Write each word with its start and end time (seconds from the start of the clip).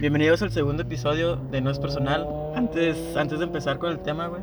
Bienvenidos 0.00 0.42
al 0.42 0.52
segundo 0.52 0.82
episodio 0.82 1.36
de 1.36 1.60
No 1.60 1.70
es 1.70 1.78
Personal. 1.78 2.26
Antes, 2.54 2.96
antes 3.16 3.38
de 3.38 3.44
empezar 3.46 3.78
con 3.78 3.90
el 3.90 3.98
tema, 4.00 4.28
güey, 4.28 4.42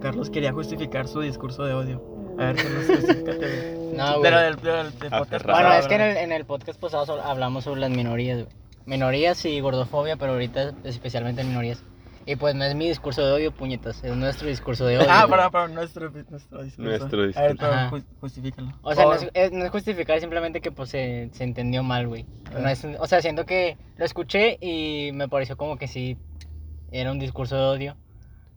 Carlos 0.00 0.30
quería 0.30 0.52
justificar 0.52 1.08
su 1.08 1.20
discurso 1.20 1.64
de 1.64 1.74
odio. 1.74 2.02
A 2.38 2.46
ver, 2.46 2.56
Carlos, 2.56 2.86
justifícate, 2.86 3.36
güey. 3.38 3.96
No, 3.96 4.10
güey. 4.18 4.22
Pero 4.22 4.40
del, 4.40 4.56
del- 4.56 4.74
del 4.74 4.92
podcast 5.10 5.32
Aferrado. 5.34 5.60
Bueno, 5.60 5.74
es 5.78 5.86
que 5.86 5.94
en 5.94 6.00
el, 6.00 6.16
en 6.16 6.32
el 6.32 6.44
podcast 6.44 6.80
pasado 6.80 7.20
hablamos 7.22 7.64
sobre 7.64 7.80
las 7.80 7.90
minorías, 7.90 8.42
güey. 8.44 8.54
Minorías 8.86 9.44
y 9.46 9.60
gordofobia, 9.60 10.16
pero 10.16 10.32
ahorita 10.32 10.72
especialmente 10.84 11.42
minorías. 11.44 11.82
Y 12.26 12.36
pues 12.36 12.54
no 12.54 12.64
es 12.64 12.74
mi 12.74 12.88
discurso 12.88 13.24
de 13.24 13.32
odio, 13.32 13.52
puñetas, 13.52 14.02
es 14.02 14.16
nuestro 14.16 14.48
discurso 14.48 14.86
de 14.86 14.98
odio. 14.98 15.06
Ah, 15.10 15.26
para, 15.28 15.50
para 15.50 15.68
nuestro, 15.68 16.10
nuestro 16.10 16.62
discurso. 16.62 16.82
Nuestro 16.82 17.18
A 17.18 17.22
ver, 17.22 17.26
discurso. 17.28 17.56
pero 17.58 17.72
Ajá. 17.72 17.90
ju- 17.90 18.04
justifícalo. 18.20 18.72
O 18.82 18.94
sea, 18.94 19.04
no 19.04 19.12
es, 19.14 19.28
es- 19.34 19.52
no 19.52 19.64
es 19.64 19.70
justificar, 19.70 20.18
simplemente 20.20 20.60
que 20.60 20.70
pues 20.72 20.90
se, 20.90 21.28
se 21.32 21.44
entendió 21.44 21.82
mal, 21.82 22.08
güey. 22.08 22.24
No 22.58 22.68
es, 22.68 22.84
o 22.98 23.06
sea, 23.06 23.20
siento 23.20 23.44
que 23.44 23.76
lo 23.96 24.04
escuché 24.04 24.56
y 24.60 25.10
me 25.12 25.28
pareció 25.28 25.56
como 25.56 25.76
que 25.76 25.86
sí 25.88 26.16
era 26.92 27.10
un 27.12 27.18
discurso 27.18 27.56
de 27.56 27.62
odio, 27.62 27.96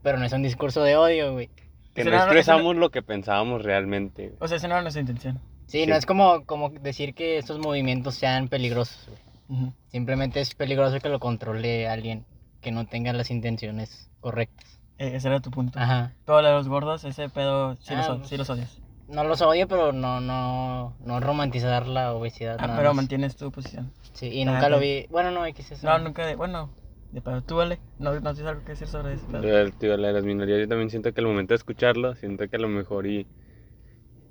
pero 0.02 0.18
no 0.18 0.26
es 0.26 0.32
un 0.34 0.44
discurso 0.44 0.84
de 0.84 0.96
odio, 0.96 1.34
güey. 1.34 1.50
Que 1.94 2.06
no 2.06 2.16
expresamos 2.16 2.76
lo 2.76 2.92
que 2.92 3.02
pensábamos 3.02 3.64
realmente. 3.64 4.34
O 4.40 4.48
sea, 4.48 4.58
esa 4.58 4.68
no 4.68 4.76
era 4.76 4.84
nuestra 4.84 5.02
intención. 5.02 5.40
Sí, 5.66 5.82
Sí. 5.84 5.88
no 5.88 5.96
es 5.96 6.06
como, 6.06 6.46
como 6.46 6.70
decir 6.70 7.14
que 7.16 7.38
estos 7.38 7.60
movimientos 7.60 8.16
sean 8.16 8.48
peligrosos, 8.48 9.10
güey. 9.50 9.72
Simplemente 9.88 10.40
es 10.40 10.54
peligroso 10.56 11.00
que 11.00 11.10
lo 11.10 11.20
controle 11.20 11.88
alguien 11.88 12.24
que 12.62 12.72
no 12.72 12.86
tenga 12.88 13.14
las 13.14 13.32
intenciones 13.32 14.10
correctas. 14.20 14.80
Eh, 14.98 15.12
ese 15.16 15.28
era 15.28 15.40
tu 15.40 15.52
punto. 15.52 15.78
Ajá. 15.80 16.14
Todo 16.26 16.42
lo 16.42 16.48
de 16.50 16.54
los 16.56 16.68
gordos, 16.68 17.04
ese 17.04 17.30
pedo, 17.30 17.78
sí, 17.82 17.94
Ah, 17.96 18.06
los, 18.08 18.18
pues. 18.20 18.30
sí 18.30 18.38
los 18.38 18.50
odias. 18.50 18.82
No 19.08 19.24
los 19.24 19.42
odio, 19.42 19.68
pero 19.68 19.94
no, 19.94 20.20
no, 20.20 20.96
no 21.00 21.20
romantizar 21.20 21.88
la 21.88 22.14
obesidad. 22.14 22.58
Ah, 22.60 22.68
nada 22.68 22.78
pero 22.78 22.90
más. 22.90 22.96
mantienes 22.98 23.36
tu 23.38 23.52
posición. 23.52 23.92
Sí, 24.14 24.28
y 24.28 24.44
Ah, 24.46 24.52
nunca 24.52 24.70
lo 24.70 24.78
ok. 24.78 24.82
vi. 24.82 25.06
Bueno, 25.10 25.32
no, 25.32 25.46
X 25.46 25.72
eso. 25.72 25.88
No, 25.88 26.00
nunca 26.00 26.26
de. 26.26 26.36
Bueno, 26.36 26.70
de 27.12 27.22
pedo. 27.22 27.42
Tú, 27.42 27.56
vale. 27.56 27.80
No, 28.00 28.14
no 28.20 28.34
tienes 28.34 28.50
algo 28.50 28.64
que 28.64 28.72
decir 28.74 28.88
sobre 28.88 29.14
eso. 29.14 29.28
pedo. 29.28 29.42
Pero, 29.42 29.72
tío, 29.72 29.98
la 29.98 30.08
de 30.10 30.14
las 30.14 30.24
minorías, 30.26 30.60
yo 30.60 30.68
también 30.68 30.90
siento 30.90 31.14
que 31.14 31.22
al 31.22 31.28
momento 31.28 31.54
de 31.54 31.58
escucharlo, 31.58 32.16
siento 32.16 32.48
que 32.50 32.56
a 32.56 32.60
lo 32.60 32.68
mejor 32.68 33.08
y 33.08 33.28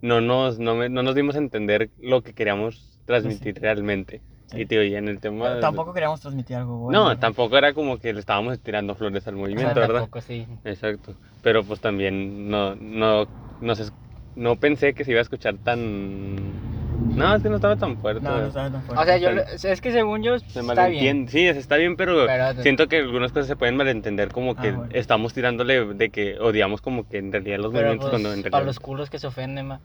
no 0.01 0.21
nos, 0.21 0.59
no, 0.59 0.75
me- 0.77 0.89
no 0.89 1.03
nos 1.03 1.15
dimos 1.15 1.35
a 1.37 1.39
entender 1.39 1.91
lo 1.99 2.23
que 2.23 2.35
queríamos 2.35 3.01
transmitir 3.05 3.59
realmente. 3.61 4.23
Y 4.53 4.67
tío, 4.67 4.83
y 4.85 4.95
en 4.95 5.09
el 5.09 5.19
tema... 5.21 5.55
de- 5.55 5.61
Tampoco 5.61 5.93
queríamos 5.93 6.21
transmitir 6.21 6.57
algo 6.57 6.77
bueno. 6.79 7.05
No, 7.05 7.19
tampoco 7.19 7.59
era 7.59 7.73
como 7.75 7.99
que 7.99 8.13
le 8.13 8.21
estábamos 8.21 8.59
tirando 8.61 8.95
flores 8.95 9.27
al 9.27 9.35
O 9.35 9.37
sea, 9.39 9.45
movimiento, 9.47 9.81
¿verdad? 9.81 10.01
tampoco, 10.01 10.21
sí. 10.21 10.47
Exacto. 10.65 11.15
Pero 11.43 11.65
pues 11.65 11.81
también 11.81 12.49
no, 12.49 12.75
no, 12.77 13.27
no, 13.61 13.75
sé, 13.75 13.91
no 14.37 14.57
pensé 14.57 14.95
que 14.95 15.05
se 15.05 15.11
iba 15.11 15.21
a 15.21 15.23
escuchar 15.23 15.57
tan... 15.59 16.76
No, 17.15 17.35
es 17.35 17.43
que 17.43 17.49
no 17.49 17.57
estaba 17.57 17.77
tan 17.77 17.97
fuerte. 17.99 18.21
No, 18.23 18.39
no 18.39 18.47
estaba 18.47 18.71
tan 18.71 18.83
fuerte. 18.83 19.03
O 19.03 19.07
sea, 19.07 19.17
yo, 19.19 19.31
lo- 19.33 19.43
es 19.43 19.81
que 19.81 19.93
según 19.93 20.23
yo, 20.23 20.39
Se 20.39 20.61
está 20.61 20.89
bien. 20.89 21.29
Sí, 21.29 21.47
es- 21.47 21.57
está 21.57 21.77
bien, 21.77 21.97
pero, 21.97 22.27
Pero- 22.27 22.63
siento 22.63 22.89
que 22.89 22.99
algunas 22.99 23.33
cosas 23.33 23.47
se 23.47 23.57
pueden 23.57 23.77
malentender 23.77 24.31
como 24.33 24.55
que 24.55 24.69
Ah, 24.69 24.73
bueno. 24.77 24.91
estamos 24.95 25.33
tirándole 25.33 25.85
de 25.95 26.11
que 26.11 26.39
odiamos 26.39 26.81
como 26.83 27.09
que 27.09 27.19
en 27.19 27.33
realidad 27.33 27.57
los 27.59 27.73
Pero 27.73 27.87
movimientos 27.89 28.11
pues, 28.11 28.23
cuando 28.23 28.33
en 28.35 28.43
para 28.43 28.51
realidad... 28.51 28.67
los 28.67 28.81
culos 28.81 29.09
que 29.11 29.19
se 29.19 29.27
ofenden, 29.27 29.67
ma. 29.69 29.81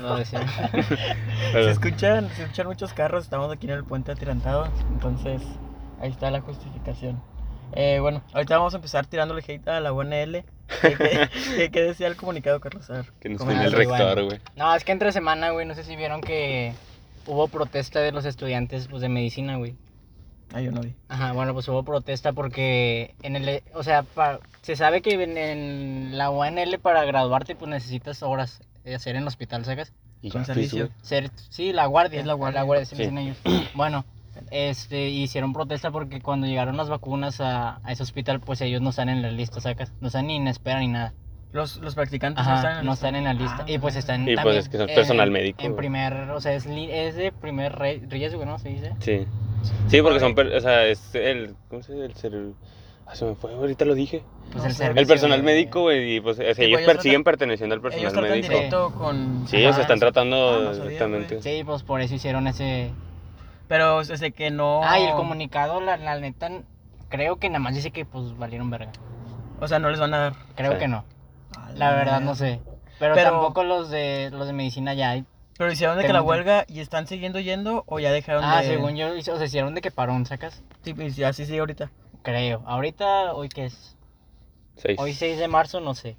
Lo 0.00 0.16
pero- 1.52 1.64
Se 1.64 1.70
escuchan, 1.70 2.28
se 2.30 2.42
escuchan 2.42 2.66
muchos 2.66 2.92
carros, 2.92 3.24
estamos 3.24 3.52
aquí 3.52 3.66
en 3.66 3.72
el 3.74 3.84
puente 3.84 4.10
atirantado, 4.12 4.66
entonces 4.92 5.42
ahí 6.00 6.10
está 6.10 6.30
la 6.30 6.40
justificación. 6.40 7.22
Eh, 7.74 7.98
bueno, 8.00 8.22
ahorita 8.34 8.58
vamos 8.58 8.74
a 8.74 8.76
empezar 8.76 9.06
tirándole 9.06 9.42
hate 9.46 9.66
a 9.68 9.80
la 9.80 9.92
UNL. 9.92 10.44
¿Qué, 10.80 10.96
qué- 10.96 11.28
qué- 11.56 11.70
qué 11.70 11.82
decía 11.82 12.06
el 12.06 12.16
comunicado, 12.16 12.60
Carlos? 12.60 12.86
Que 13.20 13.28
nos 13.28 13.44
tiene 13.46 13.64
el 13.64 13.72
rector, 13.72 14.24
güey. 14.24 14.40
No, 14.56 14.74
es 14.74 14.84
que 14.84 14.92
entre 14.92 15.12
semana, 15.12 15.50
güey, 15.50 15.66
no 15.66 15.74
sé 15.74 15.84
si 15.84 15.96
vieron 15.96 16.20
que 16.20 16.72
hubo 17.26 17.48
protesta 17.48 18.00
de 18.00 18.12
los 18.12 18.24
estudiantes 18.24 18.88
pues, 18.88 19.02
de 19.02 19.08
medicina, 19.08 19.56
güey. 19.56 19.76
Ah, 20.54 20.60
yo 20.60 20.70
no 20.70 20.80
vi. 20.82 20.94
Ajá, 21.08 21.32
bueno, 21.32 21.54
pues 21.54 21.66
hubo 21.68 21.82
protesta 21.82 22.32
porque 22.32 23.14
en 23.22 23.36
el, 23.36 23.62
o 23.74 23.82
sea, 23.82 24.02
pa- 24.02 24.38
se 24.60 24.76
sabe 24.76 25.00
que 25.00 25.14
en, 25.14 25.38
en 25.38 26.18
la 26.18 26.28
UNL 26.30 26.78
para 26.78 27.04
graduarte 27.04 27.54
pues 27.54 27.70
necesitas 27.70 28.22
horas 28.22 28.60
de 28.84 28.94
hacer 28.94 29.16
en 29.16 29.22
el 29.22 29.28
hospital, 29.28 29.64
¿sacas? 29.64 29.92
Y 30.20 30.30
Con 30.30 30.44
servicio. 30.44 30.90
Ser, 31.02 31.30
sí, 31.48 31.72
la 31.72 31.86
guardia. 31.86 32.20
Es 32.20 32.26
la 32.26 32.34
guardia. 32.34 32.60
La 32.60 32.64
guardia, 32.64 32.84
sí, 32.84 32.94
Sí. 32.96 33.02
dicen 33.02 33.18
ellos. 33.18 33.36
Bueno, 33.74 34.04
este, 34.50 35.08
hicieron 35.08 35.52
protesta 35.52 35.90
porque 35.90 36.20
cuando 36.20 36.46
llegaron 36.46 36.76
las 36.76 36.88
vacunas 36.88 37.40
a, 37.40 37.80
a 37.84 37.92
ese 37.92 38.02
hospital, 38.02 38.40
pues 38.40 38.60
ellos 38.60 38.80
no 38.82 38.90
están 38.90 39.08
en 39.08 39.22
la 39.22 39.30
lista, 39.30 39.60
¿sacas? 39.60 39.92
No 40.00 40.08
están 40.08 40.26
ni 40.26 40.36
en 40.36 40.48
espera 40.48 40.80
ni 40.80 40.88
nada. 40.88 41.12
Los, 41.52 41.76
los 41.78 41.94
practicantes 41.94 42.40
Ajá, 42.46 42.50
no 42.52 42.56
están 42.56 42.78
en, 42.80 42.86
no 42.86 42.92
están 42.94 43.14
en 43.16 43.24
la 43.24 43.34
lista. 43.34 43.58
Ah, 43.60 43.70
y 43.70 43.78
pues 43.78 43.94
están 43.96 44.22
Y, 44.22 44.34
pues, 44.34 44.36
también 44.36 44.56
es 44.58 44.68
que 44.70 44.78
son 44.78 44.88
en- 44.88 44.94
personal 44.94 45.30
médico, 45.30 45.62
En 45.62 45.76
primer, 45.76 46.14
o 46.30 46.40
sea, 46.40 46.54
es, 46.54 46.64
li- 46.64 46.90
es 46.90 47.14
de 47.14 47.30
primer 47.30 47.74
riesgo, 47.78 48.46
¿no? 48.46 48.58
Se 48.58 48.70
dice. 48.70 48.92
Sí. 49.00 49.26
Sí, 49.88 50.00
porque 50.02 50.18
son, 50.18 50.34
o 50.38 50.60
sea, 50.60 50.86
es 50.86 51.14
el, 51.14 51.54
¿cómo 51.68 51.82
se 51.82 51.92
dice? 51.92 52.04
El 52.06 52.14
ser... 52.14 52.32
Ah, 53.06 53.14
se 53.14 53.26
me 53.26 53.34
fue, 53.34 53.52
ahorita 53.52 53.84
lo 53.84 53.94
dije. 53.94 54.22
Pues 54.52 54.64
el 54.64 54.72
servicio 54.72 55.00
El 55.02 55.06
personal 55.06 55.42
médico, 55.42 55.82
güey, 55.82 56.16
y 56.16 56.20
pues 56.20 56.38
o 56.38 56.42
sea, 56.42 56.54
Sí, 56.54 56.62
ellos 56.62 56.78
pues, 56.78 56.86
per- 56.86 56.94
ellos 56.94 57.02
siguen 57.02 57.20
tratan- 57.20 57.24
perteneciendo 57.24 57.74
al 57.74 57.80
Ellos 57.80 57.92
personal 57.92 58.12
tratan 58.12 58.30
médico. 58.38 58.54
directo 58.54 58.92
con... 58.96 59.44
Sí, 59.48 59.56
ellos 59.58 59.76
están 59.78 59.98
tratando 59.98 60.36
Ah, 60.36 60.58
no 60.62 60.68
sabía, 60.70 60.82
directamente. 60.84 61.36
güey. 61.36 61.42
Sí, 61.58 61.64
pues 61.64 61.82
por 61.82 62.00
eso 62.00 62.14
hicieron 62.14 62.46
ese... 62.46 62.90
Pero 63.72 63.96
o 63.96 64.04
sea, 64.04 64.18
sé 64.18 64.32
que 64.32 64.50
no... 64.50 64.82
Ah, 64.84 65.00
y 65.00 65.04
el 65.04 65.14
comunicado, 65.14 65.80
la, 65.80 65.96
la 65.96 66.18
neta, 66.20 66.50
creo 67.08 67.36
que 67.38 67.48
nada 67.48 67.60
más 67.60 67.74
dice 67.74 67.90
que 67.90 68.04
pues 68.04 68.36
valieron 68.36 68.68
verga. 68.68 68.92
O 69.60 69.66
sea, 69.66 69.78
no 69.78 69.88
les 69.88 69.98
van 69.98 70.12
a 70.12 70.18
dar... 70.18 70.32
Creo 70.54 70.72
Sí. 70.72 70.78
que 70.78 70.88
no. 70.88 71.06
Ah, 71.56 71.70
La 71.74 71.92
verdad 71.94 72.20
no 72.20 72.34
sé. 72.34 72.60
Pero, 72.98 73.14
Pero- 73.14 73.30
tampoco 73.30 73.64
los 73.64 73.88
de 73.88 74.28
los 74.30 74.46
de 74.46 74.52
medicina 74.52 74.92
ya 74.92 75.08
hay. 75.12 75.24
Pero 75.56 75.72
hicieron 75.72 75.96
de 75.96 76.04
que 76.04 76.12
la 76.12 76.20
huelga 76.20 76.66
y 76.68 76.80
están 76.80 77.06
siguiendo 77.06 77.40
yendo 77.40 77.84
o 77.86 77.98
ya 77.98 78.12
dejaron 78.12 78.44
Ah, 78.44 78.60
de... 78.60 78.68
según 78.68 78.94
yo, 78.96 79.08
o 79.16 79.20
sea, 79.22 79.42
hicieron 79.42 79.74
de 79.74 79.80
que 79.80 79.90
parón, 79.90 80.26
¿sacas? 80.26 80.62
Sí, 80.82 80.92
pues, 80.92 81.16
ya 81.16 81.32
sí 81.32 81.46
sigue 81.46 81.60
ahorita. 81.60 81.90
Creo. 82.22 82.62
Ahorita, 82.66 83.32
hoy 83.32 83.48
qué 83.48 83.64
es? 83.64 83.96
Seis. 84.76 84.98
Hoy 85.00 85.14
6 85.14 85.38
de 85.38 85.48
marzo, 85.48 85.80
no 85.80 85.94
sé. 85.94 86.18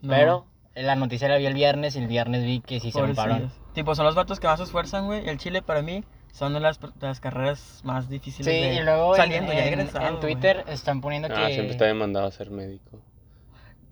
No. 0.00 0.08
Pero 0.14 0.46
la 0.74 0.94
noticia 0.94 1.28
la 1.28 1.36
vi 1.36 1.44
el 1.44 1.52
viernes 1.54 1.96
y 1.96 1.98
el 1.98 2.06
viernes 2.08 2.44
vi 2.44 2.60
que 2.60 2.80
sí 2.80 2.88
hicieron 2.88 3.14
parón. 3.14 3.52
Tipo, 3.74 3.94
son 3.94 4.06
los 4.06 4.14
vatos 4.14 4.40
que 4.40 4.46
más 4.46 4.56
se 4.58 4.64
esfuerzan, 4.64 5.04
güey. 5.04 5.28
El 5.28 5.36
Chile 5.36 5.60
para 5.60 5.82
mí 5.82 6.02
son 6.38 6.54
de 6.54 6.60
las, 6.60 6.78
las 7.00 7.18
carreras 7.20 7.80
más 7.84 8.08
difíciles 8.08 8.46
Sí, 8.54 8.60
de... 8.60 8.74
y 8.74 8.80
luego 8.84 9.14
en- 9.16 9.22
saliendo 9.22 9.52
ya 9.52 9.66
en, 9.66 9.72
egresado, 9.80 10.06
en. 10.08 10.20
Twitter 10.20 10.64
están 10.68 11.00
poniendo 11.00 11.28
Ah, 11.30 11.46
que... 11.48 11.54
siempre 11.54 11.72
está 11.72 11.86
demandado 11.86 12.26
a 12.26 12.30
ser 12.30 12.50
médico. 12.50 13.00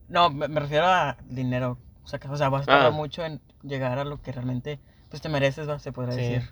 No, 0.08 0.30
me, 0.30 0.46
me 0.48 0.60
refiero 0.60 0.86
a 0.86 1.16
dinero. 1.28 1.78
O 2.04 2.08
sea, 2.08 2.20
que, 2.20 2.28
o 2.28 2.36
sea, 2.36 2.48
vas 2.48 2.62
a 2.62 2.66
tardar 2.66 2.86
Ah. 2.86 2.90
mucho 2.92 3.24
en 3.24 3.40
llegar 3.62 3.98
a 3.98 4.04
lo 4.04 4.22
que 4.22 4.30
realmente 4.30 4.78
pues 5.10 5.20
te 5.22 5.28
mereces, 5.28 5.68
¿va? 5.68 5.78
se 5.80 5.90
podrá 5.92 6.12
Sí. 6.12 6.20
decir. 6.20 6.48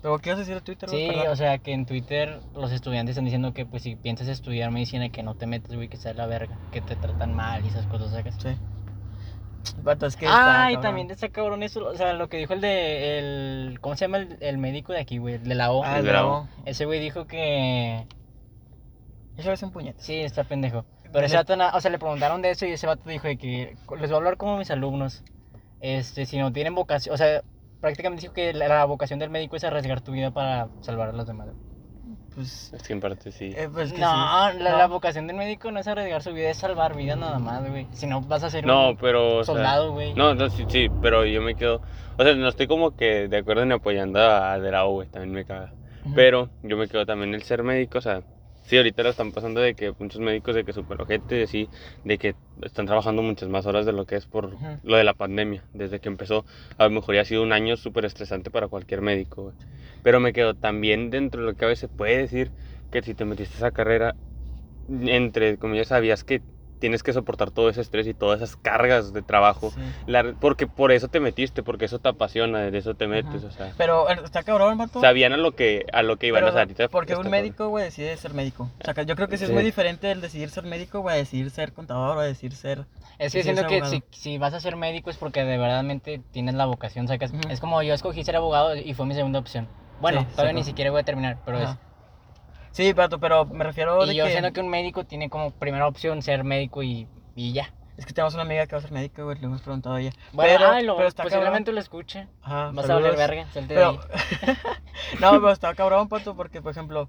Pero 0.00 0.18
¿qué 0.18 0.30
vas 0.30 0.36
a 0.38 0.40
decir 0.40 0.56
a 0.56 0.60
Twitter? 0.60 0.88
Sí, 0.88 1.10
o 1.28 1.36
sea, 1.36 1.58
que 1.58 1.72
en 1.72 1.84
Twitter 1.84 2.40
los 2.54 2.70
estudiantes 2.72 3.12
están 3.14 3.24
diciendo 3.24 3.52
que 3.52 3.66
pues 3.66 3.82
si 3.82 3.96
piensas 3.96 4.28
estudiar 4.28 4.70
medicina 4.70 5.08
que 5.10 5.22
no 5.22 5.34
te 5.34 5.46
metes, 5.46 5.74
güey, 5.74 5.88
que 5.88 5.96
sea 5.96 6.14
la 6.14 6.26
verga, 6.26 6.56
que 6.70 6.80
te 6.80 6.96
tratan 6.96 7.34
mal 7.34 7.64
y 7.64 7.68
esas 7.68 7.86
cosas, 7.86 8.10
¿sacas? 8.12 8.36
Sí. 8.40 8.56
Vato, 9.82 10.06
es 10.06 10.16
que 10.16 10.24
está, 10.26 10.70
y 10.70 10.74
cabrón. 10.74 10.82
también 10.82 11.10
está 11.10 11.28
cabrón 11.28 11.62
eso, 11.62 11.86
o 11.86 11.94
sea, 11.94 12.12
lo 12.12 12.28
que 12.28 12.36
dijo 12.38 12.54
el 12.54 12.60
de, 12.60 13.18
el, 13.18 13.78
¿cómo 13.80 13.96
se 13.96 14.04
llama 14.04 14.18
el, 14.18 14.36
el 14.40 14.58
médico 14.58 14.92
de 14.92 15.00
aquí, 15.00 15.18
güey? 15.18 15.34
El 15.34 15.44
de 15.44 15.54
la 15.54 15.72
O. 15.72 15.84
Ah, 15.84 15.98
el 15.98 16.06
el 16.06 16.10
bravo. 16.12 16.48
Ese 16.64 16.84
güey 16.84 17.00
dijo 17.00 17.26
que, 17.26 18.06
Eso 19.36 19.52
es 19.52 19.62
un 19.62 19.70
puñete. 19.72 20.00
sí, 20.02 20.14
está 20.20 20.44
pendejo. 20.44 20.84
Pero 21.12 21.24
ese 21.26 21.36
vato, 21.36 21.54
o 21.74 21.80
sea, 21.80 21.90
le 21.90 21.98
preguntaron 21.98 22.42
de 22.42 22.50
eso 22.50 22.66
y 22.66 22.72
ese 22.72 22.86
vato 22.86 23.08
dijo 23.08 23.26
de 23.28 23.36
que, 23.38 23.76
les 23.98 24.10
voy 24.10 24.12
a 24.12 24.16
hablar 24.16 24.36
como 24.36 24.58
mis 24.58 24.70
alumnos, 24.70 25.22
este, 25.80 26.26
si 26.26 26.38
no 26.38 26.52
tienen 26.52 26.74
vocación, 26.74 27.14
o 27.14 27.18
sea, 27.18 27.42
prácticamente 27.80 28.22
dijo 28.22 28.34
que 28.34 28.52
la, 28.52 28.68
la 28.68 28.84
vocación 28.84 29.18
del 29.18 29.30
médico 29.30 29.56
es 29.56 29.64
arriesgar 29.64 30.00
tu 30.00 30.12
vida 30.12 30.30
para 30.32 30.68
salvar 30.80 31.10
a 31.10 31.12
los 31.12 31.26
demás. 31.26 31.48
Pues, 32.36 32.70
Es 32.74 32.82
que 32.82 32.92
en 32.92 33.00
parte 33.00 33.32
sí. 33.32 33.52
eh, 33.56 33.68
pues 33.72 33.92
que 33.92 33.98
no, 33.98 34.10
sí. 34.52 34.58
la, 34.58 34.72
No. 34.72 34.78
la 34.78 34.86
vocación 34.86 35.26
del 35.26 35.36
médico 35.36 35.72
no 35.72 35.80
es 35.80 35.88
arriesgar 35.88 36.22
su 36.22 36.32
vida, 36.34 36.50
es 36.50 36.58
salvar 36.58 36.94
vidas 36.94 37.18
nada 37.18 37.38
más, 37.38 37.66
güey. 37.68 37.86
Si 37.92 38.06
no, 38.06 38.20
vas 38.20 38.42
a 38.44 38.50
ser 38.50 38.64
No, 38.66 38.90
un 38.90 38.96
pero. 38.98 39.38
o 39.38 39.44
sea, 39.44 39.54
soldado, 39.54 39.92
güey. 39.92 40.12
no, 40.14 40.34
no, 40.34 40.48
sí, 40.50 40.64
sí, 40.68 40.88
pero 41.00 41.24
yo 41.24 41.40
me 41.40 41.54
quedo. 41.56 41.80
O 42.18 42.22
sea, 42.22 42.34
no 42.34 42.48
estoy 42.48 42.66
como 42.66 42.94
que 42.94 43.26
de 43.28 43.38
acuerdo 43.38 43.62
en 43.62 43.72
apoyando 43.72 44.20
a 44.20 44.58
Derao, 44.58 44.92
güey, 44.92 45.08
también 45.08 45.32
me 45.32 45.44
caga. 45.44 45.72
Pero 46.14 46.50
yo 46.62 46.76
me 46.76 46.86
quedo 46.88 47.04
también 47.04 47.34
el 47.34 47.42
ser 47.42 47.62
médico, 47.64 47.98
o 47.98 48.00
sea, 48.02 48.22
sí, 48.66 48.76
ahorita 48.76 49.02
lo 49.02 49.10
están 49.10 49.32
pasando 49.32 49.60
de 49.60 49.74
que 49.74 49.94
muchos 49.98 50.20
médicos 50.20 50.54
de 50.54 50.64
que 50.64 50.72
super 50.72 51.00
ojete, 51.00 51.42
así, 51.44 51.70
de 52.04 52.18
que 52.18 52.36
están 52.62 52.86
trabajando 52.86 53.22
muchas 53.22 53.48
más 53.48 53.66
horas 53.66 53.86
de 53.86 53.92
lo 53.92 54.06
que 54.06 54.16
es 54.16 54.26
por 54.26 54.58
lo 54.82 54.96
de 54.96 55.04
la 55.04 55.14
pandemia, 55.14 55.64
desde 55.72 56.00
que 56.00 56.08
empezó. 56.08 56.44
A 56.78 56.84
lo 56.84 56.90
mejor 56.90 57.14
ya 57.14 57.22
ha 57.22 57.24
sido 57.24 57.42
un 57.42 57.52
año 57.52 57.76
súper 57.76 58.04
estresante 58.04 58.50
para 58.50 58.68
cualquier 58.68 59.00
médico, 59.02 59.42
güey. 59.44 59.54
Pero 60.02 60.20
me 60.20 60.32
quedo 60.32 60.54
también 60.54 61.10
dentro 61.10 61.40
de 61.42 61.48
lo 61.48 61.54
que 61.56 61.64
a 61.64 61.68
veces 61.68 61.90
puede 61.94 62.18
decir 62.18 62.52
que 62.90 63.02
si 63.02 63.14
te 63.14 63.24
metiste 63.24 63.54
a 63.56 63.58
esa 63.58 63.72
carrera, 63.72 64.16
entre, 64.88 65.58
como 65.58 65.74
ya 65.74 65.84
sabías 65.84 66.24
que 66.24 66.42
tienes 66.78 67.02
que 67.02 67.12
soportar 67.12 67.50
todo 67.50 67.68
ese 67.68 67.80
estrés 67.80 68.06
y 68.06 68.14
todas 68.14 68.40
esas 68.42 68.56
cargas 68.56 69.12
de 69.12 69.22
trabajo. 69.22 69.70
Sí. 69.70 69.80
La- 70.06 70.34
porque 70.40 70.66
por 70.66 70.92
eso 70.92 71.08
te 71.08 71.20
metiste, 71.20 71.62
porque 71.62 71.84
eso 71.86 71.98
te 71.98 72.08
apasiona, 72.08 72.70
de 72.70 72.78
eso 72.78 72.94
te 72.94 73.06
metes, 73.06 73.36
Ajá. 73.44 73.46
o 73.46 73.50
sea. 73.50 73.72
Pero 73.76 74.08
eh, 74.10 74.16
está 74.24 74.42
cabrón, 74.42 74.76
vato. 74.78 75.00
Sabían 75.00 75.32
a 75.32 75.36
lo 75.36 75.52
que, 75.52 75.86
a 75.92 76.02
lo 76.02 76.16
que 76.16 76.26
iban 76.28 76.40
Pero, 76.44 76.50
a 76.52 76.52
salir. 76.54 76.76
porque 76.90 77.12
un 77.14 77.22
cabrón. 77.22 77.30
médico, 77.32 77.68
güey, 77.68 77.84
decide 77.84 78.16
ser 78.16 78.34
médico. 78.34 78.70
O 78.80 78.84
sea, 78.84 78.94
que 78.94 79.06
yo 79.06 79.16
creo 79.16 79.28
que 79.28 79.38
sí 79.38 79.44
es 79.44 79.50
muy 79.50 79.62
diferente 79.64 80.10
el 80.10 80.20
decidir 80.20 80.50
ser 80.50 80.64
médico, 80.64 81.00
güey, 81.00 81.14
a 81.16 81.18
decidir 81.18 81.50
ser 81.50 81.72
contador 81.72 82.16
o 82.16 82.20
a 82.20 82.24
decidir 82.24 82.54
ser... 82.54 82.86
Es 83.18 83.32
que 83.32 83.42
siento 83.42 83.66
que 83.66 83.82
si, 83.86 84.02
si 84.10 84.38
vas 84.38 84.52
a 84.52 84.60
ser 84.60 84.76
médico 84.76 85.08
es 85.10 85.16
porque 85.16 85.44
de 85.44 85.56
verdadmente 85.58 86.20
tienes 86.32 86.54
la 86.54 86.66
vocación, 86.66 87.08
sacas. 87.08 87.32
Ujú. 87.32 87.40
Es 87.48 87.60
como 87.60 87.82
yo 87.82 87.94
escogí 87.94 88.22
ser 88.24 88.36
abogado 88.36 88.76
y 88.76 88.92
fue 88.94 89.06
mi 89.06 89.14
segunda 89.14 89.38
opción. 89.38 89.66
Bueno, 90.00 90.20
Sí, 90.20 90.26
todavía 90.32 90.52
ni 90.52 90.62
siquiera 90.64 90.90
voy 90.90 91.00
a 91.00 91.04
terminar, 91.04 91.38
pero 91.46 91.58
es. 91.58 91.70
Sí, 92.76 92.92
vato, 92.92 93.18
pero 93.18 93.46
me 93.46 93.64
refiero 93.64 94.04
de 94.04 94.12
Y 94.12 94.16
yo 94.16 94.26
que... 94.26 94.32
siento 94.32 94.52
que 94.52 94.60
un 94.60 94.68
médico 94.68 95.04
tiene 95.04 95.30
como 95.30 95.50
primera 95.50 95.86
opción 95.86 96.20
ser 96.20 96.44
médico 96.44 96.82
y, 96.82 97.08
y 97.34 97.54
ya. 97.54 97.72
Es 97.96 98.04
que 98.04 98.12
tenemos 98.12 98.34
una 98.34 98.42
amiga 98.42 98.66
que 98.66 98.72
va 98.72 98.78
a 98.80 98.82
ser 98.82 98.92
médica, 98.92 99.22
güey, 99.22 99.38
le 99.38 99.46
hemos 99.46 99.62
preguntado 99.62 99.94
a 99.94 100.00
ella. 100.02 100.12
Bueno, 100.32 100.52
pero, 100.58 100.70
ay, 100.72 100.84
lo, 100.84 100.96
pero 100.96 101.08
está 101.08 101.22
posiblemente 101.22 101.70
cabrón. 101.70 101.74
lo 101.76 101.80
escuche. 101.80 102.28
Ajá, 102.42 102.70
Vas 102.74 102.84
a 102.84 102.88
saludos. 102.88 103.16
verga, 103.16 103.46
salte 103.50 103.72
de 103.72 103.80
Pero, 103.80 103.90
ahí. 103.90 103.98
no, 105.20 105.30
pero 105.30 105.50
está 105.52 105.74
cabrón, 105.74 106.08
pato, 106.10 106.36
porque, 106.36 106.60
por 106.60 106.72
ejemplo, 106.72 107.08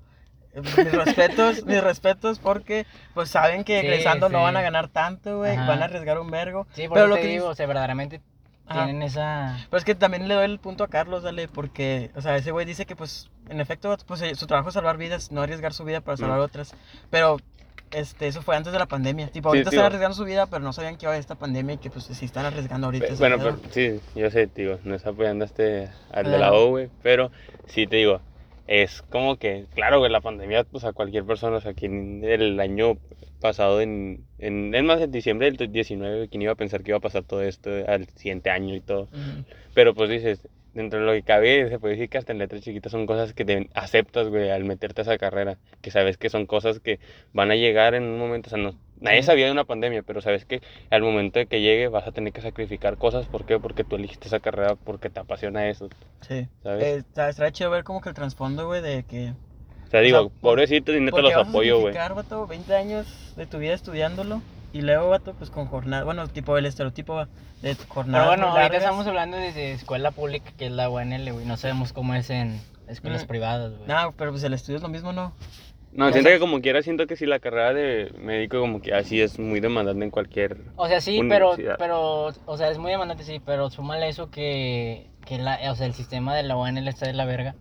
eh, 0.53 0.61
mis 0.61 0.75
respetos, 0.93 1.65
mis 1.65 1.83
respetos, 1.83 2.39
porque, 2.39 2.85
pues, 3.13 3.29
saben 3.29 3.65
que 3.65 3.81
Sí, 3.81 3.85
egresando 3.87 4.29
no 4.29 4.43
van 4.43 4.55
a 4.55 4.61
ganar 4.61 4.87
tanto, 4.87 5.39
güey, 5.39 5.57
van 5.57 5.81
a 5.81 5.85
arriesgar 5.85 6.17
un 6.19 6.31
vergo. 6.31 6.65
Sí, 6.71 6.87
por 6.87 6.95
pero 6.95 7.07
lo 7.07 7.15
te 7.15 7.23
que 7.23 7.27
digo, 7.27 7.47
o 7.49 7.55
sea, 7.55 7.67
verdaderamente 7.67 8.21
Ajá. 8.67 8.85
tienen 8.85 9.01
esa... 9.03 9.57
Pero 9.69 9.77
es 9.79 9.85
que 9.85 9.95
también 9.95 10.27
le 10.27 10.33
doy 10.33 10.45
el 10.45 10.59
punto 10.59 10.83
a 10.83 10.87
Carlos, 10.87 11.23
dale, 11.23 11.47
porque, 11.47 12.11
o 12.15 12.21
sea, 12.21 12.35
ese 12.35 12.51
güey 12.51 12.65
dice 12.65 12.85
que, 12.85 12.95
pues, 12.95 13.29
en 13.49 13.59
efecto, 13.61 13.95
pues, 14.05 14.21
eh, 14.21 14.35
su 14.35 14.47
trabajo 14.47 14.69
es 14.69 14.73
salvar 14.73 14.97
vidas, 14.97 15.31
no 15.31 15.41
arriesgar 15.41 15.73
su 15.73 15.83
vida 15.85 16.01
para 16.01 16.17
salvar 16.17 16.39
Mm. 16.39 16.43
otras. 16.43 16.73
Pero, 17.09 17.37
este, 17.91 18.27
eso 18.27 18.41
fue 18.41 18.57
antes 18.57 18.73
de 18.73 18.79
la 18.79 18.85
pandemia. 18.85 19.27
Tipo, 19.29 19.49
Sí, 19.49 19.57
ahorita 19.59 19.69
tío. 19.69 19.79
están 19.79 19.85
arriesgando 19.87 20.15
su 20.17 20.25
vida, 20.25 20.45
pero 20.47 20.61
no 20.61 20.73
sabían 20.73 20.97
que 20.97 21.05
iba 21.05 21.11
a 21.11 21.13
haber 21.13 21.21
esta 21.21 21.35
pandemia 21.35 21.75
y 21.75 21.77
que, 21.77 21.89
pues, 21.89 22.05
sí 22.05 22.25
están 22.25 22.45
arriesgando 22.45 22.87
ahorita. 22.87 23.07
Bueno, 23.19 23.37
pero 23.37 23.57
sí, 23.71 24.01
yo 24.15 24.29
sé, 24.29 24.49
digo, 24.53 24.79
no 24.83 24.95
es 24.95 25.05
apoyando 25.05 25.45
a 25.45 25.47
este, 25.47 25.89
al 26.11 26.25
de 26.29 26.37
la 26.37 26.51
O, 26.53 26.69
güey, 26.71 26.89
pero 27.01 27.31
sí 27.67 27.87
te 27.87 27.95
digo, 27.95 28.19
es 28.67 29.01
como 29.03 29.37
que, 29.37 29.65
claro, 29.73 29.99
güey, 29.99 30.11
la 30.11 30.21
pandemia, 30.21 30.65
pues 30.65 30.83
a 30.83 30.93
cualquier 30.93 31.25
persona, 31.25 31.57
o 31.57 31.61
sea, 31.61 31.73
quien 31.73 32.23
el 32.23 32.59
año 32.59 32.97
pasado, 33.39 33.81
en, 33.81 34.25
en, 34.37 34.75
es 34.75 34.83
más, 34.83 35.01
en 35.01 35.11
diciembre 35.11 35.49
del 35.51 35.71
19, 35.71 36.27
¿quién 36.29 36.41
iba 36.41 36.51
a 36.51 36.55
pensar 36.55 36.83
que 36.83 36.91
iba 36.91 36.97
a 36.97 37.01
pasar 37.01 37.23
todo 37.23 37.41
esto 37.41 37.69
al 37.87 38.07
siguiente 38.09 38.49
año 38.49 38.75
y 38.75 38.81
todo? 38.81 39.03
Ujú. 39.03 39.45
Pero 39.73 39.93
pues 39.93 40.09
dices, 40.09 40.47
dentro 40.73 40.99
de 40.99 41.05
lo 41.05 41.13
que 41.13 41.23
cabe, 41.23 41.69
se 41.69 41.79
puede 41.79 41.95
decir 41.95 42.09
que 42.09 42.17
hasta 42.17 42.33
en 42.33 42.39
letras 42.39 42.61
chiquitas 42.61 42.91
son 42.91 43.05
cosas 43.05 43.33
que 43.33 43.45
te 43.45 43.69
aceptas, 43.73 44.27
güey, 44.27 44.49
al 44.49 44.63
meterte 44.63 45.01
a 45.01 45.03
esa 45.03 45.17
carrera. 45.17 45.57
Que 45.81 45.91
sabes 45.91 46.17
que 46.17 46.29
son 46.29 46.45
cosas 46.45 46.79
que 46.79 46.99
van 47.33 47.51
a 47.51 47.55
llegar 47.55 47.95
en 47.95 48.03
un 48.03 48.19
momento. 48.19 48.47
O 48.47 48.51
sea, 48.51 48.59
no, 48.59 48.75
nadie 49.01 49.23
sabía 49.23 49.45
de 49.45 49.51
una 49.51 49.63
pandemia, 49.65 50.03
pero 50.03 50.21
sabes 50.21 50.45
que 50.45 50.61
al 50.89 51.01
momento 51.01 51.39
de 51.39 51.45
que 51.47 51.61
llegue 51.61 51.87
vas 51.87 52.07
a 52.07 52.11
tener 52.11 52.33
que 52.33 52.41
sacrificar 52.41 52.97
cosas. 52.97 53.25
¿Por 53.27 53.45
qué? 53.45 53.59
Porque 53.59 53.83
tú 53.83 53.95
elegiste 53.95 54.27
esa 54.27 54.39
carrera 54.39 54.75
porque 54.75 55.09
te 55.09 55.19
apasiona 55.19 55.67
eso, 55.69 55.89
Sí. 56.21 56.47
¿sabes? 56.63 56.83
Eh, 56.83 57.03
está, 57.15 57.51
chido 57.51 57.69
ver 57.69 57.83
como 57.83 58.01
que 58.01 58.09
el 58.09 58.15
trasfondo, 58.15 58.67
güey, 58.67 58.81
de 58.81 59.03
que... 59.03 59.33
o 59.85 59.89
sea, 59.91 60.01
digo, 60.01 60.17
o 60.17 60.21
sea, 60.23 60.29
por- 60.29 60.51
pobrecitos 60.51 60.95
y 60.95 60.99
neta 60.99 61.11
¿Por 61.11 61.23
los 61.23 61.33
apoyo, 61.33 61.79
güey. 61.79 61.93
sacrificar, 61.93 62.15
vato, 62.15 62.47
20 62.47 62.75
años 62.75 63.33
de 63.35 63.45
tu 63.45 63.57
vida 63.59 63.73
estudiándolo? 63.73 64.41
Y 64.73 64.81
luego, 64.81 65.09
vato, 65.09 65.33
pues 65.33 65.49
con 65.49 65.65
jornada... 65.67 66.03
Bueno, 66.03 66.27
tipo 66.27 66.57
el 66.57 66.65
estereotipo 66.65 67.25
de 67.61 67.75
jornada. 67.87 68.25
Pero 68.29 68.41
bueno, 68.41 68.57
ahorita 68.57 68.77
estamos 68.77 69.07
hablando 69.07 69.37
desde 69.37 69.71
escuela 69.71 70.11
pública, 70.11 70.51
que 70.57 70.65
es 70.65 70.71
la 70.71 70.89
UNL, 70.89 71.31
güey. 71.31 71.45
No 71.45 71.55
sabemos 71.57 71.93
cómo 71.93 72.13
es 72.13 72.29
en 72.29 72.59
escuelas 72.87 73.23
Mm. 73.23 73.27
privadas, 73.27 73.71
güey. 73.75 73.87
No, 73.87 74.11
pero 74.17 74.31
pues 74.31 74.43
el 74.43 74.53
estudio 74.53 74.75
es 74.77 74.83
lo 74.83 74.89
mismo, 74.89 75.13
¿no? 75.13 75.33
No, 75.91 76.11
siento 76.11 76.29
que 76.29 76.39
como 76.39 76.61
quiera, 76.61 76.81
siento 76.81 77.07
que 77.07 77.15
si 77.15 77.25
la 77.25 77.39
carrera 77.39 77.73
de 77.73 78.11
médico 78.19 78.59
como 78.59 78.81
que 78.81 78.93
así 78.93 79.21
es 79.21 79.39
muy 79.39 79.59
demandante 79.59 80.03
en 80.05 80.11
cualquier... 80.11 80.57
O 80.75 80.87
sea, 80.87 81.01
sí, 81.01 81.21
pero, 81.27 81.55
pero, 81.77 82.27
o 82.45 82.57
sea, 82.57 82.69
es 82.69 82.77
muy 82.77 82.91
demandante, 82.91 83.23
sí, 83.23 83.41
pero 83.43 83.69
súmale 83.69 84.09
eso 84.09 84.29
que, 84.29 85.09
que 85.25 85.37
la, 85.37 85.59
o 85.71 85.75
sea, 85.75 85.87
el 85.87 85.93
sistema 85.93 86.35
de 86.35 86.43
la 86.43 86.55
UNL 86.57 86.87
está 86.87 87.07
de 87.07 87.13
la 87.13 87.25
verga. 87.25 87.55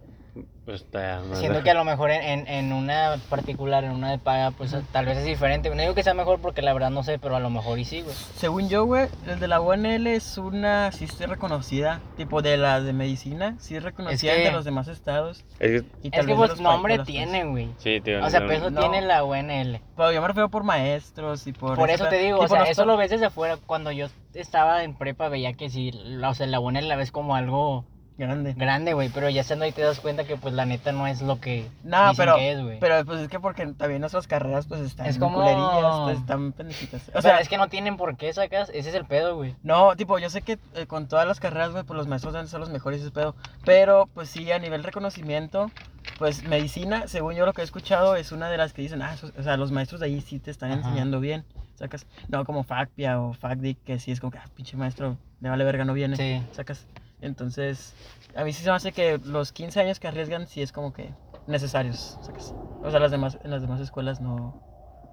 Pues 0.67 0.83
está 0.83 1.23
Siento 1.35 1.63
que 1.63 1.71
a 1.71 1.75
lo 1.75 1.85
mejor 1.85 2.11
en, 2.11 2.23
en, 2.23 2.49
en 2.49 2.73
una 2.73 3.19
particular, 3.31 3.85
en 3.85 3.93
una 3.93 4.11
de 4.11 4.19
paga, 4.19 4.51
pues 4.51 4.77
tal 4.91 5.07
vez 5.07 5.17
es 5.19 5.25
diferente. 5.25 5.71
No 5.71 5.81
digo 5.81 5.95
que 5.95 6.03
sea 6.03 6.13
mejor 6.13 6.41
porque 6.41 6.61
la 6.61 6.73
verdad 6.73 6.91
no 6.91 7.05
sé, 7.05 7.21
pero 7.21 7.37
a 7.37 7.41
lo 7.41 7.51
mejor 7.51 7.79
y 7.79 7.85
sí, 7.85 8.03
güey. 8.03 8.15
Según 8.35 8.69
yo, 8.69 8.85
güey, 8.85 9.07
el 9.29 9.39
de 9.39 9.47
la 9.47 9.61
UNL 9.61 10.09
es 10.09 10.37
una, 10.39 10.91
sí 10.91 11.05
es 11.05 11.19
reconocida, 11.21 12.01
tipo 12.17 12.43
de 12.43 12.57
la 12.57 12.81
de 12.81 12.93
medicina, 12.93 13.55
sí 13.61 13.77
es 13.77 13.85
reconocida 13.85 14.33
que- 14.33 14.39
entre 14.39 14.53
los 14.55 14.65
demás 14.65 14.89
estados. 14.89 15.45
Es 15.61 15.83
que- 15.83 15.89
Y 16.03 16.11
tal 16.11 16.21
Es 16.21 16.27
que 16.27 16.33
vez 16.33 16.37
pues 16.37 16.51
los 16.51 16.61
nombre 16.61 16.99
tiene, 16.99 17.45
güey. 17.45 17.69
sí, 17.79 18.01
tío. 18.01 18.25
O 18.25 18.29
sea, 18.29 18.41
no- 18.41 18.49
peso 18.49 18.71
no. 18.71 18.81
tiene 18.81 19.03
la 19.03 19.23
UNL. 19.23 19.81
Pero 19.97 20.11
yo 20.11 20.21
me 20.21 20.27
refiero 20.27 20.49
por 20.49 20.65
maestros 20.65 21.47
y 21.47 21.53
por... 21.53 21.77
Por 21.77 21.91
eso 21.91 22.09
te 22.09 22.19
digo, 22.19 22.41
o 22.41 22.49
sea, 22.49 22.59
no 22.59 22.65
eso 22.65 22.73
está- 22.73 22.85
lo 22.87 22.97
ves 22.97 23.11
desde 23.11 23.27
afuera. 23.27 23.57
Cuando 23.67 23.93
yo 23.93 24.09
estaba 24.35 24.83
en 24.83 24.95
prepa 24.97 25.29
veía 25.29 25.53
que 25.53 25.71
sí, 25.71 25.93
la- 25.93 26.31
o 26.31 26.35
sea, 26.35 26.49
la 26.49 26.59
UNL 26.59 26.89
la 26.89 26.97
ves 26.97 27.13
como 27.13 27.37
algo 27.37 27.85
Grande. 28.19 28.55
grande, 28.55 28.95
güey, 28.95 29.11
pero 29.11 29.29
ya 29.29 29.43
estando 29.43 29.67
ahí 29.67 29.73
te 29.73 29.83
das 29.83 30.01
cuenta 30.01 30.25
que 30.25 30.37
pues 30.37 30.55
la 30.55 30.65
neta 30.65 30.91
no 30.93 31.07
es 31.07 31.21
lo 31.21 31.39
que 31.39 31.69
No, 31.85 32.11
dicen 32.11 32.17
pero, 32.17 32.37
que 32.37 32.51
es, 32.53 32.63
güey. 32.63 32.79
pero 32.81 33.05
pues 33.05 33.21
es 33.21 33.29
que 33.29 33.39
porque 33.41 33.67
también 33.75 34.01
nuestras 34.01 34.27
carreras 34.27 34.67
pues 34.67 34.81
están 34.81 35.07
Es 35.07 35.19
como- 35.19 35.37
culerillas, 35.39 36.01
pues, 36.05 36.19
están 36.21 36.53
pendejitas. 36.53 37.11
O 37.15 37.21
sea, 37.21 37.41
es 37.41 37.49
que 37.51 37.59
no 37.59 37.69
tienen 37.69 37.97
por 37.99 38.17
qué 38.17 38.33
sacas, 38.33 38.71
ese 38.71 38.89
es 38.89 38.95
el 38.95 39.05
pedo, 39.05 39.37
güey. 39.37 39.55
no, 39.63 39.95
tipo, 39.97 40.19
yo 40.19 40.31
sé 40.31 40.41
que 40.41 40.59
eh, 40.75 40.87
con 40.87 41.09
todas 41.09 41.27
las 41.27 41.41
carreras, 41.41 41.73
güey, 41.73 41.85
pues 41.85 41.97
los 41.97 42.07
maestros 42.07 42.33
deben 42.33 42.49
ser 42.49 42.59
los 42.61 42.71
mejores 42.71 43.03
ese 43.03 43.11
pedo. 43.11 43.35
Pero, 43.67 44.09
pues 44.15 44.31
sí, 44.31 44.51
a 44.51 44.59
nivel 44.59 44.83
reconocimiento, 44.83 45.71
pues 46.19 46.43
medicina, 46.45 47.09
según 47.09 47.35
yo 47.35 47.45
lo 47.45 47.53
que 47.53 47.61
he 47.61 47.65
escuchado, 47.65 48.17
es 48.17 48.33
una 48.33 48.49
de 48.49 48.57
las 48.57 48.73
que 48.73 48.81
dicen, 48.81 49.03
ah, 49.03 49.15
o 49.39 49.43
sea, 49.43 49.59
los 49.59 49.73
maestros 49.73 50.01
de 50.01 50.07
ahí 50.07 50.21
sí 50.23 50.39
te 50.39 50.51
están 50.51 50.71
Ajá. 50.73 50.81
enseñando 50.81 51.21
bien. 51.21 51.45
Sacas, 51.75 52.07
no 52.29 52.47
como 52.47 52.63
FACPIA 52.65 53.21
o 53.21 53.35
FACDIC, 53.35 53.77
que 53.85 53.99
sí 53.99 54.11
es 54.11 54.21
como 54.21 54.31
que, 54.31 54.39
ah, 54.39 54.47
pinche 54.57 54.79
maestro, 54.79 55.19
le 55.43 55.51
vale 55.51 55.63
verga, 55.65 55.85
no 55.85 55.93
viene. 55.93 56.17
Sí. 56.17 56.43
Sacas. 56.53 56.87
Entonces, 57.21 57.95
a 58.35 58.45
mí 58.45 58.53
sí 58.53 58.63
se 58.63 58.71
me 58.71 58.77
hace 58.77 58.93
que 58.93 59.19
los 59.25 59.53
15 59.53 59.81
años 59.81 59.99
que 60.01 60.09
arriesgan 60.09 60.47
sí 60.47 60.63
es 60.63 60.73
como 60.73 60.93
que 60.93 61.09
necesarios, 61.47 62.19
sacas. 62.21 62.55
O 62.83 62.91
sea, 62.91 63.01
las 63.01 63.11
demás, 63.11 63.39
en 63.43 63.51
las 63.51 63.63
demás 63.63 63.81
escuelas 63.81 64.21
no. 64.21 64.55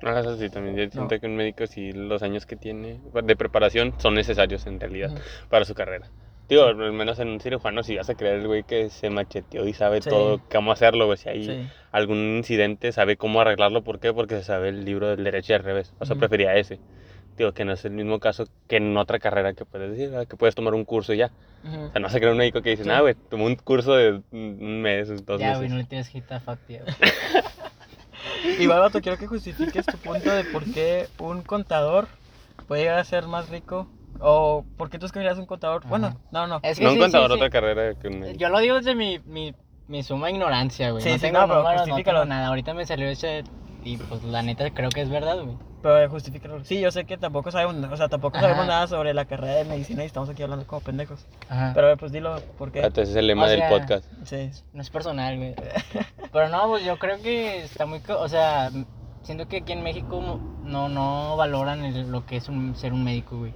Ah, 0.01 0.19
eso 0.19 0.35
sí, 0.37 0.49
también. 0.49 0.75
Yo 0.75 0.81
siento 0.91 1.15
No. 1.15 1.19
que 1.21 1.25
un 1.25 1.35
médico, 1.35 1.65
sí, 1.65 1.91
los 1.93 2.21
años 2.23 2.45
que 2.45 2.55
tiene 2.57 2.99
de 3.23 3.35
preparación 3.35 3.93
son 3.99 4.15
necesarios 4.15 4.67
en 4.67 4.79
realidad 4.79 5.11
Ujú. 5.11 5.21
para 5.49 5.63
su 5.65 5.73
carrera. 5.73 6.09
Digo, 6.49 6.63
al 6.65 6.91
menos 6.91 7.19
en 7.19 7.29
un 7.29 7.39
cirujano, 7.39 7.83
si 7.83 7.95
vas 7.95 8.09
a 8.09 8.15
creer 8.15 8.39
el 8.39 8.47
güey 8.47 8.63
que 8.63 8.89
se 8.89 9.09
macheteó 9.09 9.65
y 9.65 9.73
sabe 9.73 10.01
Sí. 10.01 10.09
todo 10.09 10.41
cómo 10.51 10.73
hacerlo, 10.73 11.05
güey. 11.05 11.17
Si 11.17 11.29
hay 11.29 11.45
Sí. 11.45 11.67
algún 11.93 12.17
incidente, 12.37 12.91
sabe 12.91 13.15
cómo 13.15 13.39
arreglarlo. 13.39 13.81
¿Por 13.81 13.99
qué? 14.01 14.11
Porque 14.13 14.35
se 14.35 14.43
sabe 14.43 14.69
el 14.69 14.83
libro 14.83 15.07
del 15.07 15.23
derecho 15.23 15.53
y 15.53 15.55
al 15.55 15.63
revés. 15.63 15.93
O 15.99 16.05
sea, 16.05 16.15
Ujú. 16.15 16.19
prefería 16.19 16.53
ese. 16.57 16.79
Digo, 17.37 17.51
que 17.53 17.65
no 17.65 17.73
es 17.73 17.83
el 17.85 17.91
mismo 17.91 18.19
caso 18.19 18.45
que 18.67 18.77
en 18.77 18.95
otra 18.95 19.17
carrera 19.19 19.53
que 19.53 19.65
puedes 19.65 19.91
decir, 19.91 20.09
¿verdad? 20.11 20.27
que 20.27 20.35
puedes 20.37 20.53
tomar 20.55 20.73
un 20.73 20.85
curso 20.85 21.13
y 21.13 21.17
ya. 21.17 21.31
O 21.65 21.91
sea, 21.91 21.99
no 21.99 22.01
vas 22.07 22.13
a 22.15 22.17
creer 22.19 22.31
un 22.31 22.37
médico 22.37 22.61
que 22.61 22.71
dice, 22.75 22.89
ah, 22.91 23.01
güey, 23.01 23.15
tomó 23.29 23.45
un 23.45 23.55
curso 23.55 23.95
de 23.95 24.21
un 24.31 24.81
mes, 24.81 25.07
dos 25.25 25.39
ya, 25.39 25.51
güey, 25.55 25.61
meses. 25.61 25.71
no 25.71 25.77
le 25.77 25.83
tienes 25.85 26.07
hit 26.09 26.31
a 26.31 26.39
Factia, 26.39 26.83
güey. 26.83 26.95
Igual, 28.59 28.79
vato, 28.79 29.01
quiero 29.01 29.17
que 29.17 29.27
justifiques 29.27 29.85
tu 29.85 29.97
punto 29.97 30.29
de 30.29 30.43
por 30.45 30.63
qué 30.65 31.07
un 31.19 31.41
contador 31.41 32.07
puede 32.67 32.83
llegar 32.83 32.99
a 32.99 33.03
ser 33.03 33.27
más 33.27 33.49
rico. 33.49 33.87
O 34.19 34.63
por 34.77 34.89
qué 34.89 34.99
tú 34.99 35.05
escogerías 35.07 35.37
un 35.37 35.45
contador. 35.47 35.81
Ajá. 35.81 35.89
Bueno, 35.89 36.19
no, 36.31 36.47
no. 36.47 36.59
Es 36.63 36.77
que 36.77 36.83
No 36.83 36.91
sí, 36.91 36.95
un 36.97 37.01
contador, 37.01 37.31
sí, 37.31 37.33
sí. 37.33 37.37
otra 37.41 37.49
carrera 37.49 37.95
que 37.95 38.07
un 38.09 38.19
médico. 38.19 38.39
Yo 38.39 38.49
lo 38.49 38.59
digo 38.59 38.75
desde 38.75 38.93
mi, 38.95 39.19
mi, 39.25 39.55
mi 39.87 40.03
suma 40.03 40.29
ignorancia, 40.29 40.91
güey. 40.91 41.01
Sí, 41.03 41.09
no 41.09 41.15
sí, 41.15 41.21
tengo 41.21 41.39
no, 41.39 41.47
números, 41.47 41.73
no 41.73 41.77
justifícalo. 41.79 42.19
tengo 42.21 42.29
nada. 42.29 42.47
Ahorita 42.47 42.73
me 42.73 42.85
salió 42.85 43.07
ese 43.07 43.43
y 43.83 43.97
pues 43.97 44.23
la 44.23 44.41
neta 44.41 44.69
creo 44.71 44.89
que 44.89 45.01
es 45.01 45.09
verdad, 45.09 45.41
güey. 45.43 45.57
Pero 45.81 46.09
justifícalo. 46.09 46.63
Sí, 46.63 46.79
yo 46.79 46.91
sé 46.91 47.03
que 47.05 47.17
tampoco 47.17 47.51
sabemos, 47.51 47.91
o 47.91 47.97
sea, 47.97 48.07
tampoco 48.07 48.37
Ajá. 48.37 48.45
sabemos 48.47 48.67
nada 48.67 48.87
sobre 48.87 49.13
la 49.13 49.25
carrera 49.25 49.55
de 49.55 49.65
medicina 49.65 50.03
y 50.03 50.05
estamos 50.05 50.29
aquí 50.29 50.41
hablando 50.41 50.65
como 50.65 50.81
pendejos. 50.81 51.25
Ajá. 51.49 51.71
Pero 51.75 51.97
pues 51.97 52.11
dilo, 52.13 52.39
¿por 52.57 52.71
qué? 52.71 52.79
Entonces 52.79 53.09
es 53.09 53.15
el 53.17 53.27
lema 53.27 53.45
O 53.45 53.49
del 53.49 53.59
sea, 53.59 53.69
podcast. 53.69 54.05
Sí. 54.23 54.49
No 54.71 54.81
es 54.81 54.89
personal, 54.89 55.35
güey. 55.37 55.55
Pero 56.31 56.47
no, 56.49 56.67
pues 56.69 56.85
yo 56.85 56.97
creo 56.97 57.21
que 57.21 57.63
está 57.63 57.85
muy... 57.85 58.01
O 58.07 58.29
sea, 58.29 58.71
siento 59.23 59.47
que 59.49 59.57
aquí 59.57 59.73
en 59.73 59.83
México 59.83 60.39
no, 60.63 60.87
no 60.87 61.35
valoran 61.35 61.83
el- 61.83 62.09
lo 62.09 62.25
que 62.25 62.37
es 62.37 62.47
un, 62.47 62.75
ser 62.77 62.93
un 62.93 63.03
médico, 63.03 63.37
güey. 63.39 63.53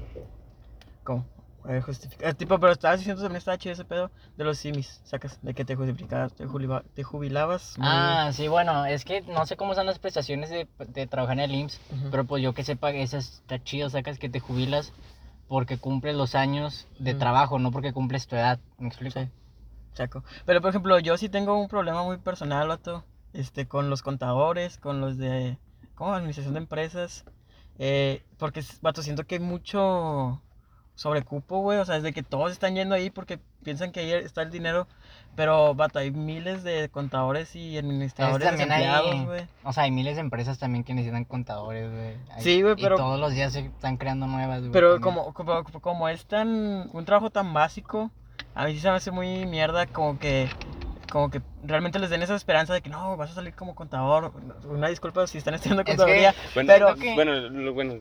¿Cómo? 1.06 1.26
Eh, 1.68 1.82
justifica- 1.82 2.30
eh, 2.30 2.34
tipo, 2.34 2.58
pero 2.60 2.72
estabas 2.72 3.00
diciendo 3.00 3.22
también 3.22 3.38
estaba 3.40 3.58
chido 3.58 3.74
ese 3.74 3.84
pedo 3.84 4.10
de 4.38 4.44
los 4.46 4.58
simis, 4.58 5.02
sacas, 5.04 5.38
de 5.42 5.54
que 5.54 5.66
te 5.66 5.76
justificabas, 5.76 6.34
te, 6.34 6.46
juliba- 6.46 6.84
te 6.94 7.04
jubilabas. 7.04 7.78
muy- 7.78 7.88
Ah, 7.88 8.30
sí, 8.32 8.48
bueno, 8.48 8.86
es 8.86 9.04
que 9.04 9.22
no 9.22 9.46
sé 9.46 9.58
cómo 9.58 9.74
son 9.76 9.86
las 9.86 10.00
prestaciones 10.00 10.50
de, 10.50 10.68
de 10.88 11.08
trabajar 11.08 11.38
en 11.40 11.44
el 11.44 11.56
IMSS, 11.56 11.80
pero 12.10 12.24
pues 12.26 12.42
yo 12.42 12.54
que 12.54 12.64
sepa 12.64 12.92
eso 12.92 13.18
está 13.18 13.62
chido, 13.62 13.90
sacas 13.90 14.18
que 14.18 14.30
te 14.30 14.40
jubilas 14.40 14.94
porque 15.50 15.78
cumples 15.78 16.16
los 16.16 16.36
años 16.36 16.88
de 17.00 17.14
trabajo, 17.16 17.60
no 17.60 17.72
porque 17.72 17.92
cumples 17.92 18.28
tu 18.28 18.36
edad, 18.38 18.60
¿me 18.78 18.88
explico? 18.88 19.20
Sí, 19.20 19.28
saco. 19.94 20.24
Pero 20.46 20.62
por 20.62 20.70
ejemplo, 20.70 21.00
yo 21.00 21.18
sí 21.18 21.28
tengo 21.28 21.60
un 21.60 21.68
problema 21.68 22.04
muy 22.04 22.18
personal, 22.18 22.68
vato, 22.70 23.04
este, 23.34 23.68
con 23.68 23.90
los 23.90 24.02
contadores, 24.04 24.78
con 24.78 25.02
los 25.02 25.18
de, 25.18 25.58
¿cómo? 25.96 26.14
Administración 26.14 26.54
de 26.54 26.60
empresas, 26.60 27.26
eh, 27.78 28.24
porque, 28.38 28.64
vato, 28.82 29.02
siento 29.02 29.26
que 29.26 29.36
hay 29.36 29.42
mucho 29.42 30.42
sobrecupo, 30.98 31.60
güey, 31.60 31.78
o 31.78 31.86
sea, 31.86 31.96
es 31.98 32.04
de 32.04 32.12
que 32.12 32.24
todos 32.24 32.52
están 32.52 32.74
yendo 32.76 32.96
ahí 32.96 33.10
porque 33.12 33.40
piensan 33.64 33.92
que 33.92 34.00
ahí 34.00 34.12
está 34.14 34.42
el 34.42 34.50
dinero, 34.50 34.88
pero, 35.36 35.76
vato, 35.76 36.00
hay 36.00 36.10
miles 36.10 36.64
de 36.64 36.90
contadores 36.90 37.56
y 37.56 37.78
administradores 37.78 38.48
también 38.48 38.72
hay- 38.72 38.82
desempleados, 38.84 39.26
güey. 39.28 39.48
O 39.64 39.74
sea, 39.74 39.84
hay 39.84 39.92
miles 39.92 40.16
de 40.16 40.22
empresas 40.22 40.58
también 40.58 40.84
que 40.84 40.96
necesitan 40.96 41.24
contadores, 41.26 41.92
güey. 41.92 42.16
Sí, 42.40 42.62
güey, 42.64 42.76
pero- 42.76 42.96
Y 42.96 42.98
todos 42.98 43.20
los 43.20 43.32
días 43.34 43.54
se 43.54 43.60
están 43.60 43.98
creando 43.98 44.26
nuevas, 44.26 44.62
güey. 44.62 44.72
Pero 44.72 45.00
como, 45.00 45.34
como, 45.34 45.64
como 45.64 46.10
es 46.10 46.26
tan, 46.26 46.90
un 46.92 47.06
trabajo 47.06 47.30
tan 47.30 47.54
básico, 47.54 48.10
a 48.56 48.66
mí 48.66 48.74
sí 48.74 48.80
se 48.80 48.90
me 48.90 48.96
hace 48.98 49.12
muy 49.12 49.46
mierda 49.46 49.86
como 49.86 50.18
que, 50.18 50.50
como 51.12 51.30
que 51.30 51.42
realmente 51.64 52.00
les 52.00 52.10
den 52.10 52.22
esa 52.22 52.36
esperanza 52.36 52.74
de 52.74 52.82
que 52.82 52.90
no, 52.90 53.16
vas 53.18 53.32
a 53.32 53.36
salir 53.36 53.54
como 53.54 53.76
contador. 53.76 54.32
Una 54.66 54.90
disculpa 54.90 55.26
si 55.28 55.38
están 55.38 55.54
estudiando 55.54 55.82
Es 55.82 55.86
que- 55.86 55.92
contaduría, 55.96 56.36
Bueno, 56.54 56.68
pero... 56.74 56.96
Que- 56.96 57.16
bueno, 57.16 57.34
lo- 57.36 57.74
bueno, 57.74 57.96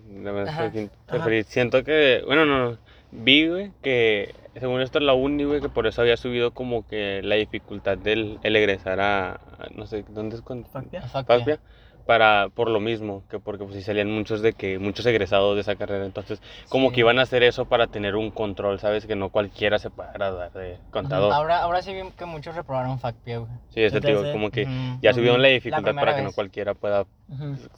Ajá. 0.49 0.71
referir. 1.09 1.45
Siento 1.45 1.85
que, 1.85 2.23
bueno, 2.27 2.45
no, 2.45 2.71
no, 2.73 2.79
vi, 3.13 3.49
güey, 3.49 3.73
que 3.83 4.35
según 4.59 4.81
esto 4.81 5.01
la 5.01 5.13
uni, 5.15 5.45
güey, 5.45 5.61
que 5.61 5.69
por 5.69 5.87
eso 5.87 6.01
había 6.03 6.17
subido 6.17 6.53
como 6.53 6.87
que 6.87 7.21
la 7.23 7.35
dificultad 7.37 7.97
del 7.99 8.39
el 8.43 8.57
egresar 8.57 9.01
a, 9.01 9.33
a- 9.33 9.39
no 9.75 9.87
sé, 9.87 10.05
¿dónde 10.09 10.37
es 10.37 10.43
con 10.43 10.65
Factia. 10.65 11.03
Factia. 11.03 11.37
Factia? 11.37 11.61
Para, 12.07 12.51
por 12.55 12.71
lo 12.71 12.79
mismo, 12.79 13.25
que 13.29 13.41
porque 13.41 13.65
pues 13.65 13.75
sí 13.77 13.83
salían 13.83 14.11
muchos 14.11 14.41
de 14.41 14.53
que, 14.53 14.79
muchos 14.79 15.05
egresados 15.07 15.57
de 15.57 15.63
esa 15.63 15.75
carrera, 15.75 16.07
entonces 16.07 16.41
como 16.69 16.89
Sí. 16.89 16.95
que 16.95 17.01
iban 17.01 17.19
a 17.19 17.23
hacer 17.23 17.43
eso 17.43 17.65
para 17.65 17.89
tener 17.89 18.15
un 18.15 18.31
control, 18.31 18.79
¿sabes? 18.79 19.07
Que 19.07 19.17
no 19.17 19.31
cualquiera 19.31 19.81
se 19.81 19.91
pueda 19.91 20.13
graduar 20.13 20.53
de 20.53 20.79
contador. 20.93 21.33
Ahora, 21.33 21.59
ahora 21.63 21.83
sí 21.83 21.93
vi 21.93 22.09
que 22.17 22.25
muchos 22.25 22.55
reprobaron 22.55 23.01
FACPIA, 23.01 23.39
güey. 23.39 23.51
Sí, 23.71 23.83
eso 23.83 24.01
te 24.01 24.07
digo, 24.07 24.21
Entonces, 24.21 24.33
como 24.35 24.51
que 24.51 24.69
ya 25.03 25.13
subieron 25.13 25.43
la 25.43 25.49
dificultad 25.49 25.95
para 25.97 26.15
que 26.15 26.23
no 26.23 26.31
cualquiera 26.33 26.75
pueda 26.75 27.07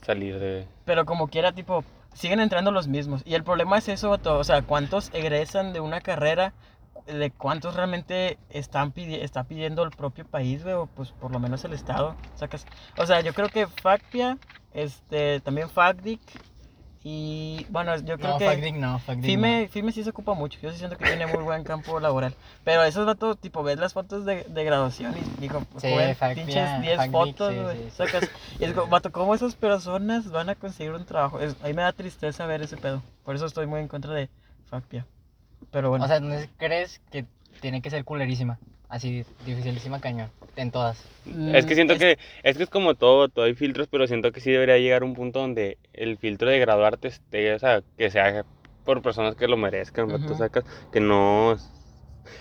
salir 0.03 0.39
de... 0.39 0.67
Pero 0.85 1.07
como 1.07 1.29
quiera, 1.29 1.53
tipo, 1.53 1.83
siguen 2.13 2.41
entrando 2.41 2.71
los 2.71 2.87
mismos. 2.87 3.23
Y 3.25 3.35
el 3.35 3.45
problema 3.45 3.79
es 3.79 3.89
eso. 3.89 4.19
O 4.23 4.45
sea, 4.45 4.61
¿cuántos 4.63 5.11
egresan 5.15 5.73
de 5.73 5.81
una 5.81 6.01
carrera? 6.03 6.53
¿De 7.09 7.31
cuántos 7.31 7.75
realmente 7.75 8.39
están 8.51 8.93
pidi- 8.93 9.19
está 9.23 9.45
pidiendo 9.45 9.83
el 9.83 9.91
propio 9.91 10.25
país, 10.27 10.63
güey? 10.63 10.75
O 10.75 10.87
pues 10.87 11.11
por 11.13 11.31
lo 11.33 11.39
menos 11.41 11.65
el 11.65 11.73
Estado. 11.73 12.15
Sacas. 12.37 12.67
O 12.99 13.07
sea, 13.07 13.21
yo 13.23 13.33
creo 13.35 13.49
que 13.49 13.67
FACPIA, 13.67 14.37
este, 14.75 15.41
también 15.41 15.69
FACDIC. 15.71 16.21
Y 17.05 17.65
bueno, 17.71 17.97
yo 17.97 18.19
creo 18.19 18.33
No, 18.33 18.39
que. 18.39 18.45
FACDIC 18.47 18.75
no, 18.77 18.99
FACDIC 18.99 19.25
FIME, 19.25 19.69
FIME 19.71 19.93
sí 19.93 20.03
se 20.05 20.11
ocupa 20.11 20.35
mucho. 20.35 20.59
Yo 20.61 20.71
sí 20.73 20.79
siento 20.79 20.99
que 20.99 21.07
tiene 21.07 21.27
muy 21.27 21.43
buen 21.43 21.63
campo 21.65 22.01
laboral. 22.01 22.35
Pero 22.65 22.83
esos 22.83 23.07
vatos, 23.07 23.39
tipo, 23.39 23.63
ves 23.63 23.79
las 23.79 23.93
fotos 23.95 24.25
de, 24.25 24.43
de 24.45 24.65
graduación 24.65 25.15
y 25.17 25.41
digo, 25.41 25.61
Sí, 25.79 25.91
joven, 25.91 26.15
Factia, 26.17 26.45
pinches 26.45 26.81
10 26.83 26.97
Facdic, 26.97 27.13
fotos, 27.13 27.55
sí, 27.55 27.61
güey. 27.63 27.77
sí, 27.77 27.83
sí. 27.85 27.91
Sacas. 27.97 28.31
Y 28.59 28.65
es 28.65 28.73
como, 28.75 28.89
vato, 28.89 29.13
¿cómo 29.13 29.35
esas 29.35 29.55
personas 29.55 30.31
van 30.31 30.51
a 30.51 30.55
conseguir 30.57 30.93
un 30.93 31.05
trabajo? 31.07 31.41
Es, 31.41 31.57
a 31.63 31.69
mí 31.69 31.73
me 31.73 31.83
da 31.83 31.93
tristeza 31.93 32.45
ver 32.47 32.61
ese 32.63 32.77
pedo. 32.77 33.01
Por 33.25 33.37
eso 33.37 33.47
estoy 33.47 33.67
muy 33.67 33.81
en 33.81 33.89
contra 33.89 34.13
de 34.13 34.29
Facpia. 34.69 35.07
Pero 35.71 35.91
bueno. 35.91 36.05
O 36.05 36.09
sea, 36.09 36.17
entonces 36.17 36.49
crees 36.57 37.01
que 37.11 37.27
tiene 37.61 37.83
que 37.83 37.91
ser 37.91 38.05
culerísima. 38.05 38.59
Así, 38.89 39.25
dificilísima 39.45 40.01
cañón. 40.01 40.31
En 40.57 40.71
todas. 40.71 40.99
Es 41.55 41.67
que 41.67 41.75
siento 41.75 41.93
Mm, 41.95 41.97
es- 41.97 41.99
que, 41.99 42.19
es 42.43 42.57
que 42.57 42.63
es 42.65 42.71
como 42.71 42.95
todo, 42.95 43.29
todo 43.29 43.45
hay 43.45 43.55
filtros, 43.55 43.89
pero 43.89 44.07
siento 44.07 44.33
que 44.33 44.41
sí 44.41 44.51
debería 44.51 44.79
llegar 44.79 45.05
un 45.05 45.15
punto 45.15 45.41
donde 45.41 45.79
el 45.93 46.19
filtro 46.19 46.49
de 46.51 46.59
graduarte 46.59 47.09
esté, 47.09 47.55
o 47.55 47.59
sea, 47.59 47.83
que 47.97 48.11
sea 48.11 48.45
por 48.85 49.03
personas 49.03 49.35
que 49.37 49.49
lo 49.49 49.57
merezcan, 49.57 50.09
¿no? 50.09 50.19
tú 50.19 50.35
Ujú. 50.35 50.35
sacas, 50.35 50.65
que 50.91 51.01
no... 51.01 51.57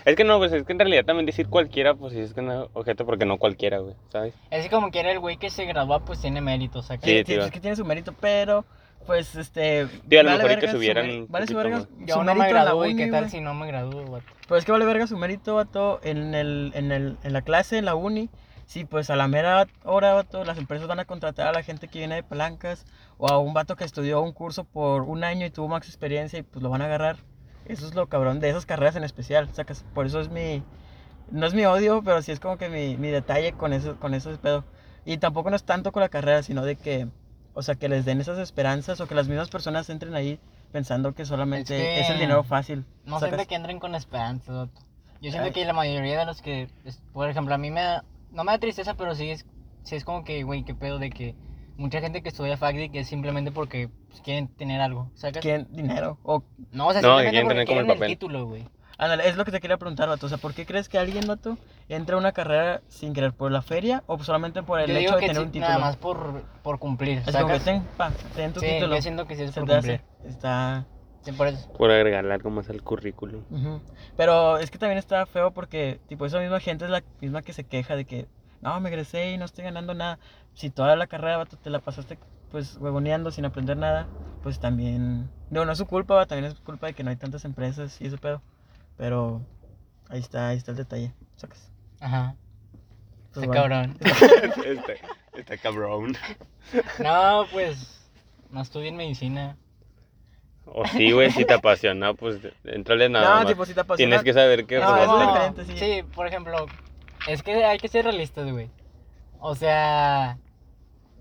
Es 0.04 0.16
que 0.16 0.24
no, 0.24 0.38
pues 0.38 0.52
es 0.52 0.64
que 0.64 0.72
en 0.72 0.78
realidad 0.78 1.04
también 1.04 1.26
decir 1.26 1.48
cualquiera, 1.48 1.94
pues 1.94 2.12
sí 2.12 2.20
es 2.20 2.34
que 2.34 2.42
no, 2.42 2.68
objeto, 2.74 3.06
porque 3.06 3.24
no 3.26 3.38
cualquiera, 3.38 3.78
güey, 3.78 3.94
¿sabes? 4.10 4.34
Es 4.50 4.64
que 4.64 4.70
como 4.70 4.90
quiera 4.90 5.10
el 5.10 5.20
güey 5.20 5.36
que 5.36 5.50
se 5.50 5.64
gradúa, 5.66 6.00
pues 6.04 6.20
tiene 6.20 6.40
méritos. 6.40 6.86
¿sacas? 6.86 7.04
Sí, 7.06 7.10
eh, 7.18 7.24
tío. 7.24 7.44
es 7.44 7.50
que 7.50 7.60
tiene 7.60 7.76
su 7.76 7.84
mérito, 7.84 8.12
pero. 8.20 8.64
Pues 9.06 9.34
este. 9.36 9.88
Digo, 10.04 10.20
a 10.20 10.22
lo 10.24 10.30
mejor 10.30 10.50
y 10.50 10.54
que 10.54 10.60
verga 10.60 10.70
su 10.70 10.76
subieran 10.76 11.26
Vale 11.28 11.46
su 11.46 11.56
verga. 11.56 11.86
Yo 12.00 12.14
su 12.16 12.24
no 12.24 12.34
me 12.34 12.48
gradúo 12.48 12.86
y 12.86 12.92
uni, 12.92 13.04
qué 13.04 13.10
tal 13.10 13.30
si 13.30 13.40
no 13.40 13.54
me 13.54 13.66
gradúo, 13.66 14.04
vato? 14.04 14.26
Pues 14.46 14.60
es 14.60 14.64
que 14.64 14.72
vale 14.72 14.84
verga 14.84 15.06
su 15.06 15.16
mérito, 15.16 15.54
vato, 15.54 16.00
en, 16.02 16.34
el, 16.34 16.72
en, 16.74 16.92
el, 16.92 17.16
en 17.22 17.32
la 17.32 17.42
clase, 17.42 17.78
en 17.78 17.84
la 17.84 17.94
uni. 17.94 18.28
Sí, 18.66 18.84
pues 18.84 19.08
a 19.08 19.16
la 19.16 19.28
mera 19.28 19.66
hora, 19.84 20.12
vato, 20.12 20.44
las 20.44 20.58
empresas 20.58 20.86
van 20.86 21.00
a 21.00 21.06
contratar 21.06 21.46
a 21.46 21.52
la 21.52 21.62
gente 21.62 21.88
que 21.88 22.00
viene 22.00 22.16
de 22.16 22.22
palancas 22.22 22.84
o 23.16 23.28
a 23.28 23.38
un 23.38 23.54
vato 23.54 23.76
que 23.76 23.84
estudió 23.84 24.20
un 24.20 24.32
curso 24.32 24.64
por 24.64 25.02
un 25.02 25.24
año 25.24 25.46
y 25.46 25.50
tuvo 25.50 25.68
más 25.68 25.86
experiencia 25.86 26.38
y 26.38 26.42
pues 26.42 26.62
lo 26.62 26.68
van 26.68 26.82
a 26.82 26.84
agarrar. 26.84 27.16
Eso 27.64 27.86
es 27.86 27.94
lo 27.94 28.08
cabrón 28.08 28.40
de 28.40 28.50
esas 28.50 28.66
carreras 28.66 28.96
en 28.96 29.04
especial, 29.04 29.48
sacas. 29.54 29.84
Por 29.94 30.04
eso 30.06 30.20
es 30.20 30.28
mi... 30.28 30.62
No 31.30 31.46
es 31.46 31.54
mi 31.54 31.64
odio, 31.64 32.02
pero 32.02 32.20
sí 32.20 32.32
es 32.32 32.40
como 32.40 32.58
que 32.58 32.68
mi, 32.68 32.96
mi 32.96 33.08
detalle 33.08 33.52
con 33.52 33.72
eso, 33.72 33.96
con 33.98 34.14
ese 34.14 34.36
pedo. 34.36 34.64
Y 35.04 35.18
tampoco 35.18 35.50
no 35.50 35.56
es 35.56 35.64
tanto 35.64 35.92
con 35.92 36.00
la 36.00 36.08
carrera, 36.08 36.42
sino 36.42 36.64
de 36.64 36.76
que, 36.76 37.08
o 37.58 37.62
sea, 37.62 37.74
que 37.74 37.88
les 37.88 38.04
den 38.04 38.20
esas 38.20 38.38
esperanzas 38.38 39.00
o 39.00 39.08
que 39.08 39.16
las 39.16 39.26
mismas 39.26 39.50
personas 39.50 39.90
entren 39.90 40.14
ahí 40.14 40.38
pensando 40.70 41.12
que 41.12 41.24
solamente 41.24 41.76
que 41.76 42.00
es 42.00 42.08
el 42.08 42.20
dinero 42.20 42.44
fácil. 42.44 42.84
No 43.04 43.18
siento 43.18 43.44
que 43.48 43.56
entren 43.56 43.80
con 43.80 43.96
esperanzas. 43.96 44.68
Yo 45.20 45.32
siento 45.32 45.46
Ay. 45.48 45.52
que 45.52 45.64
la 45.64 45.72
mayoría 45.72 46.20
de 46.20 46.24
los 46.24 46.40
que, 46.40 46.68
por 47.12 47.28
ejemplo, 47.28 47.52
a 47.52 47.58
mí 47.58 47.72
me 47.72 47.80
da, 47.80 48.04
no 48.30 48.44
me 48.44 48.52
da 48.52 48.58
tristeza, 48.60 48.94
pero 48.94 49.16
sí 49.16 49.30
es, 49.30 49.44
sí 49.82 49.96
es 49.96 50.04
como 50.04 50.22
que, 50.22 50.44
güey, 50.44 50.62
qué 50.62 50.76
pedo 50.76 51.00
de 51.00 51.10
que 51.10 51.34
mucha 51.76 52.00
gente 52.00 52.22
que 52.22 52.28
estudia 52.28 52.56
FACDIC 52.56 52.94
es 52.94 53.08
simplemente 53.08 53.50
porque 53.50 53.88
pues, 54.08 54.20
quieren 54.20 54.46
tener 54.46 54.80
algo, 54.80 55.10
¿sacas? 55.14 55.42
quieren 55.42 55.66
dinero. 55.72 56.16
O, 56.22 56.44
No, 56.70 56.86
o 56.86 56.92
sea, 56.92 57.02
No, 57.02 57.16
que 57.18 57.24
simplemente 57.24 57.32
quieren 57.32 57.46
porque 57.48 57.64
como 57.66 57.80
el 57.80 57.86
quieren 57.86 58.02
el, 58.04 58.08
título, 58.08 58.46
güey. 58.46 58.68
Ándale, 58.98 59.28
es 59.28 59.36
lo 59.36 59.44
que 59.44 59.52
te 59.52 59.60
quería 59.60 59.78
preguntar, 59.78 60.08
vato. 60.08 60.26
O 60.26 60.28
sea, 60.28 60.38
¿por 60.38 60.52
qué 60.54 60.66
crees 60.66 60.88
que 60.88 60.98
alguien, 60.98 61.26
vato, 61.26 61.56
entra 61.88 62.16
a 62.16 62.18
una 62.18 62.32
carrera 62.32 62.82
sin 62.88 63.14
querer? 63.14 63.32
¿Por 63.32 63.50
la 63.50 63.62
feria 63.62 64.02
o 64.06 64.22
solamente 64.22 64.62
por 64.62 64.80
el 64.80 64.88
Yo 64.90 64.94
hecho 64.94 65.00
digo 65.00 65.14
de 65.16 65.20
que 65.20 65.26
tener 65.28 65.42
sí, 65.42 65.46
un 65.46 65.52
título? 65.52 65.68
nada 65.68 65.80
más 65.80 65.96
por, 65.96 66.42
por 66.62 66.78
cumplir, 66.78 67.22
Es 67.26 67.34
como 67.36 67.48
que 67.48 67.60
ten, 67.60 67.82
pa, 67.96 68.10
ten 68.36 68.52
tu 68.52 68.60
Sí, 68.60 68.66
título. 68.66 68.96
yo 68.96 69.02
siento 69.02 69.26
que 69.26 69.36
sí 69.36 69.42
es 69.44 69.52
Se 69.52 69.60
por 69.60 69.68
te 69.68 69.74
hace. 69.74 69.98
cumplir. 69.98 70.32
Está... 70.32 70.84
Sí, 71.22 71.32
por 71.32 71.46
eso. 71.48 71.66
Por 71.76 71.90
agregarle 71.90 72.32
algo 72.34 72.50
más 72.50 72.68
al 72.70 72.82
currículum. 72.82 73.42
ujú. 73.50 73.80
Pero 74.16 74.58
es 74.58 74.70
que 74.70 74.78
también 74.78 74.98
está 74.98 75.24
feo 75.26 75.50
porque, 75.52 76.00
tipo, 76.08 76.26
esa 76.26 76.40
misma 76.40 76.60
gente 76.60 76.84
es 76.84 76.90
la 76.90 77.02
misma 77.20 77.42
que 77.42 77.52
se 77.52 77.64
queja 77.64 77.96
de 77.96 78.04
que, 78.04 78.26
no, 78.60 78.78
me 78.80 78.88
egresé 78.88 79.32
y 79.32 79.38
no 79.38 79.44
estoy 79.44 79.64
ganando 79.64 79.94
nada. 79.94 80.18
Si 80.54 80.70
toda 80.70 80.96
la 80.96 81.06
carrera, 81.06 81.36
vato, 81.36 81.56
te 81.56 81.70
la 81.70 81.78
pasaste, 81.78 82.18
pues, 82.50 82.76
huevoneando 82.78 83.30
sin 83.30 83.44
aprender 83.44 83.76
nada, 83.76 84.06
pues 84.42 84.58
también... 84.58 85.28
No, 85.50 85.64
no 85.64 85.72
es 85.72 85.78
su 85.78 85.86
culpa, 85.86 86.14
va, 86.14 86.26
también 86.26 86.50
es 86.50 86.58
culpa 86.60 86.88
de 86.88 86.94
que 86.94 87.04
no 87.04 87.10
hay 87.10 87.16
tantas 87.16 87.44
empresas 87.44 88.00
y 88.00 88.06
ese 88.06 88.18
pedo. 88.18 88.42
Pero 88.98 89.40
ahí 90.10 90.18
está, 90.20 90.48
ahí 90.48 90.58
está 90.58 90.72
el 90.72 90.76
detalle. 90.76 91.12
¿Sacas? 91.36 91.70
Ajá. 92.00 92.34
Pues 93.32 93.46
Está 93.46 93.62
bueno. 93.62 93.62
cabrón. 93.62 93.98
está, 94.66 94.92
está 95.38 95.56
cabrón. 95.56 96.16
No, 97.02 97.44
pues, 97.52 98.10
no 98.50 98.60
estudié 98.60 98.88
en 98.88 98.96
medicina. 98.96 99.56
O 100.66 100.84
sí, 100.86 101.12
güey, 101.12 101.30
si 101.30 101.46
te 101.46 101.54
apasiona, 101.54 102.12
pues 102.12 102.40
entrale 102.64 103.08
nada 103.08 103.28
No, 103.28 103.34
más. 103.36 103.46
tipo, 103.46 103.64
si 103.64 103.72
te 103.72 103.80
apasiona... 103.80 104.18
Tienes 104.18 104.24
que 104.24 104.34
saber 104.34 104.66
que... 104.66 104.78
No, 104.78 104.96
es 104.96 105.26
diferente, 105.26 105.64
sí. 105.64 105.78
Sí, 105.78 106.02
por 106.14 106.26
ejemplo, 106.26 106.66
es 107.26 107.42
que 107.42 107.64
hay 107.64 107.78
que 107.78 107.88
ser 107.88 108.04
realistas, 108.04 108.50
güey. 108.50 108.68
O 109.40 109.54
sea, 109.54 110.36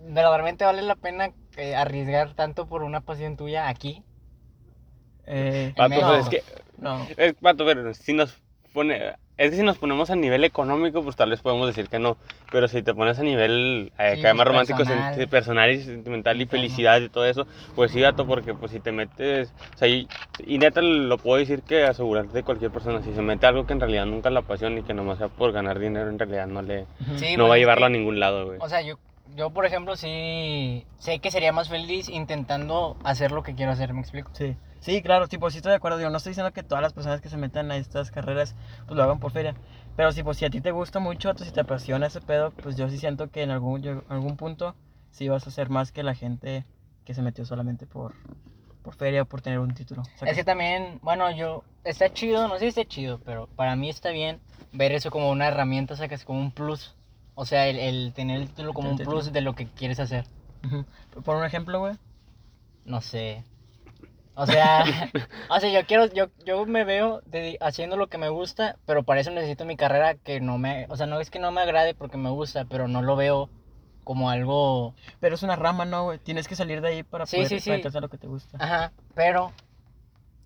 verdaderamente 0.05 0.65
vale 0.65 0.81
la 0.81 0.95
pena 0.95 1.31
eh, 1.55 1.75
arriesgar 1.75 2.33
tanto 2.33 2.65
por 2.67 2.83
una 2.83 3.01
pasión 3.01 3.37
tuya 3.37 3.69
aquí. 3.69 4.03
Eh, 5.25 5.73
México. 5.77 6.07
pues, 6.07 6.23
es 6.23 6.29
que 6.29 6.43
no. 6.81 7.07
Es, 7.17 7.33
pato, 7.35 7.65
pero 7.65 7.93
si 7.93 8.13
nos 8.13 8.35
pone, 8.73 9.13
es 9.37 9.51
que 9.51 9.57
si 9.57 9.63
nos 9.63 9.77
ponemos 9.77 10.09
a 10.09 10.15
nivel 10.15 10.43
económico, 10.43 11.03
pues 11.03 11.15
tal 11.15 11.29
vez 11.29 11.41
podemos 11.41 11.67
decir 11.67 11.89
que 11.89 11.99
no. 11.99 12.17
Pero 12.51 12.67
si 12.67 12.81
te 12.81 12.93
pones 12.93 13.19
a 13.19 13.23
nivel 13.23 13.91
eh, 13.97 14.15
Sí, 14.15 14.21
más 14.23 14.33
pues, 14.33 14.45
romántico, 14.45 14.77
personal. 14.79 15.15
sen- 15.15 15.27
personal 15.29 15.71
y 15.71 15.81
sentimental 15.83 16.41
y 16.41 16.45
felicidad 16.45 17.01
y 17.01 17.09
todo 17.09 17.25
eso, 17.25 17.47
pues 17.75 17.91
sí, 17.91 18.01
gato, 18.01 18.25
porque 18.25 18.53
pues 18.53 18.71
si 18.71 18.79
te 18.79 18.91
metes, 18.91 19.51
o 19.75 19.77
sea, 19.77 19.87
y, 19.87 20.07
y 20.45 20.57
neta 20.57 20.81
lo 20.81 21.17
puedo 21.17 21.37
decir 21.37 21.61
que 21.63 21.83
asegurarte 21.83 22.33
de 22.33 22.43
cualquier 22.43 22.71
persona, 22.71 23.01
si 23.01 23.13
se 23.13 23.21
mete 23.21 23.45
a 23.45 23.49
algo 23.49 23.65
que 23.65 23.73
en 23.73 23.79
realidad 23.79 24.05
nunca 24.05 24.29
la 24.29 24.39
apasiona 24.41 24.79
y 24.79 24.83
que 24.83 24.93
nomás 24.93 25.17
sea 25.17 25.27
por 25.27 25.51
ganar 25.51 25.79
dinero, 25.79 26.09
en 26.09 26.19
realidad 26.19 26.47
no 26.47 26.61
le. 26.61 26.85
Sí, 27.17 27.35
no 27.37 27.43
pues, 27.43 27.49
va 27.49 27.53
a 27.53 27.57
es 27.57 27.61
llevarlo 27.61 27.85
a 27.85 27.89
ningún 27.89 28.19
lado, 28.19 28.45
güey. 28.47 28.59
O 28.59 28.69
sea, 28.69 28.81
yo, 28.81 28.97
yo, 29.35 29.49
por 29.51 29.65
ejemplo, 29.65 29.95
sí 29.95 30.85
sé 30.99 31.19
que 31.19 31.31
sería 31.31 31.51
más 31.51 31.69
feliz 31.69 32.09
intentando 32.09 32.97
hacer 33.03 33.31
lo 33.31 33.43
que 33.43 33.55
quiero 33.55 33.71
hacer, 33.71 33.93
¿me 33.93 34.01
explico? 34.01 34.31
Sí, 34.33 34.55
sí, 34.79 35.01
claro, 35.01 35.27
tipo, 35.27 35.49
sí 35.49 35.57
estoy 35.57 35.71
de 35.71 35.75
acuerdo. 35.77 35.99
Yo 35.99 36.09
no 36.09 36.17
estoy 36.17 36.31
diciendo 36.31 36.51
que 36.53 36.63
todas 36.63 36.81
las 36.81 36.93
personas 36.93 37.21
que 37.21 37.29
se 37.29 37.37
metan 37.37 37.71
a 37.71 37.77
estas 37.77 38.11
carreras, 38.11 38.55
pues 38.85 38.97
lo 38.97 39.03
hagan 39.03 39.19
por 39.19 39.31
feria. 39.31 39.55
Pero 39.95 40.11
sí, 40.11 40.23
pues 40.23 40.37
si 40.37 40.45
a 40.45 40.49
ti 40.49 40.61
te 40.61 40.71
gusta 40.71 40.99
mucho, 40.99 41.33
si 41.37 41.51
te 41.51 41.61
apasiona 41.61 42.07
ese 42.07 42.21
pedo, 42.21 42.51
pues 42.61 42.75
yo 42.77 42.89
sí 42.89 42.97
siento 42.97 43.29
que 43.29 43.43
en 43.43 43.51
algún, 43.51 43.81
yo- 43.81 44.03
algún 44.09 44.37
punto 44.37 44.75
sí 45.11 45.27
vas 45.29 45.47
a 45.47 45.51
ser 45.51 45.69
más 45.69 45.91
que 45.91 46.03
la 46.03 46.15
gente 46.15 46.65
que 47.03 47.13
se 47.13 47.21
metió 47.21 47.45
solamente 47.45 47.85
por, 47.87 48.15
por 48.81 48.95
feria 48.95 49.23
o 49.23 49.25
por 49.25 49.41
tener 49.41 49.59
un 49.59 49.73
título. 49.73 50.03
¿sacas? 50.03 50.29
Es 50.29 50.35
que 50.37 50.43
también, 50.43 50.99
bueno, 51.01 51.31
yo, 51.31 51.63
está 51.83 52.11
chido, 52.11 52.47
no 52.47 52.55
sé 52.55 52.59
si 52.61 52.67
está 52.67 52.85
chido, 52.85 53.19
pero 53.25 53.47
para 53.55 53.75
mí 53.75 53.89
está 53.89 54.09
bien 54.11 54.39
ver 54.71 54.91
eso 54.91 55.09
como 55.11 55.31
una 55.31 55.47
herramienta, 55.47 55.95
sacas 55.95 56.23
como 56.25 56.39
un 56.39 56.51
plus. 56.51 56.95
O 57.35 57.45
sea, 57.45 57.67
el, 57.67 57.79
el 57.79 58.13
tener 58.13 58.41
el 58.41 58.47
título 58.49 58.73
como 58.73 58.89
un 58.89 58.99
el 58.99 59.05
plus 59.05 59.25
título. 59.25 59.33
de 59.33 59.41
lo 59.41 59.53
que 59.55 59.67
quieres 59.67 59.99
hacer. 59.99 60.25
Por 61.23 61.35
un 61.35 61.45
ejemplo, 61.45 61.79
güey. 61.79 61.93
No 62.85 63.01
sé. 63.01 63.43
O 64.37 64.45
sea, 64.47 64.91
o 65.49 65.59
sea, 65.59 65.69
yo 65.71 65.85
quiero, 65.87 66.05
yo, 66.07 66.27
yo 66.45 66.65
me 66.65 66.83
veo 66.85 67.21
haciendo 67.61 67.97
lo 67.97 68.07
que 68.09 68.17
me 68.17 68.29
gusta, 68.29 68.77
pero 68.85 69.03
para 69.03 69.21
eso 69.21 69.31
necesito 69.31 69.65
mi 69.65 69.77
carrera 69.77 70.15
que 70.17 70.39
no 70.41 70.57
me, 70.57 70.85
o 70.89 70.95
sea, 70.95 71.07
no 71.07 71.19
es 71.19 71.29
que 71.31 71.39
no 71.39 71.51
me 71.51 71.61
agrade 71.61 71.95
porque 71.95 72.17
me 72.17 72.29
gusta, 72.29 72.65
pero 72.65 72.87
no 72.87 73.01
lo 73.01 73.15
veo 73.15 73.49
como 74.03 74.29
algo, 74.29 74.95
Pero 75.19 75.35
es 75.35 75.43
una 75.43 75.55
rama, 75.57 75.85
¿no, 75.85 76.05
güey? 76.05 76.19
Tienes 76.19 76.47
que 76.47 76.55
salir 76.55 76.81
de 76.81 76.89
ahí 76.89 77.03
para 77.03 77.25
Sí, 77.25 77.37
poder 77.37 77.49
sí, 77.49 77.59
sí. 77.59 77.71
a 77.97 78.01
lo 78.01 78.09
que 78.09 78.17
te 78.17 78.27
gusta. 78.27 78.57
ajá, 78.59 78.93
pero, 79.15 79.51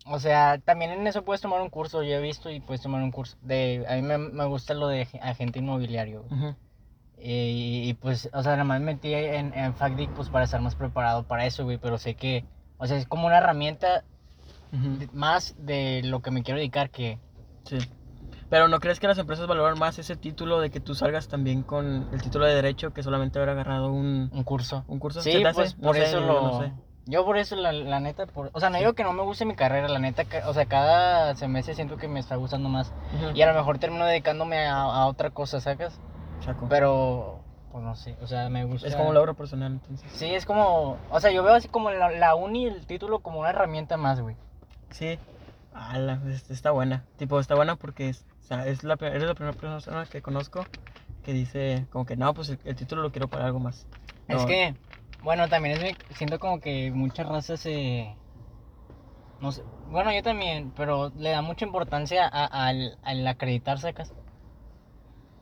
o 0.06 0.20
sea, 0.20 0.60
también 0.60 0.92
en 0.92 1.08
eso 1.08 1.24
puedes 1.24 1.42
tomar 1.42 1.62
un 1.62 1.70
curso, 1.70 2.04
yo 2.04 2.16
he 2.16 2.22
visto 2.22 2.50
y 2.50 2.60
puedes 2.60 2.82
tomar 2.82 3.04
un 3.04 3.12
curso 3.12 3.38
de, 3.42 3.86
a 3.88 3.96
mí 3.96 4.02
me, 4.02 4.18
me 4.18 4.46
gusta 4.46 4.74
lo 4.74 4.88
de 4.88 5.06
ag- 5.08 5.20
agente 5.22 5.60
inmobiliario, 5.60 6.24
güey. 6.24 6.34
Y, 7.18 7.90
y, 7.90 7.94
pues, 7.96 8.30
o 8.34 8.44
sea, 8.44 8.54
nada 8.54 8.64
más 8.66 8.80
me 8.82 8.88
metí 8.94 9.14
en, 9.14 9.54
en 9.54 9.76
FACDIC 9.76 10.14
pues 10.14 10.30
para 10.30 10.46
estar 10.46 10.62
más 10.62 10.76
preparado 10.76 11.26
para 11.28 11.46
eso, 11.46 11.64
güey, 11.66 11.78
pero 11.78 11.98
sé 12.00 12.16
que, 12.16 12.46
o 12.82 12.88
sea, 12.88 12.98
es 12.98 13.08
como 13.08 13.28
una 13.28 13.38
herramienta 13.38 14.04
Ujú. 14.74 14.98
de- 14.98 15.10
más 15.14 15.54
de 15.58 16.02
lo 16.04 16.20
que 16.22 16.32
me 16.32 16.44
quiero 16.44 16.58
dedicar 16.60 16.90
que 16.90 17.20
Sí. 17.66 17.78
Pero 18.50 18.68
¿no 18.68 18.80
crees 18.80 19.00
que 19.00 19.08
las 19.08 19.18
empresas 19.18 19.48
valoran 19.48 19.80
más 19.80 19.98
ese 20.00 20.18
título 20.18 20.60
de 20.60 20.72
que 20.72 20.82
tú 20.82 20.94
salgas 20.96 21.28
también 21.30 21.64
con 21.64 22.10
el 22.12 22.22
título 22.22 22.46
de 22.46 22.56
derecho 22.56 22.92
que 22.92 23.04
solamente 23.04 23.40
haber 23.40 23.50
agarrado 23.52 23.92
un, 23.92 24.30
un 24.34 24.44
curso. 24.44 24.84
un 24.88 25.00
curso? 25.00 25.22
Sí, 25.22 25.42
pues 25.54 25.76
por 25.76 25.96
eso 25.96 26.20
lo, 26.20 26.42
no 26.42 26.60
sé. 26.60 26.74
Yo 27.06 27.24
por 27.24 27.38
eso, 27.38 27.56
la, 27.56 27.72
la 27.72 28.00
neta, 28.00 28.26
por, 28.26 28.50
o 28.54 28.60
sea, 28.60 28.70
no 28.70 28.78
digo 28.78 28.94
que 28.94 29.04
no 29.04 29.14
me 29.14 29.24
guste 29.24 29.46
mi 29.46 29.56
carrera, 29.56 29.88
la 29.88 30.00
neta, 30.00 30.26
o 30.48 30.54
sea, 30.54 30.66
cada 30.66 31.36
semestre 31.36 31.76
siento 31.76 31.98
que 31.98 32.08
me 32.08 32.20
está 32.20 32.36
gustando 32.36 32.68
más. 32.68 32.92
Ujú. 33.14 33.32
Y 33.38 33.42
a 33.42 33.48
lo 33.52 33.58
mejor 33.58 33.78
termino 33.80 34.06
dedicándome 34.06 34.66
a, 34.66 34.82
a 34.82 35.06
otra 35.08 35.30
cosa, 35.30 35.62
¿sacas? 35.62 35.98
Saco. 36.44 36.68
Pero, 36.68 37.40
pues 37.72 37.84
no 37.84 37.96
sé, 37.96 38.16
o 38.22 38.28
sea, 38.28 38.50
me 38.50 38.66
gusta. 38.66 38.88
Es 38.88 38.96
como 38.96 39.14
logro 39.14 39.34
personal, 39.36 39.72
entonces. 39.74 40.12
Sí, 40.14 40.34
es 40.34 40.46
como, 40.46 40.98
o 41.10 41.20
sea, 41.20 41.32
yo 41.32 41.44
veo 41.44 41.54
así 41.56 41.68
como 41.70 41.92
la, 41.92 42.10
la 42.12 42.36
uni, 42.36 42.66
el 42.66 42.86
título, 42.86 43.20
como 43.20 43.40
una 43.40 43.50
herramienta 43.50 43.98
más, 43.98 44.20
güey. 44.20 44.36
Sí. 44.92 45.18
Ala, 45.74 46.20
es- 46.28 46.50
está 46.52 46.72
buena. 46.72 47.06
Tipo, 47.18 47.40
está 47.40 47.56
buena 47.56 47.76
porque 47.76 48.10
es, 48.10 48.26
o 48.44 48.48
sea, 48.48 48.68
es 48.68 48.84
la, 48.84 48.98
eres 49.00 49.24
la 49.24 49.36
primera 49.36 49.56
persona 49.58 50.06
que 50.06 50.22
conozco 50.22 50.66
que 51.24 51.34
dice 51.34 51.86
como 51.92 52.06
que 52.06 52.16
no, 52.18 52.34
pues 52.34 52.50
el, 52.50 52.60
el 52.66 52.76
título 52.76 53.02
lo 53.04 53.12
quiero 53.12 53.28
para 53.28 53.46
algo 53.46 53.60
más. 53.60 53.86
Es 54.28 54.46
que, 54.46 54.74
bueno, 55.24 55.48
también 55.48 55.82
es 55.82 55.96
siento 56.18 56.40
como 56.40 56.60
que 56.60 56.92
muchas 56.92 57.28
razas 57.28 57.60
se... 57.62 58.14
No 59.40 59.52
sé, 59.52 59.64
bueno, 59.90 60.12
yo 60.14 60.22
también, 60.22 60.72
pero 60.76 61.12
le 61.16 61.32
da 61.32 61.42
mucha 61.42 61.66
importancia 61.66 62.28
a- 62.28 62.46
al, 62.68 62.98
al 63.04 63.28
acreditar, 63.28 63.80
¿sacas? 63.80 64.12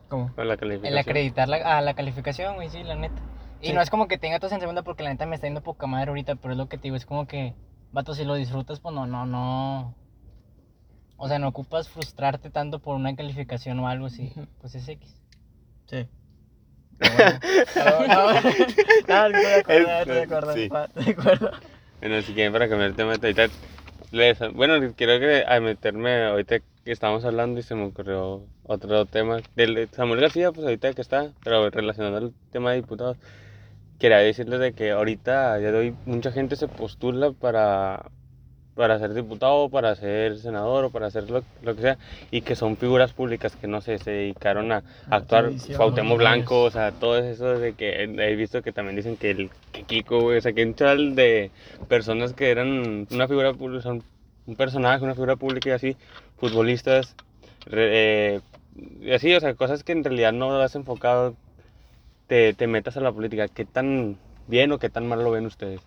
¿Cómo? 0.09 0.33
Con 0.35 0.47
la 0.47 0.57
calificación. 0.57 0.93
El 0.93 0.99
acreditar 0.99 1.47
la- 1.47 1.77
a 1.77 1.81
la 1.81 1.93
calificación, 1.93 2.55
güey, 2.55 2.69
sí, 2.69 2.83
la 2.83 2.95
neta. 2.95 3.21
Y 3.61 3.67
Sí. 3.67 3.73
no 3.73 3.81
es 3.81 3.89
como 3.89 4.07
que 4.07 4.17
tenga 4.17 4.39
todos 4.39 4.53
en 4.53 4.59
segunda 4.59 4.81
porque 4.83 5.03
la 5.03 5.09
neta 5.11 5.25
me 5.25 5.35
está 5.35 5.47
yendo 5.47 5.61
poca 5.61 5.85
madre 5.87 6.09
ahorita, 6.09 6.35
pero 6.35 6.53
es 6.53 6.57
lo 6.57 6.67
que 6.67 6.77
te 6.77 6.83
digo, 6.83 6.95
es 6.95 7.05
como 7.05 7.27
que, 7.27 7.53
vato, 7.91 8.13
si 8.13 8.23
lo 8.25 8.35
disfrutas, 8.35 8.79
pues 8.79 8.93
no, 8.95 9.05
no, 9.05 9.25
no... 9.25 9.95
O 11.17 11.27
sea, 11.27 11.37
no 11.39 11.49
ocupas 11.49 11.89
frustrarte 11.89 12.49
tanto 12.49 12.79
por 12.79 12.95
una 12.95 13.13
calificación 13.15 13.79
o 13.79 13.87
algo 13.89 14.05
así, 14.05 14.31
pues 14.61 14.75
es 14.75 14.87
X. 14.87 15.21
Sí. 15.87 16.07
Bueno, 21.99 22.21
si 22.21 22.33
quieren 22.33 22.53
para 22.53 22.69
cambiar 22.69 22.89
el 22.91 22.95
tema, 22.95 23.13
ahorita 23.13 23.47
les- 24.11 24.53
bueno, 24.53 24.93
quiero 24.95 25.19
que 25.19 25.43
a 25.47 25.59
meterme 25.59 26.25
ahorita 26.25 26.59
que 26.83 26.91
estábamos 26.91 27.25
hablando 27.25 27.59
y 27.59 27.63
se 27.63 27.75
me 27.75 27.85
ocurrió 27.85 28.43
otro 28.63 29.05
tema 29.05 29.37
del 29.55 29.75
de 29.75 29.87
Samuel 29.87 30.21
García, 30.21 30.51
pues 30.51 30.65
ahorita 30.65 30.93
que 30.93 31.01
está, 31.01 31.31
pero 31.43 31.69
relacionado 31.69 32.17
al 32.17 32.33
tema 32.51 32.71
de 32.71 32.77
diputados, 32.77 33.17
quería 33.99 34.17
decirles 34.17 34.59
de 34.59 34.73
que 34.73 34.91
ahorita 34.91 35.53
a 35.53 35.57
día 35.57 35.71
de 35.71 35.77
hoy 35.77 35.95
mucha 36.05 36.31
gente 36.31 36.55
se 36.55 36.67
postula 36.67 37.31
para 37.31 38.09
para 38.79 38.97
ser 38.97 39.13
diputado, 39.13 39.67
para 39.67 39.93
ser 39.95 40.37
senador 40.37 40.85
o 40.85 40.89
para 40.89 41.07
hacer 41.07 41.29
lo, 41.29 41.43
lo 41.63 41.75
que 41.75 41.81
sea, 41.81 41.97
y 42.31 42.39
que 42.39 42.55
son 42.55 42.77
figuras 42.77 43.11
públicas 43.11 43.53
que 43.57 43.67
no 43.67 43.81
sé, 43.81 43.97
se 43.97 44.09
dedicaron 44.09 44.71
a 44.71 44.83
actuar, 45.09 45.51
Cuauhtémoc. 45.75 46.17
Blanco, 46.17 46.63
o 46.63 46.71
sea, 46.71 46.93
todo 46.93 47.17
eso 47.17 47.59
de 47.59 47.73
que 47.73 48.03
he 48.03 48.35
visto 48.37 48.61
que 48.61 48.71
también 48.71 48.95
dicen 48.95 49.17
que 49.17 49.31
el 49.31 49.49
que 49.73 49.83
Kiko, 49.83 50.27
o 50.27 50.39
sea, 50.39 50.53
que 50.53 50.63
un 50.63 50.75
chal 50.75 51.13
de 51.13 51.51
personas 51.89 52.31
que 52.31 52.51
eran 52.51 53.05
una 53.11 53.27
figura 53.27 53.53
pública, 53.53 53.83
son 53.83 54.01
un 54.49 54.55
personaje, 54.55 55.03
una 55.03 55.13
figura 55.13 55.35
pública 55.35 55.69
y 55.69 55.73
así, 55.73 55.97
futbolistas, 56.37 57.15
eh, 57.71 58.41
y 58.99 59.11
así, 59.11 59.33
o 59.33 59.39
sea, 59.39 59.53
cosas 59.53 59.83
que 59.83 59.91
en 59.91 60.03
realidad 60.03 60.33
no 60.33 60.59
has 60.59 60.75
enfocado, 60.75 61.35
te, 62.27 62.53
te 62.53 62.67
metas 62.67 62.97
a 62.97 63.01
la 63.01 63.11
política, 63.11 63.47
¿qué 63.47 63.65
tan 63.65 64.17
bien 64.47 64.71
o 64.71 64.79
qué 64.79 64.89
tan 64.89 65.07
mal 65.07 65.23
lo 65.23 65.31
ven 65.31 65.45
ustedes? 65.45 65.81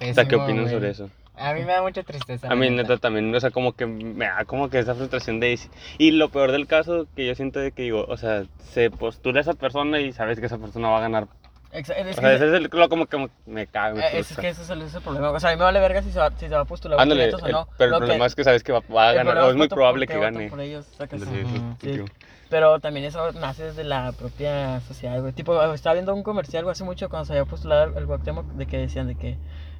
O 0.00 0.14
sea, 0.14 0.24
¿qué 0.24 0.36
Pésimo, 0.36 0.44
opinan 0.44 0.62
güey. 0.64 0.74
sobre 0.74 0.90
eso? 0.90 1.10
A 1.36 1.54
mí 1.54 1.60
me 1.60 1.72
da 1.72 1.82
mucha 1.82 2.02
tristeza. 2.02 2.50
A 2.50 2.56
mí 2.56 2.68
neta 2.68 2.96
también, 2.96 3.32
o 3.32 3.40
sea, 3.40 3.50
como 3.50 3.72
que 3.72 3.86
me 3.86 4.26
da 4.26 4.44
como 4.44 4.70
que 4.70 4.80
esa 4.80 4.94
frustración 4.94 5.38
de... 5.38 5.58
Y 5.96 6.10
lo 6.10 6.30
peor 6.30 6.50
del 6.50 6.66
caso 6.66 7.06
que 7.14 7.26
yo 7.26 7.34
siento 7.36 7.60
de 7.60 7.70
que 7.70 7.82
digo, 7.82 8.04
o 8.08 8.16
sea, 8.16 8.44
se 8.70 8.90
postula 8.90 9.40
esa 9.40 9.54
persona 9.54 10.00
y 10.00 10.12
sabes 10.12 10.40
que 10.40 10.46
esa 10.46 10.58
persona 10.58 10.88
va 10.88 10.98
a 10.98 11.02
ganar. 11.02 11.28
Exa- 11.72 11.94
Es 11.96 12.16
O 12.16 12.20
que, 12.20 12.26
sea, 12.26 12.32
ese 12.34 12.46
es 12.48 12.52
el, 12.54 12.70
lo 12.72 12.88
como 12.88 13.06
que 13.06 13.28
me 13.46 13.66
cago. 13.66 13.96
me 13.96 14.06
eh, 14.06 14.18
es, 14.20 14.34
que 14.36 14.48
ese 14.48 14.62
es 14.62 14.70
el, 14.70 14.78
ese 14.78 14.88
es 14.88 14.94
el 14.96 15.02
problema. 15.02 15.30
O 15.30 15.38
sea, 15.40 15.50
a 15.50 15.52
mí 15.52 15.58
me 15.58 15.64
vale 15.64 15.80
verga 15.80 16.02
si 16.02 16.10
se 16.10 16.18
va, 16.18 16.30
si 16.30 16.48
se 16.48 16.54
va 16.54 16.62
a 16.62 16.64
postular 16.64 16.98
Ándale, 17.00 17.34
o 17.34 17.46
el- 17.46 17.52
no. 17.52 17.68
pero 17.76 17.90
Lo 17.90 17.96
el 17.96 18.00
problema 18.00 18.24
que- 18.24 18.26
es 18.28 18.34
que 18.34 18.44
sabes 18.44 18.62
que 18.62 18.72
va, 18.72 18.80
va 18.94 19.08
a 19.10 19.12
ganar, 19.12 19.36
o 19.38 19.50
es 19.50 19.56
muy 19.56 19.68
probable 19.68 20.06
que 20.06 20.18
gane. 20.18 20.48
por 20.48 20.60
ellos. 20.60 20.86
Ándale, 20.98 21.40
eso, 21.40 21.46
Ujú. 21.46 21.76
sí, 21.80 21.94
Sí. 21.94 22.04
Pero 22.50 22.80
también 22.80 23.04
eso 23.04 23.30
nace 23.32 23.64
desde 23.64 23.84
la 23.84 24.12
propia 24.12 24.80
sociedad, 24.80 25.20
güey. 25.20 25.34
Tipo, 25.34 25.62
estaba 25.74 25.92
viendo 25.92 26.14
un 26.14 26.22
comercial 26.22 26.64
güey, 26.64 26.72
hace 26.72 26.84
mucho 26.84 27.10
cuando 27.10 27.26
se 27.26 27.34
había 27.34 27.44
postulado 27.44 27.98
el 27.98 28.06
Cuauhtémoc 28.06 28.46
de 28.52 28.64
que 28.66 28.78
decían 28.78 29.06
de 29.06 29.16
que, 29.16 29.36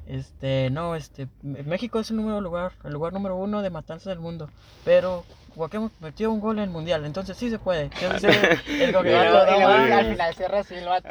este, 0.09 0.69
no, 0.71 0.95
este, 0.95 1.27
México 1.43 1.99
es 1.99 2.09
el 2.11 2.17
número 2.17 2.41
lugar, 2.41 2.71
el 2.83 2.93
lugar 2.93 3.13
número 3.13 3.35
uno 3.35 3.61
de 3.61 3.69
matanzas 3.69 4.05
del 4.07 4.19
mundo, 4.19 4.49
pero 4.83 5.23
Cuauhtémoc 5.55 5.91
metió 5.99 6.31
un 6.31 6.39
gol 6.39 6.57
en 6.57 6.65
el 6.65 6.69
mundial, 6.69 7.05
entonces 7.05 7.35
sí 7.37 7.49
se 7.49 7.59
puede. 7.59 7.83
Entonces, 7.83 8.35
el 8.67 8.91
como 8.91 9.03
que, 9.03 9.09
Y 9.09 9.13
Ya, 9.13 9.31
vato, 9.33 9.45
luego- 9.45 9.45
no 9.45 9.55
y 9.55 9.59
luego 9.59 9.77
mames. 9.89 9.97
al 9.97 10.11
final 10.11 10.35
cierra 10.35 10.59
así 10.59 10.75
el 10.75 10.85
vato. 10.85 11.09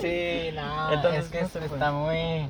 Sí, 0.00 0.50
no, 0.54 0.92
Entonces, 0.92 1.24
es 1.24 1.30
que 1.30 1.40
no 1.40 1.46
es- 1.46 1.52
se 1.52 1.58
puede. 1.60 1.72
está 1.74 1.92
muy... 1.92 2.48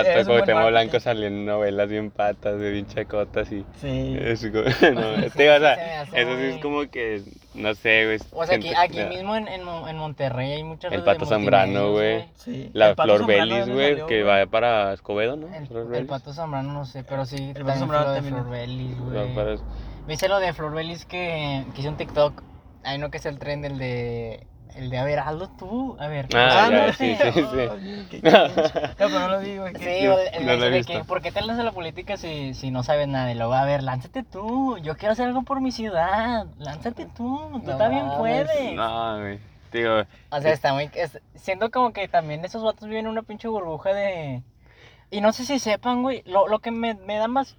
Buen 0.00 0.26
Cuauhtémoc 0.26 0.46
marketing. 0.54 0.70
Blanco 0.70 1.00
salió 1.00 1.26
en 1.26 1.46
novelas 1.46 1.88
bien 1.88 2.10
patas, 2.10 2.58
de 2.58 2.70
bien 2.70 2.86
chacotas 2.86 3.50
y... 3.52 3.64
Sí. 3.80 4.16
Es 4.20 4.40
como, 4.40 4.62
no, 5.00 5.22
Sí, 5.22 5.30
te 5.36 5.42
digo, 5.42 5.54
o 5.54 5.58
sea, 5.60 6.06
se 6.06 6.20
eso 6.22 6.36
sí 6.36 6.44
es 6.44 6.58
como 6.62 6.90
que, 6.90 7.22
no 7.54 7.74
sé, 7.74 8.04
güey. 8.06 8.18
O 8.32 8.46
sea, 8.46 8.56
aquí, 8.56 8.68
siento- 8.68 8.80
aquí 8.80 9.04
mismo 9.14 9.36
en, 9.36 9.48
en, 9.48 9.62
en 9.68 9.96
Monterrey 9.96 10.52
hay 10.52 10.64
muchas 10.64 10.92
El 10.92 11.02
Pato 11.02 11.26
Zambrano, 11.26 11.92
güey. 11.92 12.24
Sí. 12.36 12.70
La 12.72 12.90
El 12.90 12.94
Pato 12.96 13.14
Flor 13.16 13.26
Belis, 13.26 13.58
¿dónde 13.66 13.74
güey, 13.74 14.06
que 14.06 14.22
va 14.22 14.46
para 14.46 14.92
Escobedo, 14.92 15.36
¿no? 15.36 15.48
El, 15.54 15.94
el. 15.94 16.06
Pato 16.06 16.32
Zambrano 16.32 16.72
no 16.72 16.84
sé, 16.86 17.04
pero 17.04 17.24
sí. 17.24 17.36
Pato 17.48 17.58
también 17.58 17.78
Zambrano 17.78 18.14
también. 18.14 18.34
Flor 18.34 18.50
Belis, 18.50 18.98
güey. 18.98 19.58
¿Viste 20.06 20.28
lo 20.28 20.40
de 20.40 20.52
Flor 20.52 20.72
Belis 20.74 21.04
que, 21.04 21.64
que 21.74 21.80
hizo 21.80 21.90
un 21.90 21.96
TikTok? 21.96 22.42
Hay 22.84 22.98
no 22.98 23.10
que 23.10 23.18
es 23.18 23.26
el 23.26 23.38
tren 23.38 23.62
del 23.62 23.78
de... 23.78 24.46
El 24.76 24.88
de, 24.90 24.98
a 24.98 25.04
ver, 25.04 25.18
hazlo 25.18 25.48
tú. 25.50 25.96
A 26.00 26.06
ver. 26.08 26.28
Ah, 26.34 26.68
ya, 26.70 26.86
tú. 26.88 26.92
sí, 26.94 27.16
sí, 27.16 27.32
sí. 27.32 27.40
Ay, 27.42 28.06
qué 28.10 28.20
cringe. 28.20 28.32
No, 28.34 28.48
pero 28.96 29.18
no 29.20 29.28
lo 29.28 29.40
vi, 29.40 29.58
güey. 29.58 29.74
Sí, 29.74 29.80
qué- 29.84 30.08
o 30.08 30.18
el, 30.18 30.28
el 30.34 30.46
no 30.46 30.52
lo 30.56 30.64
he 30.66 30.70
mensaje 30.70 30.70
de 30.70 30.76
visto. 30.78 30.92
que, 30.94 31.04
¿por 31.04 31.20
qué 31.22 31.30
te 31.32 31.40
lanzas 31.40 31.60
a 31.60 31.64
la 31.64 31.72
política 31.72 32.16
si, 32.16 32.54
si 32.54 32.70
no 32.70 32.82
sabes 32.82 33.06
nada? 33.08 33.30
Y 33.30 33.34
luego, 33.34 33.52
a 33.54 33.64
ver, 33.64 33.82
lánzate 33.82 34.22
tú. 34.22 34.78
Yo 34.78 34.96
quiero 34.96 35.12
hacer 35.12 35.26
algo 35.26 35.42
por 35.42 35.60
mi 35.60 35.72
ciudad. 35.72 36.46
Lánzate 36.58 37.06
tú. 37.06 37.38
Tú 37.64 37.70
No 37.70 37.76
también 37.76 38.06
mames. 38.06 38.18
puedes. 38.18 38.74
No, 38.74 39.20
güey. 39.20 39.38
Digo, 39.72 40.02
O 40.30 40.40
sea, 40.40 40.52
está 40.52 40.72
muy... 40.74 40.90
es- 40.94 41.20
siento 41.34 41.70
como 41.70 41.92
que 41.92 42.06
también 42.08 42.44
esos 42.44 42.62
vatos 42.62 42.88
viven 42.88 43.06
en 43.06 43.10
una 43.12 43.22
pinche 43.22 43.48
burbuja 43.48 43.92
de... 43.94 44.42
Y 45.10 45.20
no 45.20 45.32
sé 45.32 45.44
si 45.44 45.58
sepan, 45.58 46.02
güey, 46.02 46.22
lo, 46.26 46.48
lo 46.48 46.58
que 46.60 46.70
me, 46.70 46.94
me 46.94 47.16
da 47.16 47.28
más... 47.28 47.56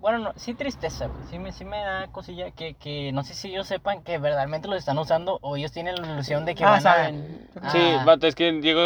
Bueno, 0.00 0.18
no, 0.20 0.32
sí 0.36 0.54
tristeza, 0.54 1.06
güey. 1.08 1.24
Sí 1.28 1.38
me, 1.40 1.50
sí 1.52 1.64
me 1.64 1.78
da 1.78 2.06
cosilla 2.08 2.52
que, 2.52 2.74
que 2.74 3.10
no 3.12 3.24
sé 3.24 3.34
si 3.34 3.48
ellos 3.48 3.66
sepan 3.66 4.02
que 4.02 4.18
verdaderamente 4.18 4.68
los 4.68 4.78
están 4.78 4.96
usando 4.98 5.38
o 5.42 5.56
ellos 5.56 5.72
tienen 5.72 5.96
la 5.96 6.06
ilusión 6.12 6.44
de 6.44 6.54
que 6.54 6.64
Ah, 6.64 6.70
van 6.70 6.78
a... 6.78 6.80
saben. 6.82 7.48
Ah. 7.60 7.70
sí, 7.70 7.78
vato, 8.06 8.26
es 8.28 8.34
que 8.36 8.52
digo 8.52 8.80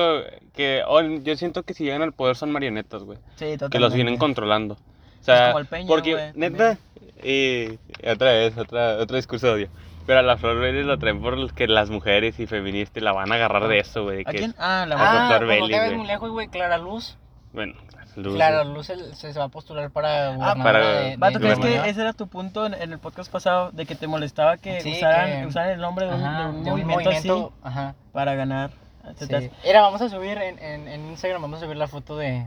que 0.55 0.83
oh, 0.87 1.03
yo 1.03 1.37
siento 1.37 1.65
que 1.65 1.75
si 1.75 1.85
llegan 1.85 2.01
al 2.03 2.13
poder 2.13 2.37
son 2.37 2.51
marionetas, 2.51 3.03
güey. 3.03 3.19
Sí, 3.37 3.45
totalmente. 3.53 3.69
Que 3.71 3.79
los 3.79 3.93
vienen 3.95 4.17
controlando. 4.17 4.75
O 5.21 5.25
sea, 5.25 5.49
como 5.49 5.59
el 5.61 5.67
Peña, 5.67 5.87
porque 5.87 6.13
güey, 6.15 6.33
neta, 6.35 6.79
y 7.23 7.79
otra 8.09 8.33
vez, 8.33 8.57
otra, 8.59 8.97
otro 8.97 9.17
discurso 9.17 9.49
de 9.49 9.53
odio. 9.53 9.69
Pero 10.07 10.19
a 10.19 10.23
la 10.23 10.37
Flor 10.37 10.59
Belis 10.59 10.85
lo 10.85 10.99
traen 10.99 11.21
por 11.23 11.55
que 11.55 11.69
las 11.69 11.91
mujeres 11.91 12.41
y 12.41 12.47
feministas 12.49 13.03
la 13.05 13.13
van 13.13 13.31
a 13.31 13.37
agarrar 13.37 13.69
de 13.69 13.79
eso, 13.79 14.03
güey. 14.03 14.23
¿A 14.27 14.33
que- 14.33 14.39
quién? 14.39 14.55
Ah, 14.59 14.85
la 14.89 14.97
Ah. 14.97 15.29
Ah, 15.37 15.39
no 15.41 15.47
Belli, 15.47 15.69
te 15.71 15.79
ves 15.79 15.87
güey. 15.91 15.99
muy 15.99 16.07
lejos, 16.09 16.31
güey. 16.31 16.49
Clara 16.49 16.79
Luz. 16.79 17.17
Bueno, 17.53 17.75
luz, 18.17 18.37
güey. 18.37 18.65
Luz 18.75 18.87
se, 18.87 19.15
se 19.15 19.39
va 19.39 19.47
a 19.47 19.49
postular 19.49 19.91
para 19.91 20.35
Ah, 20.35 20.55
para- 20.63 20.87
de, 21.01 21.11
de 21.11 21.17
Vato, 21.17 21.41
¿crees 21.41 21.59
que 21.59 21.89
ese 21.89 22.01
era 22.01 22.13
tu 22.13 22.27
punto 22.29 22.67
en, 22.67 22.75
en 22.75 22.93
el 22.93 22.99
podcast 22.99 23.31
pasado 23.31 23.71
de 23.73 23.87
que 23.87 23.95
te 23.95 24.07
molestaba 24.07 24.57
que, 24.57 24.81
Sí, 24.81 24.93
usaran, 24.97 25.43
que- 25.43 25.47
usaran 25.47 25.71
el 25.71 25.81
nombre 25.81 26.07
de 26.07 26.15
un, 26.15 26.23
Ajá, 26.25 26.43
de 26.43 26.47
un 26.49 26.53
de 26.53 26.59
un 26.59 26.65
movimiento, 26.81 27.05
movimiento, 27.05 27.53
así 27.63 27.69
ajá. 27.79 27.95
para 28.13 28.35
ganar? 28.35 28.71
Sí. 29.19 29.51
Era, 29.65 29.81
vamos 29.83 30.01
a 30.01 30.09
subir 30.09 30.39
en, 30.39 30.59
en, 30.61 30.87
en 30.89 31.11
Instagram, 31.11 31.43
vamos 31.43 31.61
a 31.61 31.65
subir 31.65 31.77
la 31.77 31.89
foto 31.89 32.17
de 32.17 32.47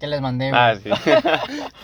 que 0.00 0.08
les 0.08 0.20
mandé, 0.20 0.50
güey. 0.50 0.60
Ah, 0.60 0.74
sí. 0.74 0.90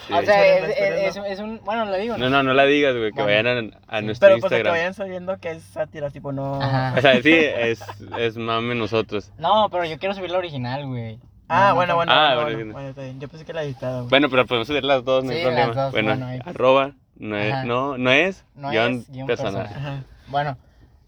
Sí. 0.08 0.12
o 0.14 0.22
sea, 0.22 0.46
es, 0.58 0.76
es- 0.76 1.16
es- 1.16 1.24
es 1.24 1.38
un, 1.38 1.60
bueno, 1.64 1.84
le 1.84 1.98
digo, 1.98 2.16
No, 2.18 2.28
no, 2.28 2.42
no 2.42 2.52
la 2.52 2.64
digas, 2.64 2.96
güey, 2.96 3.12
que 3.12 3.22
Bueno. 3.22 3.48
vayan 3.48 3.72
a, 3.88 3.96
a 3.98 4.00
nuestro 4.00 4.26
Pero 4.28 4.40
pues 4.40 4.50
de 4.50 4.56
que 4.56 4.60
Instagram. 4.60 4.72
vayan 4.74 4.94
sabiendo 4.94 5.38
que 5.38 5.50
es 5.52 5.62
sátira, 5.62 6.10
tipo 6.10 6.32
no. 6.32 6.60
Ajá. 6.60 6.94
O 6.96 7.00
sea, 7.00 7.22
sí, 7.22 7.32
es, 7.32 7.80
es 8.18 8.36
mame 8.36 8.74
nosotros. 8.74 9.30
No, 9.38 9.68
pero 9.70 9.84
yo 9.84 9.98
quiero 9.98 10.14
subir 10.16 10.30
la 10.32 10.38
original, 10.38 10.86
güey. 10.86 11.20
Ah, 11.48 11.68
No, 11.70 11.74
bueno, 11.76 11.92
no, 11.92 11.96
bueno, 11.96 12.12
Ah, 12.12 12.34
bueno, 12.34 12.64
bueno, 12.72 12.92
bueno. 12.94 13.18
Yo 13.20 13.28
pensé 13.28 13.44
que 13.44 13.52
la 13.52 13.62
editado. 13.62 13.98
güey. 14.00 14.10
Bueno, 14.10 14.28
pero 14.30 14.46
podemos 14.46 14.68
subir 14.68 14.84
las 14.84 15.04
dos, 15.04 15.24
no 15.24 15.30
hay 15.32 15.38
Sí, 15.38 15.42
problema. 15.42 15.66
las 15.68 15.76
dos, 15.76 15.92
bueno, 15.92 16.08
bueno, 16.10 16.26
ahí. 16.26 16.40
arroba, 16.44 16.92
no 17.16 17.36
es, 17.36 17.52
Ajá. 17.54 17.64
no, 17.64 17.96
no 17.98 18.10
es, 18.10 18.44
No 18.54 18.70
guion 18.70 18.92
es, 18.94 19.10
guion 19.10 19.26
personal. 19.26 19.66
personal. 19.66 20.04
Bueno, 20.26 20.58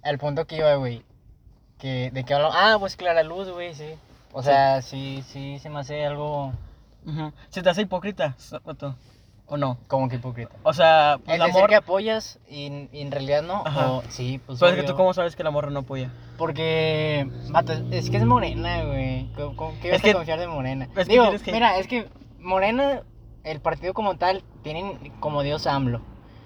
el 0.02 0.18
punto 0.18 0.46
que 0.46 0.56
iba, 0.56 0.74
güey, 0.76 1.02
que, 1.78 2.10
¿de 2.12 2.24
qué 2.24 2.34
hablamos? 2.34 2.56
Ah, 2.58 2.76
pues 2.80 2.96
Clara 2.96 3.22
Luz, 3.22 3.50
güey, 3.50 3.74
sí. 3.74 3.90
O 4.32 4.42
sea, 4.42 4.80
sí, 4.80 5.22
sí, 5.26 5.58
se 5.58 5.68
me 5.68 5.80
hace 5.80 6.06
algo 6.06 6.52
Ujú. 7.04 7.32
¿Se 7.48 7.62
te 7.62 7.68
hace 7.70 7.82
hipócrita, 7.82 8.34
Soto? 8.38 8.94
¿O 9.52 9.56
no? 9.56 9.78
como 9.88 10.08
que 10.08 10.16
hipócrita. 10.16 10.52
O 10.62 10.72
sea, 10.72 11.18
pues 11.24 11.34
El 11.34 11.40
la 11.40 11.46
decir 11.48 11.66
que 11.66 11.74
apoyas 11.74 12.38
y, 12.48 12.88
y 12.92 13.00
en 13.02 13.10
realidad 13.10 13.42
no, 13.42 13.62
Ajá. 13.66 13.90
o 13.90 14.02
sí, 14.08 14.40
pues 14.46 14.60
Pues 14.60 14.72
es 14.72 14.80
que 14.80 14.86
tú, 14.86 14.94
¿cómo 14.96 15.12
sabes 15.12 15.34
que 15.34 15.42
la 15.42 15.50
morra 15.50 15.70
no 15.70 15.80
apoya? 15.80 16.12
Porque, 16.38 17.28
es 17.90 18.10
que 18.10 18.16
es 18.16 18.24
morena, 18.24 18.84
güey. 18.84 19.26
¿Cómo, 19.34 19.56
cómo- 19.56 19.74
qué 19.82 19.88
Es 19.88 19.94
vas 19.94 20.02
que- 20.02 20.10
a 20.10 20.14
confiar 20.14 20.38
de 20.38 20.46
morena? 20.46 20.84
es 20.96 21.06
que 21.08 21.12
Digo, 21.12 21.30
que- 21.44 21.52
mira, 21.52 21.76
es 21.78 21.88
que 21.88 22.08
morena, 22.38 23.02
el 23.42 23.60
partido 23.60 23.92
como 23.92 24.16
tal, 24.16 24.44
tienen 24.62 25.12
como 25.18 25.42
Dios 25.42 25.66
AMLO. 25.66 26.00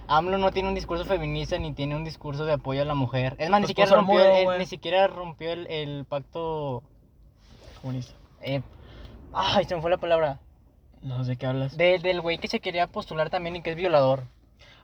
AMLO 0.08 0.38
no 0.38 0.50
tiene 0.50 0.70
un 0.70 0.74
discurso 0.74 1.04
feminista 1.04 1.58
ni 1.58 1.72
tiene 1.74 1.96
un 1.96 2.04
discurso 2.04 2.46
de 2.46 2.54
apoyo 2.54 2.80
a 2.80 2.84
la 2.86 2.94
mujer. 2.94 3.36
Es 3.38 3.50
más, 3.50 3.60
ni 3.60 3.64
Pues 3.66 3.68
siquiera 3.70 3.94
rompió, 3.94 4.24
el- 4.24 4.58
ni 4.58 4.66
siquiera 4.66 5.06
rompió 5.08 5.52
el, 5.52 5.66
el 5.66 6.04
pacto... 6.06 6.82
Comunista. 7.82 8.14
eh, 8.40 8.62
Ay, 9.34 9.64
se 9.66 9.74
me 9.74 9.82
fue 9.82 9.90
la 9.90 9.98
palabra. 9.98 10.38
No 11.04 11.24
sé 11.24 11.36
qué 11.36 11.46
hablas. 11.46 11.76
De- 11.76 11.98
del 12.00 12.20
güey 12.20 12.38
que 12.38 12.48
se 12.48 12.58
quería 12.58 12.88
postular 12.88 13.30
también 13.30 13.54
y 13.56 13.62
que 13.62 13.70
es 13.70 13.76
violador. 13.76 14.24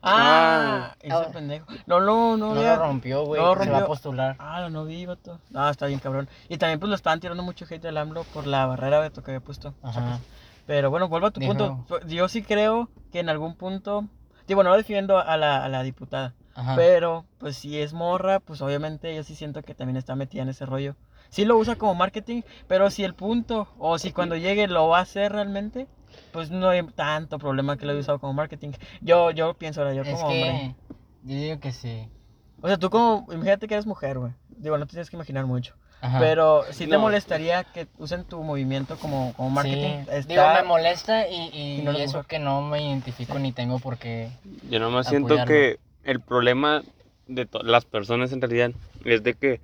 Ah, 0.03 0.93
Ah. 0.95 0.97
ese 1.01 1.31
pendejo. 1.33 1.67
No, 1.87 2.01
no, 2.01 2.37
no. 2.37 2.55
No 2.55 2.63
ya- 2.63 2.77
lo 2.77 2.83
rompió, 2.85 3.25
güey. 3.25 3.41
no 3.43 3.55
que 3.55 3.65
se 3.65 3.71
va 3.71 3.77
a 3.77 3.81
rompió. 3.81 3.87
postular. 3.95 4.37
Ah, 4.39 4.69
no 4.71 4.85
vi, 4.85 5.05
vato. 5.07 5.39
No, 5.51 5.69
está 5.69 5.87
bien 5.87 5.99
cabrón. 5.99 6.29
Y 6.49 6.57
también 6.59 6.81
pues 6.81 6.89
lo 6.89 6.97
estaban 6.97 7.21
tirando 7.21 7.43
mucho 7.43 7.65
hate 7.69 7.83
del 7.83 7.99
AMLO 7.99 8.25
por 8.25 8.47
la 8.47 8.67
barrera 8.67 8.99
vato, 9.01 9.23
que 9.23 9.33
había 9.33 9.41
puesto. 9.45 9.75
Ajá. 9.83 10.21
Pero 10.67 10.91
bueno, 10.91 11.09
vuelvo 11.09 11.27
a 11.27 11.31
tu 11.33 11.41
Dijo- 11.41 11.53
punto. 11.53 11.85
Pues, 11.89 12.07
Yo 12.07 12.29
sí 12.29 12.43
creo 12.43 12.89
que 13.13 13.21
en 13.21 13.29
algún 13.29 13.55
punto. 13.57 14.07
Digo, 14.47 14.63
no 14.63 14.75
defiendo 14.77 15.19
a 15.19 15.37
la, 15.37 15.65
a 15.65 15.69
la 15.69 15.83
diputada. 15.83 16.35
Ajá. 16.55 16.75
Pero, 16.77 17.25
pues 17.39 17.57
si 17.57 17.81
es 17.81 17.93
morra, 17.93 18.41
pues 18.41 18.61
obviamente 18.63 19.15
yo 19.15 19.23
sí 19.23 19.35
siento 19.35 19.63
que 19.63 19.75
también 19.75 19.97
está 19.97 20.15
metida 20.17 20.43
en 20.43 20.49
ese 20.49 20.67
rollo. 20.67 20.97
Sí 21.29 21.45
lo 21.45 21.57
usa 21.57 21.77
como 21.77 21.95
marketing, 21.95 22.43
pero 22.67 22.91
si 22.91 23.05
el 23.05 23.15
punto, 23.15 23.69
o 23.79 23.99
si 23.99 24.13
cuando 24.13 24.35
llegue 24.37 24.67
lo 24.67 24.89
va 24.89 24.99
a 24.99 25.03
hacer 25.03 25.31
realmente, 25.31 25.87
pues 26.33 26.51
no 26.51 26.69
hay 26.69 26.83
tanto 26.95 27.39
problema 27.39 27.77
que 27.77 27.85
lo 27.87 27.93
haya 27.93 28.01
usado 28.01 28.19
como 28.19 28.33
marketing. 28.33 28.71
Yo, 29.01 29.31
yo 29.31 29.55
pienso 29.55 29.81
ahora, 29.81 29.95
yo 29.95 30.03
es 30.03 30.09
como 30.11 30.27
hombre. 30.29 30.41
que. 30.43 30.95
Yo 31.25 31.35
digo 31.41 31.61
que 31.61 31.73
sí. 31.73 32.09
O 32.63 32.69
sea, 32.69 32.77
tú 32.79 32.91
como, 32.91 33.27
imagínate 33.33 33.67
que 33.69 33.75
eres 33.75 33.87
mujer, 33.87 34.19
güey. 34.19 34.33
Digo, 34.49 34.77
no 34.79 34.87
te 34.87 34.91
tienes 34.91 35.09
que 35.11 35.17
imaginar 35.17 35.47
mucho. 35.47 35.75
Ajá. 36.03 36.19
Pero 36.19 36.65
sí 36.71 36.87
te 36.87 36.93
No. 36.95 37.01
molestaría 37.01 37.63
que 37.65 37.87
usen 37.99 38.25
tu 38.25 38.43
movimiento 38.43 38.97
como, 38.97 39.35
como 39.35 39.51
marketing. 39.51 40.05
Sí. 40.05 40.11
Está- 40.13 40.29
Digo, 40.29 40.43
me 40.55 40.63
molesta 40.63 41.29
y, 41.29 41.51
y, 41.53 41.79
y 41.81 41.83
no 41.83 41.91
eres 41.91 42.05
eso 42.11 42.19
mujer. 42.19 42.27
que 42.29 42.39
no 42.39 42.63
me 42.63 42.83
identifico 42.83 43.39
ni 43.39 43.53
tengo 43.53 43.79
por 43.79 43.99
qué. 43.99 44.31
Yo 44.71 44.79
nomás 44.81 45.09
siento 45.09 45.37
que 45.47 45.79
el 46.05 46.21
problema 46.21 46.83
de 47.27 47.47
las 47.65 47.85
personas 47.85 48.33
en 48.33 48.41
realidad 48.41 48.71
es 49.05 49.23
de 49.23 49.35
que, 49.35 49.61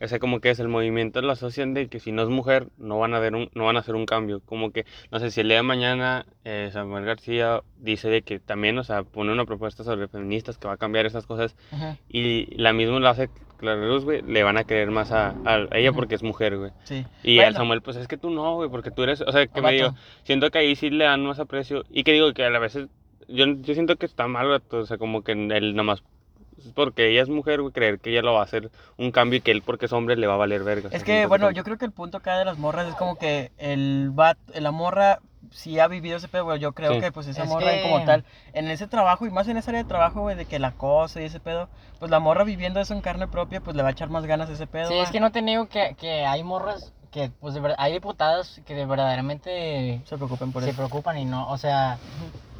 o 0.00 0.08
sea, 0.08 0.18
como 0.18 0.40
que 0.40 0.50
es 0.50 0.58
el 0.60 0.68
movimiento 0.68 1.20
lo 1.22 1.32
asocian 1.32 1.74
de 1.74 1.88
que 1.88 2.00
si 2.00 2.12
no 2.12 2.22
es 2.22 2.28
mujer 2.28 2.68
no 2.78 2.98
van 2.98 3.14
a 3.14 3.18
ver 3.18 3.34
un, 3.34 3.50
no 3.54 3.64
van 3.64 3.76
a 3.76 3.80
hacer 3.80 3.94
un 3.94 4.06
cambio. 4.06 4.40
Como 4.44 4.70
que, 4.70 4.84
no 5.10 5.18
sé, 5.20 5.30
si 5.30 5.40
el 5.40 5.48
día 5.48 5.56
de 5.58 5.62
mañana 5.62 6.26
eh, 6.44 6.70
Samuel 6.72 7.04
García 7.04 7.62
dice 7.78 8.08
de 8.08 8.22
que 8.22 8.38
también, 8.38 8.78
o 8.78 8.84
sea, 8.84 9.02
pone 9.02 9.32
una 9.32 9.44
propuesta 9.46 9.84
sobre 9.84 10.08
feministas 10.08 10.58
que 10.58 10.68
va 10.68 10.74
a 10.74 10.78
cambiar 10.78 11.06
esas 11.06 11.26
cosas 11.26 11.56
Ujú, 11.72 11.96
y 12.08 12.54
la 12.56 12.72
misma 12.72 12.98
lo 13.00 13.08
hace 13.08 13.30
Clara 13.58 13.86
Luz, 13.86 14.04
güey, 14.04 14.20
le 14.22 14.42
van 14.42 14.58
a 14.58 14.64
querer 14.64 14.90
más 14.90 15.12
a, 15.12 15.34
a 15.44 15.66
ella 15.72 15.92
porque 15.92 16.14
es 16.14 16.22
mujer, 16.22 16.58
güey. 16.58 16.72
Sí. 16.84 17.04
Y 17.22 17.38
al 17.38 17.46
Bueno, 17.46 17.56
Samuel, 17.58 17.80
pues 17.82 17.96
es 17.96 18.06
que 18.06 18.18
tú 18.18 18.28
no, 18.30 18.56
güey, 18.56 18.68
porque 18.68 18.90
tú 18.90 19.02
eres, 19.02 19.22
o 19.22 19.32
sea, 19.32 19.46
que 19.46 19.62
me 19.62 19.72
digo, 19.72 19.94
siento 20.24 20.50
que 20.50 20.58
ahí 20.58 20.76
sí 20.76 20.90
le 20.90 21.04
dan 21.06 21.24
más 21.24 21.38
aprecio 21.40 21.84
y 21.90 22.02
que 22.04 22.12
digo 22.12 22.32
que 22.34 22.44
a 22.44 22.50
la 22.50 22.58
vez, 22.58 22.76
es- 22.76 22.88
yo, 23.28 23.46
yo 23.46 23.72
siento 23.74 23.96
que 23.96 24.04
está 24.06 24.28
mal, 24.28 24.62
o 24.70 24.84
sea, 24.86 24.98
como 24.98 25.22
que 25.24 25.32
él 25.32 25.74
nomás, 25.74 26.02
es 26.58 26.72
porque 26.74 27.10
ella 27.10 27.22
es 27.22 27.28
mujer, 27.28 27.60
güey, 27.60 27.72
creer 27.72 27.98
que 28.00 28.10
ella 28.10 28.22
lo 28.22 28.32
va 28.34 28.40
a 28.40 28.44
hacer 28.44 28.70
un 28.96 29.10
cambio 29.10 29.38
y 29.38 29.42
que 29.42 29.50
él 29.50 29.62
porque 29.62 29.86
es 29.86 29.92
hombre 29.92 30.16
le 30.16 30.26
va 30.26 30.34
a 30.34 30.38
valer 30.38 30.64
verga. 30.64 30.88
Es 30.92 31.04
que, 31.04 31.26
bueno, 31.26 31.50
yo 31.50 31.64
creo 31.64 31.78
que 31.78 31.84
el 31.84 31.92
punto 31.92 32.18
acá 32.18 32.38
de 32.38 32.44
las 32.44 32.58
morras 32.58 32.88
es 32.88 32.94
como 32.94 33.16
que 33.16 33.52
el 33.58 34.10
bat, 34.12 34.38
la 34.54 34.70
morra 34.70 35.18
sí 35.52 35.78
ha 35.78 35.86
vivido 35.86 36.16
ese 36.16 36.26
pedo, 36.28 36.44
güey. 36.44 36.58
Yo 36.58 36.72
creo 36.72 36.94
Sí. 36.94 37.00
que, 37.00 37.12
pues, 37.12 37.26
esa 37.28 37.44
Es 37.44 37.48
morra 37.48 37.70
que- 37.72 37.82
como 37.82 38.04
tal, 38.04 38.24
en 38.52 38.68
ese 38.68 38.88
trabajo 38.88 39.26
y 39.26 39.30
más 39.30 39.46
en 39.48 39.56
esa 39.56 39.70
área 39.70 39.82
de 39.82 39.88
trabajo, 39.88 40.22
güey, 40.22 40.34
de 40.36 40.44
que 40.46 40.58
la 40.58 40.72
cosa 40.72 41.20
y 41.20 41.24
ese 41.24 41.38
pedo, 41.40 41.68
pues 42.00 42.10
la 42.10 42.18
morra 42.18 42.42
viviendo 42.44 42.80
eso 42.80 42.94
en 42.94 43.00
carne 43.00 43.28
propia, 43.28 43.60
pues 43.60 43.76
le 43.76 43.82
va 43.82 43.90
a 43.90 43.92
echar 43.92 44.08
más 44.10 44.26
ganas 44.26 44.48
a 44.50 44.54
ese 44.54 44.66
pedo. 44.66 44.88
Sí, 44.88 44.96
va. 44.96 45.02
es 45.04 45.10
que 45.10 45.20
no 45.20 45.30
te 45.30 45.42
niego 45.42 45.66
que, 45.68 45.94
que 46.00 46.26
hay 46.26 46.42
morras 46.42 46.92
que, 47.12 47.30
pues, 47.40 47.54
de 47.54 47.60
verdad, 47.60 47.76
hay 47.78 47.92
diputadas 47.92 48.60
que 48.66 48.74
de 48.74 48.86
verdaderamente 48.86 50.00
se 50.04 50.16
preocupen 50.16 50.52
por 50.52 50.62
se 50.64 50.70
eso. 50.70 50.76
preocupan 50.78 51.16
y 51.18 51.24
no, 51.24 51.48
o 51.48 51.56
sea, 51.58 51.98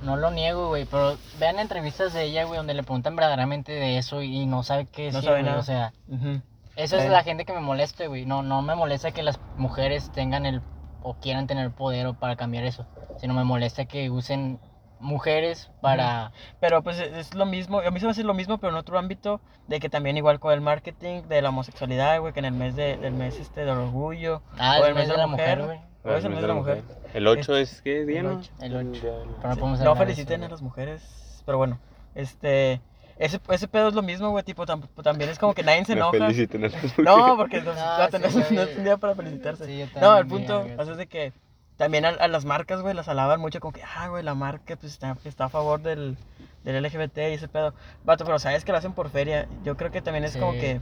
no 0.01 0.17
lo 0.17 0.31
niego, 0.31 0.69
güey, 0.69 0.87
pero 0.87 1.23
vean 1.33 1.59
entrevistas 1.59 2.13
de 2.13 2.25
ella, 2.25 2.45
güey, 2.45 2.59
donde 2.59 2.75
le 2.75 2.85
preguntan 2.85 3.17
verdaderamente 3.17 3.73
de 3.73 3.99
eso 3.99 4.23
y 4.23 4.47
no 4.47 4.63
sabe 4.63 4.89
qué 4.89 5.05
No 5.11 5.21
decir, 5.21 5.23
sabe 5.23 5.43
güey, 5.43 5.43
nada. 5.43 5.59
o 5.59 5.63
sea, 5.63 5.95
Ujú. 6.07 6.43
eso 6.77 6.97
es 6.99 7.07
la 7.07 7.25
gente 7.25 7.45
que 7.45 7.53
me 7.53 7.61
molesta, 7.61 8.07
güey, 8.07 8.27
no, 8.27 8.43
no 8.43 8.63
me 8.63 8.75
molesta 8.77 9.13
que 9.13 9.23
las 9.23 9.41
mujeres 9.55 10.11
tengan 10.13 10.47
el, 10.47 10.65
o 11.01 11.17
quieran 11.19 11.47
tener 11.47 11.73
poder 11.75 12.07
o 12.07 12.15
para 12.15 12.37
cambiar 12.37 12.65
eso, 12.65 12.89
sino 13.17 13.35
me 13.35 13.45
molesta 13.45 13.87
que 13.87 14.11
usen 14.11 14.61
mujeres 15.01 15.71
para... 15.81 16.33
Pero 16.61 16.83
pues 16.83 16.99
es 16.99 17.13
es 17.15 17.35
lo 17.35 17.47
mismo, 17.47 17.81
a 17.81 17.91
mí 17.91 18.01
se 18.01 18.07
me 18.07 18.13
hace 18.13 18.23
lo 18.25 18.35
mismo, 18.35 18.59
pero 18.59 18.73
en 18.73 18.77
otro 18.79 18.99
ámbito, 18.99 19.41
de 19.69 19.81
que 19.81 19.89
también 19.89 20.17
igual 20.17 20.41
con 20.41 20.53
el 20.53 20.61
marketing 20.61 21.23
de 21.29 21.43
la 21.43 21.51
homosexualidad, 21.51 22.21
güey, 22.21 22.33
que 22.33 22.39
en 22.41 22.47
el 22.47 22.53
mes 22.55 22.77
de, 22.77 22.97
del 22.97 23.13
mes 23.15 23.39
este 23.39 23.61
del 23.61 23.71
orgullo, 23.71 24.43
Ah, 24.59 24.79
o 24.81 24.87
el 24.87 24.95
mes 24.95 25.09
de 25.09 25.17
la 25.17 25.27
mujer, 25.27 25.63
güey. 25.65 25.79
o 26.05 26.11
es 26.13 26.25
el 26.25 26.31
mes 26.31 26.41
de 26.43 26.49
la 26.49 26.55
mujer. 26.55 26.83
El 27.15 27.27
8 27.27 27.57
es, 27.57 27.83
¿qué 27.83 28.05
día, 28.05 28.21
el 28.21 28.27
no? 28.27 28.39
ocho. 28.39 28.51
El 28.61 28.77
ocho. 28.77 29.01
Día 29.03 29.13
del- 29.19 29.29
Pero 29.41 29.49
no 29.49 29.57
podemos 29.57 29.81
No 29.81 29.97
feliciten 29.97 30.41
eso, 30.43 30.47
a 30.47 30.51
las 30.51 30.63
mujeres, 30.63 31.43
pero 31.47 31.59
bueno, 31.59 31.79
este, 32.15 32.81
ese, 33.19 33.41
ese 33.51 33.69
pedo 33.69 33.89
es 33.89 33.95
lo 33.95 34.03
mismo, 34.03 34.31
güey, 34.31 34.45
tipo, 34.45 34.65
tam- 34.67 34.87
también 35.03 35.31
es 35.31 35.39
como 35.39 35.55
que 35.55 35.63
nadie 35.63 35.85
se 35.85 35.93
enoja. 35.95 36.13
feliciten 36.19 36.65
a 36.65 36.69
las 36.69 36.75
mujeres. 36.83 36.99
No, 37.05 37.37
porque 37.37 37.61
no, 37.63 37.75
No, 37.75 38.09
no, 38.09 38.09
sí, 38.11 38.19
no 38.19 38.27
es- 38.27 38.51
no 38.51 38.57
güey. 38.57 38.71
es 38.71 38.79
un 38.79 38.85
día 38.85 38.97
para 38.97 39.15
felicitarse. 39.15 39.67
Sí, 39.67 39.79
yo 39.79 40.01
no, 40.01 40.17
el 40.19 40.27
punto 40.27 40.61
o 40.79 40.85
sea, 40.85 40.93
es 40.93 40.97
de 40.99 41.07
que 41.07 41.33
también 41.77 42.05
a, 42.05 42.11
a 42.11 42.29
las 42.29 42.45
marcas, 42.45 42.83
güey, 42.83 42.95
las 42.95 43.09
alaban 43.09 43.41
mucho 43.41 43.61
como 43.61 43.73
que, 43.73 43.83
ah, 43.83 44.09
güey, 44.09 44.23
la 44.23 44.35
marca 44.35 44.77
pues 44.77 44.93
está, 44.93 45.17
está 45.25 45.47
a 45.47 45.49
favor 45.51 45.83
del, 45.83 46.17
del 46.65 46.83
LGBT 46.83 47.19
y 47.19 47.35
ese 47.35 47.49
pedo. 47.49 47.75
Vato, 48.05 48.25
pero 48.25 48.39
sabes 48.39 48.65
que 48.65 48.73
lo 48.73 48.79
hacen 48.79 48.95
por 48.95 49.11
feria. 49.11 49.49
Yo 49.65 49.77
creo 49.77 49.91
que 49.91 50.03
también 50.03 50.25
es 50.25 50.37
como 50.37 50.57
que... 50.59 50.81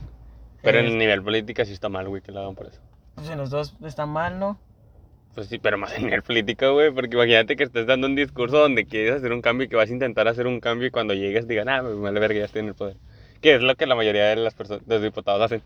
Pero 0.63 0.79
en 0.81 0.87
eh, 0.87 0.89
el 0.89 0.99
nivel 0.99 1.23
política 1.23 1.65
sí 1.65 1.73
está 1.73 1.89
mal, 1.89 2.09
güey, 2.09 2.23
que 2.23 2.33
lo 2.33 2.41
hagan 2.41 2.55
por 2.57 2.67
eso. 2.67 2.81
pues 3.15 3.29
en 3.31 3.39
los 3.39 3.51
dos 3.51 3.77
está 3.85 4.07
mal, 4.07 4.39
¿no? 4.39 4.59
Pues 5.35 5.49
sí, 5.49 5.59
pero 5.59 5.79
más 5.79 5.93
en 5.97 6.05
nivel 6.05 6.23
político, 6.23 6.73
güey, 6.75 6.93
porque 6.93 7.17
imagínate 7.17 7.57
que 7.57 7.65
estés 7.65 7.87
dando 7.87 8.07
un 8.07 8.15
discurso 8.15 8.59
donde 8.59 8.87
quieres 8.87 9.17
hacer 9.17 9.33
un 9.33 9.43
cambio 9.43 9.67
y 9.67 9.69
que 9.69 9.77
vas 9.77 9.91
a 9.91 9.93
intentar 9.93 10.29
hacer 10.29 10.47
un 10.47 10.61
cambio 10.61 10.89
y 10.89 10.91
cuando 10.93 11.13
llegues 11.15 11.49
digan, 11.49 11.69
ah, 11.69 11.83
me 11.83 11.95
vale 11.95 12.21
verga, 12.21 12.39
ya 12.39 12.45
estoy 12.45 12.61
en 12.61 12.69
el 12.69 12.75
poder. 12.75 12.97
Que 13.41 13.57
es 13.57 13.63
lo 13.63 13.75
que 13.77 13.87
la 13.87 13.97
mayoría 13.97 14.27
de 14.27 14.37
las 14.37 14.55
personas, 14.55 14.87
de 14.87 14.95
los 14.95 15.03
diputados 15.03 15.43
hacen. 15.43 15.63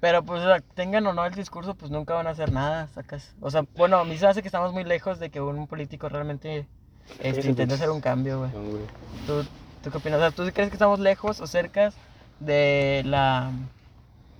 Pero 0.00 0.22
pues 0.22 0.40
o 0.40 0.44
sea, 0.44 0.60
tengan 0.60 1.06
o 1.06 1.12
no 1.12 1.26
el 1.26 1.34
discurso, 1.34 1.74
pues 1.74 1.90
nunca 1.90 2.14
van 2.14 2.26
a 2.26 2.30
hacer 2.30 2.52
nada, 2.52 2.88
sacas. 2.88 3.34
O 3.40 3.50
sea, 3.50 3.64
bueno, 3.76 3.98
a 3.98 4.04
mí 4.04 4.16
se 4.16 4.24
me 4.24 4.30
hace 4.30 4.42
que 4.42 4.48
estamos 4.48 4.72
muy 4.72 4.84
lejos 4.84 5.18
de 5.18 5.30
que 5.30 5.40
un 5.40 5.66
político 5.66 6.08
realmente 6.08 6.66
este, 7.18 7.48
intente 7.48 7.74
hacer 7.74 7.90
un 7.90 8.00
cambio, 8.00 8.38
güey. 8.38 8.50
No. 8.52 8.78
¿Tú, 9.26 9.48
¿Tú 9.82 9.90
qué 9.90 9.98
opinas? 9.98 10.18
O 10.18 10.20
sea, 10.20 10.30
¿tú 10.30 10.42
crees 10.52 10.70
que 10.70 10.76
estamos 10.76 11.00
lejos 11.00 11.40
o 11.40 11.46
cerca 11.46 11.92
de 12.38 13.02
la... 13.04 13.52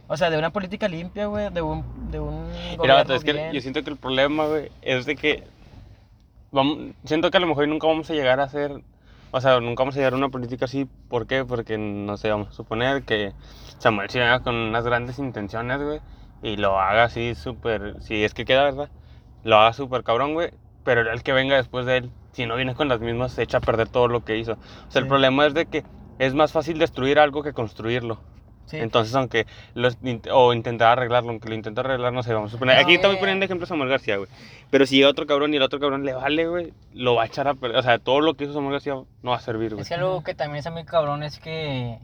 O 0.09 0.17
sea, 0.17 0.31
de 0.31 0.39
una 0.39 0.51
política 0.51 0.89
limpia, 0.89 1.27
güey, 1.27 1.51
de 1.51 1.63
un, 1.63 2.11
de 2.11 2.19
un 2.19 2.49
Mira, 2.49 2.77
gobierno 2.77 2.95
vato, 2.97 3.15
es 3.15 3.23
que 3.23 3.51
yo 3.53 3.61
siento 3.61 3.85
que 3.85 3.91
el 3.91 3.97
problema, 3.97 4.47
güey, 4.47 4.73
es 4.83 5.07
de 5.07 5.15
que 5.15 5.45
vamos, 6.51 6.79
siento 7.05 7.31
que 7.31 7.37
a 7.37 7.41
lo 7.41 7.47
mejor 7.47 7.69
nunca 7.69 7.87
vamos 7.87 8.11
a 8.11 8.15
llegar 8.15 8.41
a 8.41 8.45
hacer, 8.45 8.83
o 9.33 9.41
sea, 9.41 9.61
nunca 9.61 9.83
vamos 9.83 9.95
a 9.97 9.99
llegar 9.99 10.15
a 10.15 10.17
una 10.17 10.29
política 10.29 10.65
así. 10.67 10.89
¿Por 11.09 11.27
qué? 11.27 11.45
Porque, 11.45 11.79
no 11.79 12.17
sé, 12.17 12.31
vamos 12.31 12.49
a 12.49 12.53
suponer 12.53 13.05
que 13.05 13.33
Samuel 13.79 14.11
se 14.11 14.23
haga 14.23 14.41
con 14.41 14.55
unas 14.55 14.85
grandes 14.85 15.19
intenciones, 15.19 15.81
güey, 15.83 16.01
y 16.43 16.57
lo 16.57 16.81
haga 16.81 17.05
así 17.05 17.35
súper, 17.35 17.97
si 18.03 18.25
es 18.25 18.35
que 18.35 18.45
queda, 18.45 18.65
¿verdad? 18.65 18.91
Lo 19.43 19.57
haga 19.59 19.73
súper 19.73 20.03
cabrón, 20.05 20.35
güey, 20.35 20.51
pero 20.85 21.11
el 21.11 21.23
que 21.23 21.33
venga 21.33 21.57
después 21.57 21.87
de 21.87 21.99
él, 21.99 22.13
si 22.33 22.47
no 22.47 22.57
viene 22.57 22.75
con 22.75 22.89
las 22.89 23.01
mismas, 23.01 23.33
se 23.33 23.43
echa 23.43 23.59
a 23.59 23.61
perder 23.61 23.89
todo 23.89 24.09
lo 24.09 24.25
que 24.25 24.37
hizo. 24.39 24.53
O 24.55 24.91
sea, 24.91 25.01
el 25.03 25.09
problema 25.09 25.47
es 25.47 25.55
de 25.55 25.67
que 25.67 25.85
es 26.19 26.35
más 26.35 26.53
fácil 26.53 26.79
destruir 26.79 27.19
algo 27.19 27.43
que 27.43 27.53
construirlo. 27.53 28.21
Sí. 28.71 28.77
Entonces, 28.77 29.13
aunque 29.17 29.47
los, 29.75 29.99
o 30.33 30.53
intentar 30.53 30.91
arreglarlo, 30.91 31.31
aunque 31.31 31.49
lo 31.49 31.57
intenta 31.57 31.81
arreglar, 31.81 32.13
no 32.13 32.23
sé, 32.23 32.33
vamos 32.33 32.51
a 32.51 32.53
suponer. 32.53 32.79
Aquí 32.79 32.95
estamos 32.95 33.17
poniendo 33.17 33.45
ejemplo 33.45 33.65
a 33.65 33.69
Samuel 33.69 33.89
García, 33.89 34.17
güey. 34.17 34.29
Pero 34.71 34.87
si 34.87 34.97
llega 34.97 35.09
otro 35.09 35.27
cabrón 35.27 35.53
y 35.53 35.57
el 35.57 35.63
otro 35.63 35.81
cabrón 35.81 36.05
le 36.05 36.13
vale, 36.13 36.47
güey, 36.47 36.73
lo 36.95 37.17
va 37.17 37.25
a 37.25 37.27
echar 37.27 37.49
a 37.49 37.55
perder. 37.55 37.79
O 37.79 37.83
sea, 37.83 37.99
todo 37.99 38.21
lo 38.21 38.35
que 38.35 38.45
hizo 38.45 38.53
Samuel 38.53 38.75
García 38.75 38.95
no 38.95 39.31
va 39.33 39.37
a 39.37 39.41
servir, 39.41 39.71
güey. 39.73 39.83
Es 39.83 39.89
que 39.89 39.95
algo 39.95 40.23
que 40.23 40.35
también 40.35 40.59
está 40.59 40.71
muy 40.71 40.85
cabrón 40.85 41.25
es 41.25 41.41
que, 41.41 41.99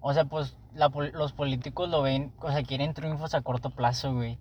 o 0.00 0.14
sea, 0.14 0.24
pues 0.24 0.56
la 0.74 0.88
los 1.12 1.32
políticos 1.32 1.90
lo 1.90 2.00
ven, 2.00 2.32
o 2.40 2.50
sea, 2.50 2.62
quieren 2.62 2.94
triunfos 2.94 3.34
a 3.34 3.42
corto 3.42 3.68
plazo, 3.68 4.14
güey. 4.14 4.38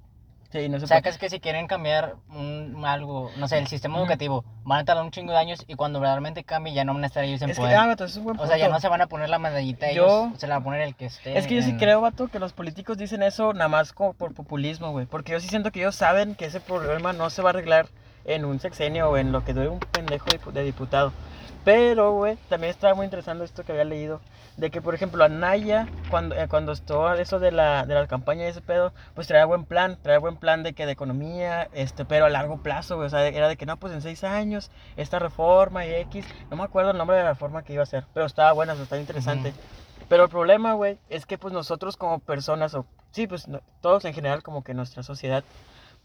Sí, 0.51 0.69
no 0.69 0.79
se 0.79 0.86
O 0.86 0.88
sea, 0.88 0.95
puede. 0.97 1.03
que 1.03 1.10
es 1.10 1.17
que 1.17 1.29
si 1.29 1.39
quieren 1.41 1.67
cambiar 1.67 2.15
un, 2.29 2.81
algo, 2.86 3.29
no 3.38 3.49
sé, 3.49 3.57
el 3.57 3.67
sistema 3.67 3.97
educativo, 3.99 4.45
van 4.63 4.79
a 4.79 4.86
tardar 4.86 5.03
un 5.03 5.12
chingo 5.12 5.33
de 5.33 5.39
años 5.39 5.65
y 5.67 5.75
cuando 5.75 5.99
verdaderamente 5.99 6.45
cambie 6.45 6.73
ya 6.73 6.86
no 6.86 6.93
van 6.93 7.03
a 7.03 7.07
estar 7.07 7.23
ellos 7.25 7.41
en 7.41 7.49
Es 7.49 7.57
que, 7.57 7.63
poder. 7.63 7.75
ah, 7.77 7.88
vato, 7.88 8.05
eso 8.05 8.12
es 8.13 8.17
un 8.19 8.23
buen 8.23 8.39
o 8.39 8.47
sea, 8.47 8.55
ya 8.57 8.65
punto. 8.65 8.75
no 8.75 8.79
se 8.79 8.88
van 8.88 9.01
a 9.01 9.07
poner 9.07 9.27
la 9.29 9.39
medallita 9.39 9.91
Yo- 9.91 10.27
ellos, 10.27 10.39
se 10.39 10.47
la 10.47 10.55
va 10.55 10.62
a 10.62 10.63
poner 10.63 10.81
el 10.81 10.95
que 10.95 11.07
esté. 11.07 11.38
Es 11.38 11.47
que 11.47 11.55
yo 11.55 11.62
sí 11.63 11.71
en- 11.71 11.77
creo, 11.79 11.99
vato, 11.99 12.29
que 12.29 12.39
los 12.39 12.53
políticos 12.53 12.97
dicen 12.97 13.23
eso 13.23 13.51
nada 13.53 13.67
más 13.67 13.91
como 13.91 14.13
por 14.13 14.33
populismo, 14.33 14.91
güey. 14.91 15.05
Porque 15.05 15.33
yo 15.33 15.39
sí 15.41 15.49
siento 15.49 15.71
que 15.71 15.79
ellos 15.81 15.95
saben 15.95 16.33
que 16.36 16.45
ese 16.45 16.62
problema 16.62 17.12
no 17.12 17.29
se 17.29 17.41
va 17.41 17.49
a 17.49 17.51
arreglar 17.51 17.88
en 18.23 18.45
un 18.45 18.60
sexenio 18.62 19.10
o 19.10 19.17
en 19.17 19.33
lo 19.33 19.43
que 19.43 19.53
dure 19.53 19.67
un 19.67 19.79
pendejo 19.79 20.25
de, 20.29 20.51
de 20.53 20.63
diputado. 20.63 21.12
Pero, 21.67 22.13
güey, 22.13 22.38
también 22.47 22.71
estaba 22.71 22.95
muy 22.95 23.03
interesante 23.03 23.43
esto 23.43 23.65
que 23.65 23.73
había 23.73 23.84
leído. 23.84 24.21
De 24.56 24.71
que, 24.71 24.82
por 24.82 24.95
ejemplo, 24.95 25.21
Anaya, 25.25 25.89
cuando, 26.08 26.34
eh, 26.34 26.47
cuando 26.47 26.71
estuvo 26.71 27.12
eso 27.12 27.39
de 27.39 27.51
la, 27.51 27.86
de 27.86 27.93
la 27.93 28.08
campaña 28.08 28.45
y 28.45 28.47
ese 28.47 28.62
pedo, 28.62 28.93
pues 29.15 29.27
traía 29.27 29.43
buen 29.43 29.65
plan, 29.65 29.99
traía 30.01 30.19
buen 30.19 30.38
plan 30.38 30.63
de 30.63 30.71
que 30.71 30.86
de 30.86 30.93
economía, 30.93 31.67
este, 31.73 32.06
pero 32.06 32.23
a 32.23 32.30
largo 32.30 32.58
plazo, 32.60 32.95
güey. 32.95 33.08
O 33.08 33.10
sea, 33.10 33.27
era 33.27 33.49
de 33.49 33.58
que 33.58 33.65
no, 33.65 33.75
pues 33.75 33.91
en 33.91 34.01
seis 34.01 34.23
años, 34.23 34.71
esta 34.95 35.19
reforma 35.19 35.86
y 35.86 35.93
X. 35.93 36.25
No 36.49 36.56
me 36.56 36.63
acuerdo 36.63 36.91
el 36.91 36.97
nombre 36.97 37.17
de 37.17 37.23
la 37.23 37.32
reforma 37.32 37.63
que 37.63 37.73
iba 37.73 37.82
a 37.82 37.84
hacer, 37.84 38.06
pero 38.13 38.25
estaba 38.25 38.53
buena, 38.53 38.71
o 38.71 38.75
sea, 38.77 38.84
estaba 38.84 39.01
interesante. 39.01 39.53
Pero 40.08 40.23
el 40.23 40.30
problema, 40.30 40.71
güey, 40.71 40.99
es 41.10 41.25
que 41.25 41.38
pues 41.38 41.53
nosotros 41.53 41.97
como 41.97 42.19
personas, 42.19 42.75
o 42.75 42.86
sí, 43.12 43.27
pues 43.27 43.49
no- 43.49 43.60
todos 43.82 44.06
en 44.06 44.13
general, 44.13 44.41
como 44.41 44.63
que 44.63 44.73
nuestra 44.73 45.03
sociedad, 45.03 45.43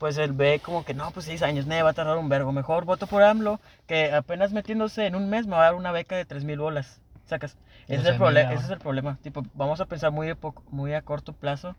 pues 0.02 0.18
él 0.18 0.32
ve 0.32 0.58
como 0.58 0.84
que 0.84 0.94
no, 0.94 1.12
pues 1.12 1.26
seis 1.26 1.42
años, 1.44 1.68
ne, 1.68 1.80
va 1.80 1.90
a 1.90 1.92
tardar 1.92 2.16
un 2.18 2.28
vergo. 2.28 2.50
Mejor 2.50 2.84
voto 2.84 3.06
por 3.06 3.22
AMLO, 3.22 3.60
que 3.86 4.10
apenas 4.12 4.52
metiéndose 4.52 5.06
en 5.06 5.14
un 5.14 5.30
mes 5.30 5.46
me 5.46 5.52
va 5.54 5.60
a 5.60 5.64
dar 5.66 5.74
una 5.76 5.92
beca 5.92 6.16
de 6.16 6.24
tres 6.24 6.42
mil 6.42 6.58
bolas. 6.58 7.00
Sacas. 7.26 7.56
Ese 7.86 7.94
es, 7.94 7.98
el 7.98 8.18
12,000 8.18 8.18
problema, 8.18 8.48
ahora. 8.48 8.58
ese 8.58 8.64
es 8.66 8.72
el 8.72 8.78
problema. 8.80 9.18
Tipo, 9.22 9.44
vamos 9.54 9.80
a 9.80 9.84
pensar 9.86 10.10
muy, 10.10 10.34
poco- 10.34 10.64
muy 10.72 10.92
a 10.92 11.02
corto 11.02 11.34
plazo, 11.34 11.76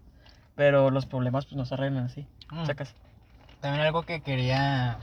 pero 0.55 0.89
los 0.89 1.05
problemas 1.05 1.47
pues 1.47 1.57
no 1.57 1.65
se 1.65 1.73
arreglan 1.73 2.05
así. 2.05 2.25
Mm. 2.49 2.65
Sacas. 2.65 2.95
También 3.59 3.83
algo 3.86 4.03
que 4.03 4.21
quería 4.21 4.99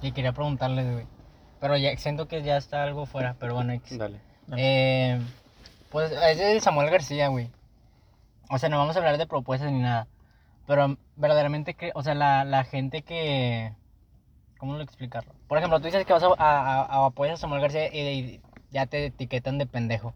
Y 0.00 0.12
quería 0.12 0.30
preguntarles, 0.30 0.92
güey. 0.92 1.06
Pero 1.58 1.76
ya 1.76 1.96
siento 1.96 2.28
que 2.28 2.44
ya 2.44 2.56
está 2.56 2.84
algo 2.84 3.04
fuera, 3.06 3.34
pero 3.40 3.54
bueno, 3.54 3.72
X. 3.72 3.98
Dale. 3.98 4.20
Eh, 4.56 5.20
pues 5.90 6.12
es 6.12 6.38
de 6.38 6.60
Samuel 6.60 6.88
García, 6.88 7.26
güey. 7.26 7.50
O 8.48 8.58
sea, 8.60 8.68
no 8.68 8.78
vamos 8.78 8.94
a 8.94 9.00
hablar 9.00 9.18
de 9.18 9.26
propuestas 9.26 9.72
ni 9.72 9.80
nada. 9.80 10.06
Pero 10.68 10.96
verdaderamente, 11.16 11.74
que, 11.74 11.90
o 11.94 12.02
sea, 12.02 12.14
la, 12.14 12.44
la 12.44 12.62
gente 12.62 13.02
que... 13.02 13.72
¿Cómo 14.58 14.76
lo 14.76 14.82
explicarlo? 14.82 15.32
Por 15.48 15.56
ejemplo, 15.58 15.78
tú 15.80 15.86
dices 15.86 16.04
que 16.04 16.12
vas 16.12 16.22
a, 16.22 16.26
a, 16.26 16.32
a- 16.38 16.82
a 16.84 17.06
apoyar 17.06 17.34
a 17.34 17.38
Samuel 17.38 17.62
García 17.62 17.88
y, 17.92 17.98
y 18.00 18.40
ya 18.70 18.86
te 18.86 19.06
etiquetan 19.06 19.56
de 19.56 19.66
pendejo. 19.66 20.12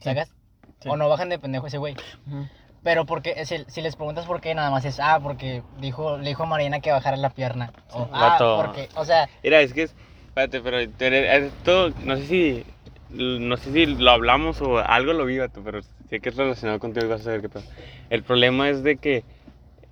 Sí. 0.00 0.10
¿Sacas? 0.10 0.34
Sí. 0.82 0.88
O 0.90 0.96
no 0.96 1.08
bajan 1.08 1.30
de 1.30 1.38
pendejo 1.38 1.66
ese 1.68 1.78
güey. 1.78 1.94
Ujú. 2.26 2.46
Pero 2.82 3.06
porque, 3.06 3.46
si, 3.46 3.64
si 3.68 3.80
les 3.80 3.96
preguntas 3.96 4.26
por 4.26 4.40
qué, 4.40 4.54
nada 4.54 4.70
más 4.70 4.84
es, 4.84 5.00
ah, 5.00 5.18
porque 5.22 5.62
dijo, 5.80 6.18
le 6.18 6.28
dijo 6.28 6.42
a 6.42 6.46
Marina 6.46 6.80
que 6.80 6.92
bajara 6.92 7.16
la 7.16 7.30
pierna. 7.30 7.72
O, 7.92 8.06
ah, 8.12 8.30
Vato. 8.38 8.62
porque, 8.62 8.88
o 8.96 9.04
sea, 9.04 9.28
Mira, 9.42 9.60
es 9.60 9.72
que 9.72 9.84
es. 9.84 9.94
Espérate, 10.28 10.60
pero 10.60 10.78
esto. 10.78 11.90
No 12.04 12.16
sé 12.16 12.26
si. 12.26 12.66
No 13.08 13.56
sé 13.56 13.72
si 13.72 13.86
lo 13.86 14.10
hablamos 14.10 14.60
o 14.60 14.78
algo 14.78 15.12
lo 15.14 15.24
vi, 15.24 15.38
vato, 15.38 15.62
pero 15.64 15.80
sé 16.10 16.20
que 16.20 16.28
es 16.28 16.36
relacionado 16.36 16.78
contigo 16.80 17.06
y 17.06 17.08
vas 17.08 17.22
a 17.22 17.24
saber 17.24 17.40
qué 17.40 17.48
pasa. 17.48 17.66
El 18.10 18.22
problema 18.24 18.68
es 18.68 18.82
de 18.82 18.98
que. 18.98 19.24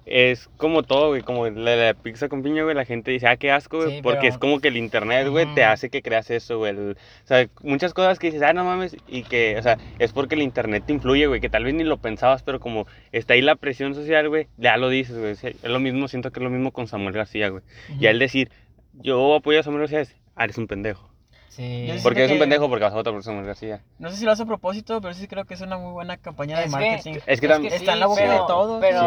Es 0.07 0.49
como 0.59 0.83
todo, 0.83 1.09
güey, 1.09 1.23
como 1.23 1.49
la, 1.49 1.77
la 1.77 1.95
pizza 1.95 2.29
con 2.29 2.43
piña, 2.43 2.63
güey, 2.63 2.75
la 2.75 2.85
gente 2.85 3.11
dice, 3.11 3.27
ah, 3.27 3.37
qué 3.37 3.51
asco, 3.51 3.79
güey, 3.79 3.97
Sí, 3.97 4.01
porque 4.03 4.19
pero- 4.21 4.33
es 4.33 4.39
como 4.39 4.61
que 4.61 4.69
el 4.69 4.77
internet, 4.77 5.29
güey, 5.29 5.47
te 5.55 5.65
hace 5.65 5.89
que 5.89 6.03
creas 6.03 6.31
eso, 6.31 6.59
güey. 6.59 6.73
el- 6.73 6.91
o 7.25 7.27
sea, 7.27 7.49
muchas 7.63 7.95
cosas 7.95 8.19
que 8.19 8.27
dices, 8.27 8.43
ah, 8.43 8.53
no 8.53 8.65
mames, 8.65 8.97
y 9.09 9.23
que, 9.23 9.57
o 9.59 9.63
sea, 9.63 9.79
es 9.99 10.13
porque 10.13 10.35
el 10.35 10.43
internet 10.43 10.85
te 10.87 10.93
influye, 10.93 11.27
güey, 11.27 11.41
que 11.41 11.49
tal 11.49 11.65
vez 11.65 11.73
ni 11.73 11.85
lo 11.85 11.97
pensabas, 11.97 12.43
pero 12.43 12.61
como 12.61 12.87
está 13.13 13.33
ahí 13.33 13.41
la 13.41 13.57
presión 13.57 13.95
social, 13.95 14.29
güey, 14.29 14.49
ya 14.59 14.77
lo 14.77 14.91
dices, 14.91 15.17
güey. 15.19 15.33
Es 15.33 15.65
lo 15.65 15.81
mismo, 15.81 16.07
siento 16.09 16.31
que 16.33 16.41
es 16.41 16.45
lo 16.45 16.51
mismo 16.51 16.71
con 16.73 16.87
Samuel 16.87 17.15
García, 17.15 17.49
güey. 17.49 17.63
Y 17.99 18.07
al 18.07 18.19
decir, 18.19 18.51
yo 18.93 19.35
apoyo 19.35 19.61
a 19.61 19.63
Samuel 19.63 19.83
García, 19.83 20.01
es, 20.03 20.15
ah, 20.37 20.45
eres 20.45 20.59
un 20.59 20.67
pendejo. 20.67 21.14
Sí. 21.55 21.87
Yo 21.87 21.95
sí 21.95 22.01
Porque 22.03 22.21
eres 22.21 22.33
un 22.33 22.39
pendejo 22.39 22.69
porque 22.69 22.85
vas 22.85 22.93
a 22.93 22.97
votar 22.97 23.13
por 23.13 23.23
Samuel 23.23 23.47
García. 23.47 23.81
No 23.99 24.11
sé 24.11 24.17
si 24.17 24.25
lo 24.25 24.33
hace 24.33 24.43
a 24.43 24.47
propósito, 24.47 25.01
pero 25.01 25.15
sí 25.15 25.27
creo 25.29 25.45
que 25.45 25.55
es 25.55 25.61
una 25.61 25.77
muy 25.79 25.93
buena 25.93 26.17
campaña 26.17 26.59
de 26.59 26.65
Es 26.65 26.75
que- 26.75 26.81
marketing. 26.81 27.15
Es 27.27 27.41
que 27.41 27.47
Está 27.77 27.93
en 27.95 28.01
la 28.01 28.07
boca 28.07 28.21
pero- 28.21 28.33
de 28.33 28.39
todos. 28.47 28.81
Pero, 28.81 29.01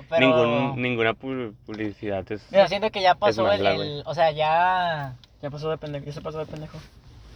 Sí, 0.00 0.06
pero... 0.10 0.20
Ningún- 0.26 0.82
ninguna 0.82 1.14
pu- 1.14 1.54
publicidad 1.66 2.30
es... 2.30 2.48
Yo 2.50 2.66
siento 2.68 2.90
que 2.90 3.02
ya 3.02 3.14
pasó 3.14 3.50
el, 3.50 4.02
o 4.06 4.14
sea, 4.14 4.30
ya, 4.30 5.16
Ya 5.42 5.50
pasó 5.50 5.68
de 5.70 5.78
pendejo, 5.78 6.04
ya 6.06 6.12
se 6.12 6.20
pasó 6.20 6.38
de 6.38 6.46
pendejo. 6.46 6.78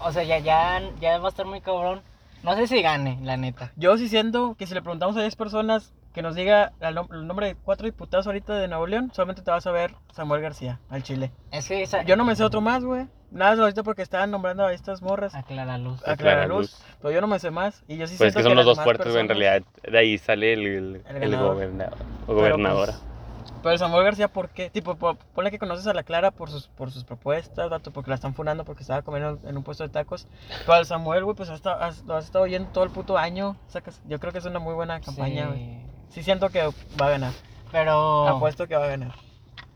o 0.01 0.13
sea, 0.13 0.23
ya, 0.23 0.39
ya, 0.39 0.81
ya 1.01 1.19
va 1.19 1.27
a 1.27 1.31
estar 1.31 1.47
muy 1.47 1.61
cabrón. 1.61 2.01
No 2.43 2.55
sé 2.55 2.67
si 2.69 2.81
gane, 2.83 3.19
la 3.23 3.37
neta. 3.37 3.73
Yo 3.77 3.99
sí 3.99 4.09
siento 4.09 4.55
que 4.57 4.67
si 4.67 4.73
le 4.75 4.81
preguntamos 4.83 5.17
a 5.17 5.21
10 5.23 5.35
personas 5.35 5.93
que 6.15 6.23
nos 6.23 6.35
diga 6.37 6.73
el, 6.81 6.97
nom- 6.97 7.13
el 7.13 7.27
nombre 7.27 7.47
de 7.49 7.55
cuatro 7.57 7.85
diputados 7.87 8.27
ahorita 8.27 8.55
de 8.57 8.69
Nuevo 8.69 8.87
León, 8.87 9.11
solamente 9.13 9.43
te 9.43 9.51
vas 9.51 9.67
a 9.67 9.73
ver 9.73 9.95
Samuel 10.13 10.41
García, 10.41 10.79
al 10.89 11.03
Chile. 11.03 11.31
Es 11.51 11.69
que 11.69 11.83
esa... 11.83 12.03
Yo 12.03 12.17
no 12.17 12.25
me 12.25 12.35
sé 12.37 12.45
otro 12.45 12.61
más, 12.61 12.85
güey. 12.85 13.07
Nada 13.31 13.51
más 13.53 13.61
ahorita 13.61 13.83
porque 13.83 14.03
estaban 14.03 14.31
nombrando 14.31 14.64
a 14.64 14.73
estas 14.73 15.03
morras. 15.03 15.35
Aclara 15.35 15.77
luz. 15.79 16.01
A 16.07 16.17
Clara 16.17 16.47
Luz. 16.47 16.81
Pero 17.03 17.12
yo 17.12 17.21
no 17.21 17.27
me 17.27 17.38
sé 17.38 17.51
más. 17.51 17.83
Y 17.87 17.97
yo 17.99 18.07
sí 18.07 18.14
Pues 18.17 18.29
es 18.31 18.37
que 18.37 18.43
son 18.43 18.55
los 18.57 18.64
las 18.64 18.77
dos 18.77 18.85
fuertes, 18.85 19.07
güey, 19.07 19.21
en 19.21 19.27
personas- 19.29 19.49
realidad. 19.51 19.67
De 19.93 19.99
ahí 19.99 20.17
sale 20.19 20.53
el, 20.55 20.67
el, 20.67 21.03
El 21.09 21.23
el 21.25 21.37
gobernador. 21.37 21.95
o 22.23 22.27
Pero, 22.27 22.38
gobernadora. 22.38 22.93
pues, 22.95 23.53
Pero 23.62 23.77
Samuel 23.79 24.05
García, 24.05 24.29
¿por 24.29 24.49
qué? 24.49 24.71
Tipo, 24.71 24.95
po- 24.97 25.17
ponle 25.35 25.51
que 25.51 25.59
conoces 25.59 25.87
a 25.87 25.93
la 25.93 26.05
Clara 26.05 26.31
por 26.31 26.49
sus, 26.51 26.69
por 26.69 26.91
sus 26.91 27.05
propuestas, 27.05 27.69
vato, 27.69 27.91
porque 27.93 28.09
la 28.11 28.14
están 28.14 28.35
funando 28.35 28.64
porque 28.64 28.83
estaba 28.83 29.03
comiendo 29.03 29.38
en 29.47 29.57
un 29.57 29.62
puesto 29.62 29.83
de 29.85 29.91
tacos. 29.91 30.27
Pero 30.61 30.75
al 30.75 30.87
Samuel, 30.87 31.25
güey, 31.25 31.37
pues 31.37 31.51
hasta, 31.51 31.73
has- 31.75 32.05
lo 32.05 32.14
has 32.17 32.25
estado 32.25 32.45
oyendo 32.45 32.71
todo 32.71 32.85
el 32.85 32.91
puto 32.91 33.19
año. 33.19 33.57
Sacas, 33.69 34.01
yo 34.09 34.19
creo 34.21 34.33
que 34.33 34.38
es 34.38 34.45
una 34.47 34.59
muy 34.59 34.73
buena 34.75 35.01
campaña, 35.01 35.49
güey. 35.49 35.59
Sí. 35.59 35.81
Sí 36.11 36.23
siento 36.23 36.49
que 36.49 36.62
va 37.01 37.07
a 37.07 37.11
ganar. 37.11 37.33
Pero... 37.73 38.27
Apuesto 38.29 38.67
que 38.67 38.75
va 38.77 38.85
a 38.87 38.88
ganar. 38.88 39.12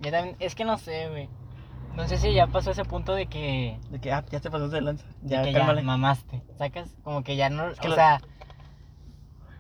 yo 0.01 0.11
también- 0.11 0.37
es 0.41 0.55
que 0.55 0.65
no 0.65 0.79
sé, 0.79 1.09
güey. 1.11 1.29
No 1.97 2.09
sé 2.09 2.17
si 2.17 2.33
ya 2.33 2.47
pasó 2.47 2.71
ese 2.71 2.85
punto 2.85 3.15
de 3.15 3.27
que... 3.27 3.79
De 3.91 4.01
que, 4.01 4.13
ah, 4.13 4.25
ya 4.31 4.41
te 4.41 4.51
pasaste 4.51 4.77
de 4.77 4.81
lanza. 4.83 5.05
Ya, 5.23 5.43
que 5.43 5.53
ya 5.53 5.73
mamaste. 5.83 6.43
Sacas 6.57 6.89
como 7.05 7.23
que 7.23 7.37
ya 7.37 7.51
no... 7.51 7.73
que 7.75 7.87
o 7.87 7.91
lo- 7.91 7.95
sea... 7.97 8.21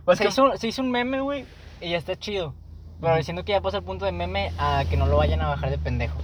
Pues 0.04 0.18
se, 0.18 0.24
que- 0.24 0.30
hizo, 0.30 0.56
se 0.56 0.68
hizo 0.68 0.82
un 0.82 0.90
meme, 0.90 1.20
güey, 1.20 1.44
y 1.80 1.90
ya 1.90 1.98
está 1.98 2.16
chido. 2.16 2.54
Pero 3.00 3.22
siento 3.22 3.44
que 3.44 3.52
ya 3.52 3.60
pasa 3.60 3.78
el 3.78 3.84
punto 3.84 4.04
de 4.04 4.12
meme 4.12 4.52
a 4.58 4.84
que 4.88 4.96
no 4.96 5.06
lo 5.06 5.16
vayan 5.16 5.40
a 5.42 5.48
bajar 5.48 5.70
de 5.70 5.78
pendejo. 5.78 6.18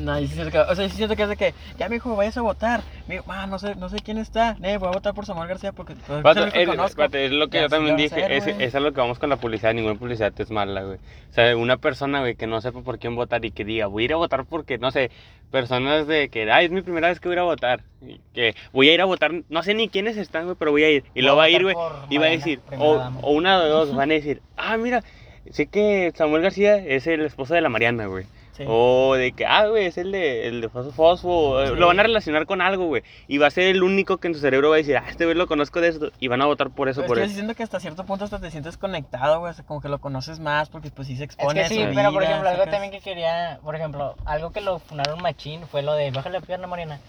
No, 0.00 0.18
sí 0.18 0.28
siento 0.28 0.50
que, 0.50 0.58
o 0.58 0.74
sea, 0.74 0.88
sí 0.88 0.96
siento 0.96 1.16
que 1.16 1.22
es 1.22 1.28
de 1.28 1.36
que, 1.36 1.54
ya 1.78 1.88
me 1.88 1.96
dijo, 1.96 2.14
vayas 2.16 2.36
a 2.36 2.42
votar. 2.42 2.82
Me 3.06 3.14
dijo, 3.16 3.26
ah, 3.28 3.46
no 3.46 3.58
sé, 3.58 3.74
no 3.76 3.88
sé 3.88 3.98
quién 3.98 4.18
está. 4.18 4.54
Ne, 4.58 4.78
voy 4.78 4.88
a 4.88 4.92
votar 4.92 5.14
por 5.14 5.26
Samuel 5.26 5.48
García 5.48 5.72
porque 5.72 5.94
pues, 6.06 6.22
Vato, 6.22 6.46
es 6.46 6.54
es, 6.54 6.68
conozco. 6.68 7.00
vato, 7.00 7.18
es 7.18 7.30
lo 7.32 7.48
que 7.48 7.60
yo 7.60 7.68
también 7.68 7.96
dije, 7.96 8.24
hacer, 8.24 8.32
es, 8.32 8.46
es 8.46 8.74
a 8.74 8.80
lo 8.80 8.92
que 8.92 9.00
vamos 9.00 9.18
con 9.18 9.30
la 9.30 9.36
publicidad, 9.36 9.74
ninguna 9.74 9.94
publicidad 9.94 10.32
es 10.38 10.50
mala, 10.50 10.82
güey. 10.82 10.98
O 11.30 11.32
sea, 11.32 11.56
una 11.56 11.76
persona, 11.76 12.20
güey, 12.20 12.34
que 12.34 12.46
no 12.46 12.60
sepa 12.60 12.80
por 12.82 12.98
quién 12.98 13.14
votar 13.16 13.44
y 13.44 13.50
que 13.50 13.64
diga, 13.64 13.86
voy 13.86 14.04
a 14.04 14.06
ir 14.06 14.12
a 14.12 14.16
votar 14.16 14.44
porque, 14.44 14.78
no 14.78 14.90
sé, 14.90 15.10
personas 15.50 16.06
de 16.06 16.28
que, 16.28 16.50
ay, 16.50 16.66
es 16.66 16.70
mi 16.70 16.82
primera 16.82 17.08
vez 17.08 17.20
que 17.20 17.28
voy 17.28 17.34
a 17.34 17.36
ir 17.36 17.40
a 17.40 17.44
votar, 17.44 17.82
y 18.06 18.20
que 18.34 18.54
voy 18.72 18.88
a 18.88 18.94
ir 18.94 19.00
a 19.00 19.04
votar, 19.04 19.32
no 19.48 19.62
sé 19.62 19.74
ni 19.74 19.88
quiénes 19.88 20.16
están, 20.16 20.44
güey, 20.44 20.56
pero 20.58 20.70
voy 20.70 20.84
a 20.84 20.90
ir. 20.90 21.04
Y 21.14 21.22
lo 21.22 21.36
va 21.36 21.44
a 21.44 21.48
ir, 21.50 21.62
güey, 21.62 21.76
y 22.10 22.18
va 22.18 22.26
a 22.26 22.30
decir, 22.30 22.60
o, 22.78 23.00
o 23.22 23.32
una 23.32 23.60
de 23.62 23.68
dos, 23.68 23.94
van 23.96 24.10
a 24.10 24.14
decir, 24.14 24.42
ah, 24.56 24.76
mira, 24.76 25.02
sé 25.50 25.66
que 25.66 26.12
Samuel 26.14 26.42
García 26.42 26.76
es 26.76 27.06
el 27.06 27.20
esposo 27.20 27.54
de 27.54 27.60
la 27.60 27.68
Mariana, 27.68 28.06
güey. 28.06 28.26
Sí. 28.56 28.64
O 28.68 29.14
de 29.16 29.32
que, 29.32 29.44
ah, 29.46 29.66
güey, 29.66 29.86
es 29.86 29.98
el 29.98 30.12
de, 30.12 30.46
el 30.46 30.60
de 30.60 30.68
Fosfo 30.68 30.92
Fosfo. 30.92 31.60
eh, 31.62 31.68
Sí. 31.68 31.74
Lo 31.74 31.88
van 31.88 31.98
a 31.98 32.04
relacionar 32.04 32.46
con 32.46 32.60
algo, 32.60 32.86
güey. 32.86 33.02
Y 33.26 33.38
va 33.38 33.48
a 33.48 33.50
ser 33.50 33.64
el 33.64 33.82
único 33.82 34.18
que 34.18 34.28
en 34.28 34.34
su 34.34 34.40
cerebro 34.40 34.68
va 34.70 34.76
a 34.76 34.78
decir, 34.78 34.96
ah, 34.96 35.04
este 35.08 35.24
güey 35.24 35.36
lo 35.36 35.46
conozco 35.48 35.80
de 35.80 35.88
esto. 35.88 36.12
Y 36.20 36.28
van 36.28 36.40
a 36.40 36.46
votar 36.46 36.70
por 36.70 36.88
eso, 36.88 37.00
Pero 37.00 37.06
es 37.06 37.08
por 37.08 37.16
que 37.16 37.20
yo 37.20 37.24
eso. 37.24 37.30
sí 37.30 37.34
siento 37.36 37.54
que 37.56 37.62
hasta 37.64 37.80
cierto 37.80 38.04
punto 38.06 38.24
hasta 38.24 38.38
te 38.40 38.50
sientes 38.52 38.76
conectado, 38.76 39.40
güey, 39.40 39.50
o 39.50 39.54
sea, 39.54 39.64
como 39.64 39.80
que 39.80 39.88
lo 39.88 39.98
conoces 39.98 40.38
más 40.38 40.68
porque 40.68 40.90
pues 40.90 41.08
sí 41.08 41.16
se 41.16 41.24
Es 41.24 41.30
expone 41.32 41.54
que 41.60 41.66
a 41.66 41.68
sí, 41.68 41.74
su 41.84 41.94
pero 41.94 42.12
por 42.12 42.20
vida, 42.22 42.30
ejemplo, 42.30 42.48
algo 42.50 42.64
también 42.66 42.92
que 42.92 43.00
quería, 43.00 43.58
por 43.64 43.74
ejemplo, 43.74 44.14
algo 44.24 44.52
que 44.52 44.60
lo 44.60 44.78
funaron 44.78 45.20
machín 45.20 45.66
fue 45.66 45.82
lo 45.82 45.94
de 45.94 46.10
baja 46.12 46.28
la 46.30 46.40
pierna, 46.40 46.66
Marina. 46.68 47.00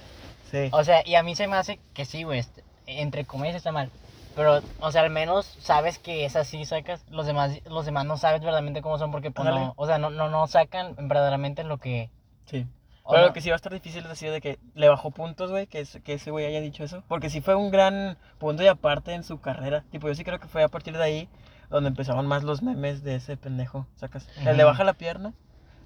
Sí. 0.50 0.70
O 0.72 0.84
sea, 0.84 1.02
y 1.06 1.14
a 1.16 1.22
mí 1.24 1.36
se 1.36 1.48
me 1.48 1.58
hace 1.58 1.80
que 1.94 2.06
sí, 2.06 2.24
güey, 2.24 2.40
este, 2.40 2.64
entre 2.88 3.26
comillas 3.26 3.56
está 3.56 3.72
mal. 3.72 3.90
Pero, 4.36 4.60
o 4.82 4.92
sea, 4.92 5.02
al 5.02 5.10
menos 5.10 5.46
sabes 5.62 5.98
que 5.98 6.26
es 6.26 6.36
así, 6.36 6.66
sacas. 6.66 7.06
Los 7.10 7.26
demás, 7.26 7.60
los 7.66 7.86
demás 7.86 8.06
no 8.06 8.18
sabes 8.18 8.42
verdaderamente 8.42 8.82
cómo 8.82 8.98
son 8.98 9.12
porque, 9.12 9.32
pues, 9.32 9.48
no, 9.48 9.74
o 9.78 9.86
sea, 9.88 9.98
no, 9.98 10.10
no, 10.10 10.30
no 10.30 10.48
sacan 10.48 10.96
verdaderamente 11.08 11.64
lo 11.64 11.78
que... 11.78 12.10
Sí. 12.46 12.68
Pero 13.08 13.22
no- 13.22 13.28
lo 13.28 13.34
que 13.34 13.42
sí 13.42 13.50
va 13.50 13.56
a 13.56 13.58
estar 13.58 13.72
difícil 13.72 14.04
es 14.04 14.10
decir 14.10 14.32
de 14.32 14.42
que 14.42 14.60
le 14.74 14.90
bajó 14.90 15.12
puntos, 15.12 15.52
güey, 15.52 15.68
que, 15.68 15.80
es- 15.80 16.00
que 16.04 16.14
ese 16.16 16.32
güey 16.32 16.46
haya 16.46 16.60
dicho 16.60 16.84
eso. 16.84 17.04
Porque 17.08 17.30
sí 17.30 17.40
fue 17.40 17.56
un 17.56 17.72
gran 17.72 18.18
punto 18.40 18.64
y 18.64 18.68
aparte 18.68 19.14
en 19.14 19.24
su 19.24 19.40
carrera. 19.40 19.84
Tipo, 19.92 20.08
yo 20.08 20.16
sí 20.16 20.24
creo 20.24 20.40
que 20.40 20.48
fue 20.48 20.64
a 20.64 20.68
partir 20.68 20.98
de 20.98 21.04
ahí 21.04 21.30
donde 21.70 21.90
empezaban 21.90 22.26
más 22.28 22.44
los 22.44 22.62
memes 22.62 23.04
de 23.04 23.16
ese 23.16 23.38
pendejo, 23.38 23.88
sacas. 23.96 24.28
El 24.40 24.58
de 24.58 24.64
Ujú. 24.64 24.72
baja 24.72 24.84
la 24.84 24.94
pierna. 24.94 25.34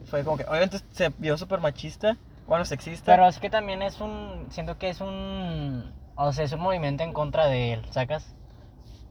Fue 0.06 0.24
como 0.24 0.38
que, 0.38 0.46
obviamente 0.46 0.80
se 0.92 1.10
vio 1.18 1.38
súper 1.38 1.60
machista, 1.60 2.16
bueno, 2.48 2.66
sexista. 2.66 3.12
Pero 3.12 3.28
es 3.28 3.38
que 3.38 3.50
también 3.50 3.82
es 3.84 4.00
un... 4.02 4.48
Siento 4.50 4.78
que 4.78 4.90
es 4.90 5.02
un... 5.02 5.94
O 6.16 6.32
sea, 6.34 6.46
es 6.46 6.52
un 6.54 6.62
movimiento 6.62 7.04
en 7.04 7.14
contra 7.14 7.46
de 7.48 7.74
él, 7.74 7.86
¿sacas? 7.92 8.34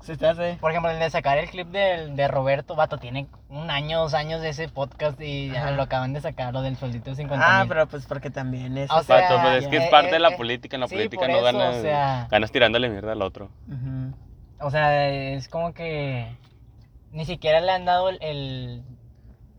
Se 0.02 0.16
te 0.16 0.26
hace... 0.26 0.56
Por 0.60 0.70
ejemplo, 0.70 0.90
el 0.90 0.98
de 0.98 1.10
sacar 1.10 1.38
el 1.38 1.48
clip 1.50 1.68
del, 1.68 2.16
de 2.16 2.28
Roberto, 2.28 2.74
vato, 2.76 2.98
tiene 2.98 3.26
un 3.48 3.70
año, 3.70 3.98
dos 4.00 4.14
años 4.14 4.40
de 4.40 4.50
ese 4.50 4.68
podcast 4.68 5.20
y 5.20 5.48
ya 5.50 5.62
Ajá. 5.62 5.70
lo 5.72 5.82
acaban 5.82 6.12
de 6.12 6.20
sacar, 6.20 6.52
lo 6.54 6.62
del 6.62 6.76
sueldito 6.76 7.10
de 7.10 7.16
50 7.16 7.44
Ah, 7.46 7.60
mil. 7.60 7.68
pero 7.68 7.86
pues 7.88 8.06
porque 8.06 8.30
también 8.30 8.76
es... 8.78 8.90
O 8.90 9.02
sea, 9.02 9.22
Vato, 9.22 9.40
pues 9.42 9.64
es 9.64 9.68
que 9.68 9.76
es 9.78 9.84
eh, 9.84 9.88
parte 9.90 10.12
de 10.12 10.18
la 10.20 10.30
eh, 10.30 10.36
política. 10.36 10.76
En 10.76 10.80
la 10.80 10.88
sí, 10.88 10.94
política 10.94 11.20
por 11.22 11.30
no 11.30 11.36
eso, 11.36 11.44
ganas. 11.44 11.76
o 11.76 11.82
sea- 11.82 12.28
Ganas 12.30 12.52
tirándole 12.52 12.88
mierda 12.88 13.12
al 13.12 13.22
otro. 13.22 13.50
Ujú. 13.68 14.14
O 14.60 14.70
sea, 14.70 15.08
es 15.08 15.48
como 15.48 15.72
que 15.74 16.26
ni 17.12 17.24
siquiera 17.24 17.60
le 17.60 17.72
han 17.72 17.84
dado 17.84 18.08
el, 18.08 18.18
el- 18.22 18.82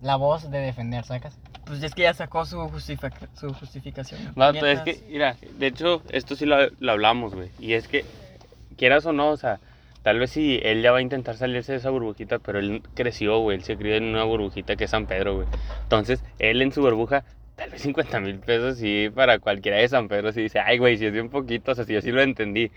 la 0.02 0.16
voz 0.16 0.50
de 0.50 0.60
defender, 0.60 1.04
¿sacas? 1.04 1.38
Pues 1.66 1.84
es 1.84 1.94
que 1.94 2.04
ya 2.04 2.14
sacó 2.14 2.46
su, 2.46 2.58
justifica- 2.70 3.28
su 3.36 3.54
justificación. 3.54 4.34
Vato, 4.36 4.66
es 4.66 4.80
que, 4.82 5.04
mira, 5.10 5.36
de 5.58 5.68
hecho, 5.68 6.02
esto 6.10 6.36
sí 6.36 6.46
lo, 6.46 6.58
lo 6.80 6.92
hablamos, 6.94 7.36
güey. 7.36 7.52
Y 7.60 7.74
es 7.74 7.88
que, 7.88 8.06
quieras 8.78 9.06
o 9.06 9.12
no, 9.14 9.30
o 9.30 9.38
sea, 9.38 9.60
tal 10.04 10.20
vez 10.20 10.32
sí, 10.32 10.60
él 10.64 10.82
ya 10.82 10.92
va 10.92 11.00
a 11.00 11.02
intentar 11.02 11.36
salirse 11.36 11.74
de 11.74 11.78
esa 11.80 11.90
burbujita, 11.90 12.40
pero 12.40 12.60
él 12.60 12.84
creció, 12.94 13.40
güey. 13.40 13.58
Él 13.58 13.64
se 13.64 13.78
crió 13.78 13.96
en 13.96 14.06
una 14.06 14.24
burbujita 14.24 14.76
que 14.76 14.86
es 14.86 14.92
San 14.92 15.06
Pedro, 15.06 15.36
güey. 15.36 15.48
Entonces, 15.84 16.24
él 16.40 16.62
en 16.62 16.72
su 16.72 16.82
burbuja, 16.82 17.24
tal 17.56 17.72
vez 17.72 17.82
50 17.82 18.20
mil 18.20 18.40
pesos, 18.40 18.78
sí, 18.78 19.10
para 19.14 19.40
cualquiera 19.40 19.78
de 19.78 19.88
San 19.88 20.08
Pedro, 20.08 20.32
sí 20.32 20.42
dice, 20.42 20.60
ay, 20.60 20.78
güey, 20.78 20.98
si 20.98 21.06
es 21.06 21.14
bien 21.14 21.30
poquito, 21.30 21.72
o 21.72 21.76
sea, 21.76 21.86
si 21.86 21.94
yo 21.94 22.02
sí 22.02 22.12
lo 22.12 22.22
entendí. 22.22 22.72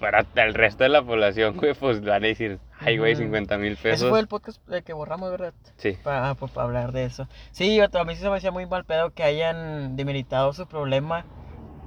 Para 0.00 0.26
el 0.34 0.54
resto 0.54 0.82
de 0.82 0.90
la 0.90 1.02
población, 1.02 1.56
güey, 1.56 1.72
pues 1.72 2.00
van 2.02 2.24
a 2.24 2.26
decir, 2.26 2.58
ay, 2.80 2.98
güey, 2.98 3.12
Ujú. 3.12 3.22
50 3.22 3.58
mil 3.58 3.76
pesos. 3.76 4.00
Ese 4.02 4.08
fue 4.08 4.18
el 4.18 4.26
podcast 4.26 4.60
que 4.84 4.92
borramos, 4.92 5.30
¿verdad? 5.30 5.54
Sí. 5.76 5.96
Para, 6.02 6.34
pues, 6.34 6.50
para 6.50 6.66
hablar 6.66 6.90
de 6.90 7.04
eso. 7.04 7.28
Sí, 7.52 7.80
a 7.80 8.04
mí 8.04 8.16
sí 8.16 8.22
se 8.22 8.28
me 8.28 8.36
hacía 8.36 8.50
muy 8.50 8.66
mal 8.66 8.84
pedo 8.84 9.10
que 9.10 9.22
hayan 9.22 9.94
demeritado 9.94 10.52
su 10.52 10.66
problema 10.66 11.24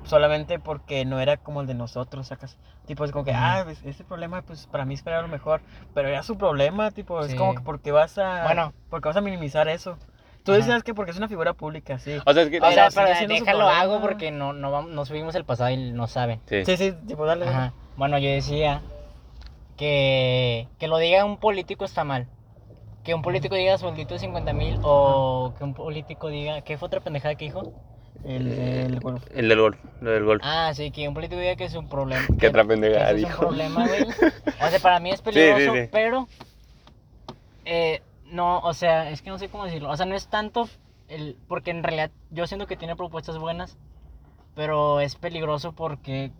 solamente 0.08 0.60
porque 0.60 1.06
no 1.06 1.20
era 1.20 1.38
como 1.38 1.62
el 1.62 1.67
de 1.67 1.74
nosotros, 1.74 2.28
sacas. 2.28 2.58
Tipo, 2.86 3.06
es 3.06 3.12
como 3.12 3.26
que, 3.26 3.34
ah, 3.34 3.62
pues, 3.65 3.84
ese 3.84 4.04
problema, 4.04 4.41
pues 4.41 4.65
para 4.67 4.86
mí 4.86 4.96
era 5.06 5.22
lo 5.22 5.28
mejor. 5.28 5.62
Pero 5.93 6.08
era 6.10 6.24
su 6.24 6.38
problema, 6.38 6.91
tipo, 6.91 7.20
es 7.22 7.32
Sí. 7.32 7.38
como 7.38 7.54
que 7.56 7.62
porque 7.62 7.91
vas 7.91 8.17
a. 8.17 8.43
Bueno. 8.46 8.74
Porque 8.89 9.10
vas 9.10 9.17
a 9.17 9.22
minimizar 9.22 9.67
eso. 9.67 9.98
Tú 10.43 10.54
Ajá. 10.54 10.60
decías 10.60 10.84
que 10.84 10.93
porque 10.93 11.12
es 11.12 11.17
una 11.17 11.28
figura 11.28 11.54
pública, 11.54 12.00
sí. 12.00 12.17
O 12.26 12.34
sea, 12.34 12.43
es 12.43 12.50
que... 12.50 12.60
O 12.60 12.72
sea, 12.72 12.88
pero 12.96 13.13
su 13.15 13.28
déjalo 13.28 13.60
problema. 13.60 13.80
hago 13.82 14.00
porque 14.00 14.32
no, 14.32 14.54
no, 14.54 14.72
vamos, 14.72 14.91
no 14.91 15.06
subimos 15.06 15.36
el 15.36 15.43
pasado 15.43 15.70
y 15.72 15.91
no 15.91 16.08
saben. 16.08 16.39
sí. 16.46 16.63
Sí, 16.63 16.78
sí, 16.78 16.93
tipo, 17.06 17.26
dale. 17.26 17.43
dale. 17.46 17.58
Ajá. 17.58 17.74
Bueno, 17.98 18.17
yo 18.17 18.30
decía 18.30 18.82
que, 19.76 20.67
que 20.80 20.88
lo 20.88 20.98
diga 20.98 21.26
un 21.26 21.38
político 21.38 21.84
está 21.86 22.04
mal. 22.04 22.28
Que 23.04 23.13
un 23.13 23.22
político 23.22 23.56
diga 23.56 23.78
sueldito 23.78 24.13
de 24.13 24.20
50 24.20 24.54
mil 24.54 24.80
o 24.84 25.54
que 25.58 25.63
un 25.63 25.74
político 25.74 26.28
diga... 26.30 26.62
¿Qué 26.62 26.78
fue 26.78 26.88
otra 26.88 27.00
pendejada 27.02 27.36
que 27.36 27.46
dijo? 27.46 27.74
El 28.26 28.50
del 28.56 29.00
golf. 29.00 29.24
El 29.34 29.48
del 29.50 29.60
gol, 29.60 29.78
lo 30.02 30.12
del 30.12 30.24
gol. 30.26 30.40
Ah, 30.44 30.72
sí, 30.74 30.92
que 30.92 31.08
un 31.08 31.14
político 31.14 31.40
diga 31.40 31.56
que 31.56 31.66
es 31.66 31.76
un 31.76 31.88
problema. 31.88 32.26
Qué 32.28 32.38
que- 32.38 32.48
otra 32.48 32.64
que 32.64 32.68
pendejada 32.70 33.12
ese 33.12 33.18
es 33.20 33.24
un 33.24 33.30
dijo. 33.30 33.40
problema, 33.40 33.88
güey. 33.88 34.04
O 34.62 34.70
sea, 34.70 34.80
para 34.82 35.00
mí 35.00 35.12
es 35.12 35.20
sí, 35.20 35.24
peligroso, 35.26 35.74
sí. 35.74 35.90
pero. 35.92 36.28
eh, 37.66 38.02
no, 38.26 38.60
o 38.60 38.74
sea, 38.74 39.10
es 39.12 39.22
que 39.22 39.30
no 39.30 39.38
sé 39.40 39.50
cómo 39.50 39.66
decirlo. 39.66 39.90
O 39.90 39.96
sea, 39.98 40.06
no 40.06 40.16
es 40.16 40.28
tanto. 40.28 40.68
El, 41.08 41.38
porque 41.48 41.72
en 41.72 41.84
realidad 41.84 42.12
yo 42.32 42.48
siento 42.48 42.68
que 42.68 42.76
tiene 42.76 42.96
propuestas 42.98 43.38
buenas, 43.38 43.78
pero 44.56 45.00
es 45.00 45.16
peligroso 45.16 45.72
porque. 45.74 46.32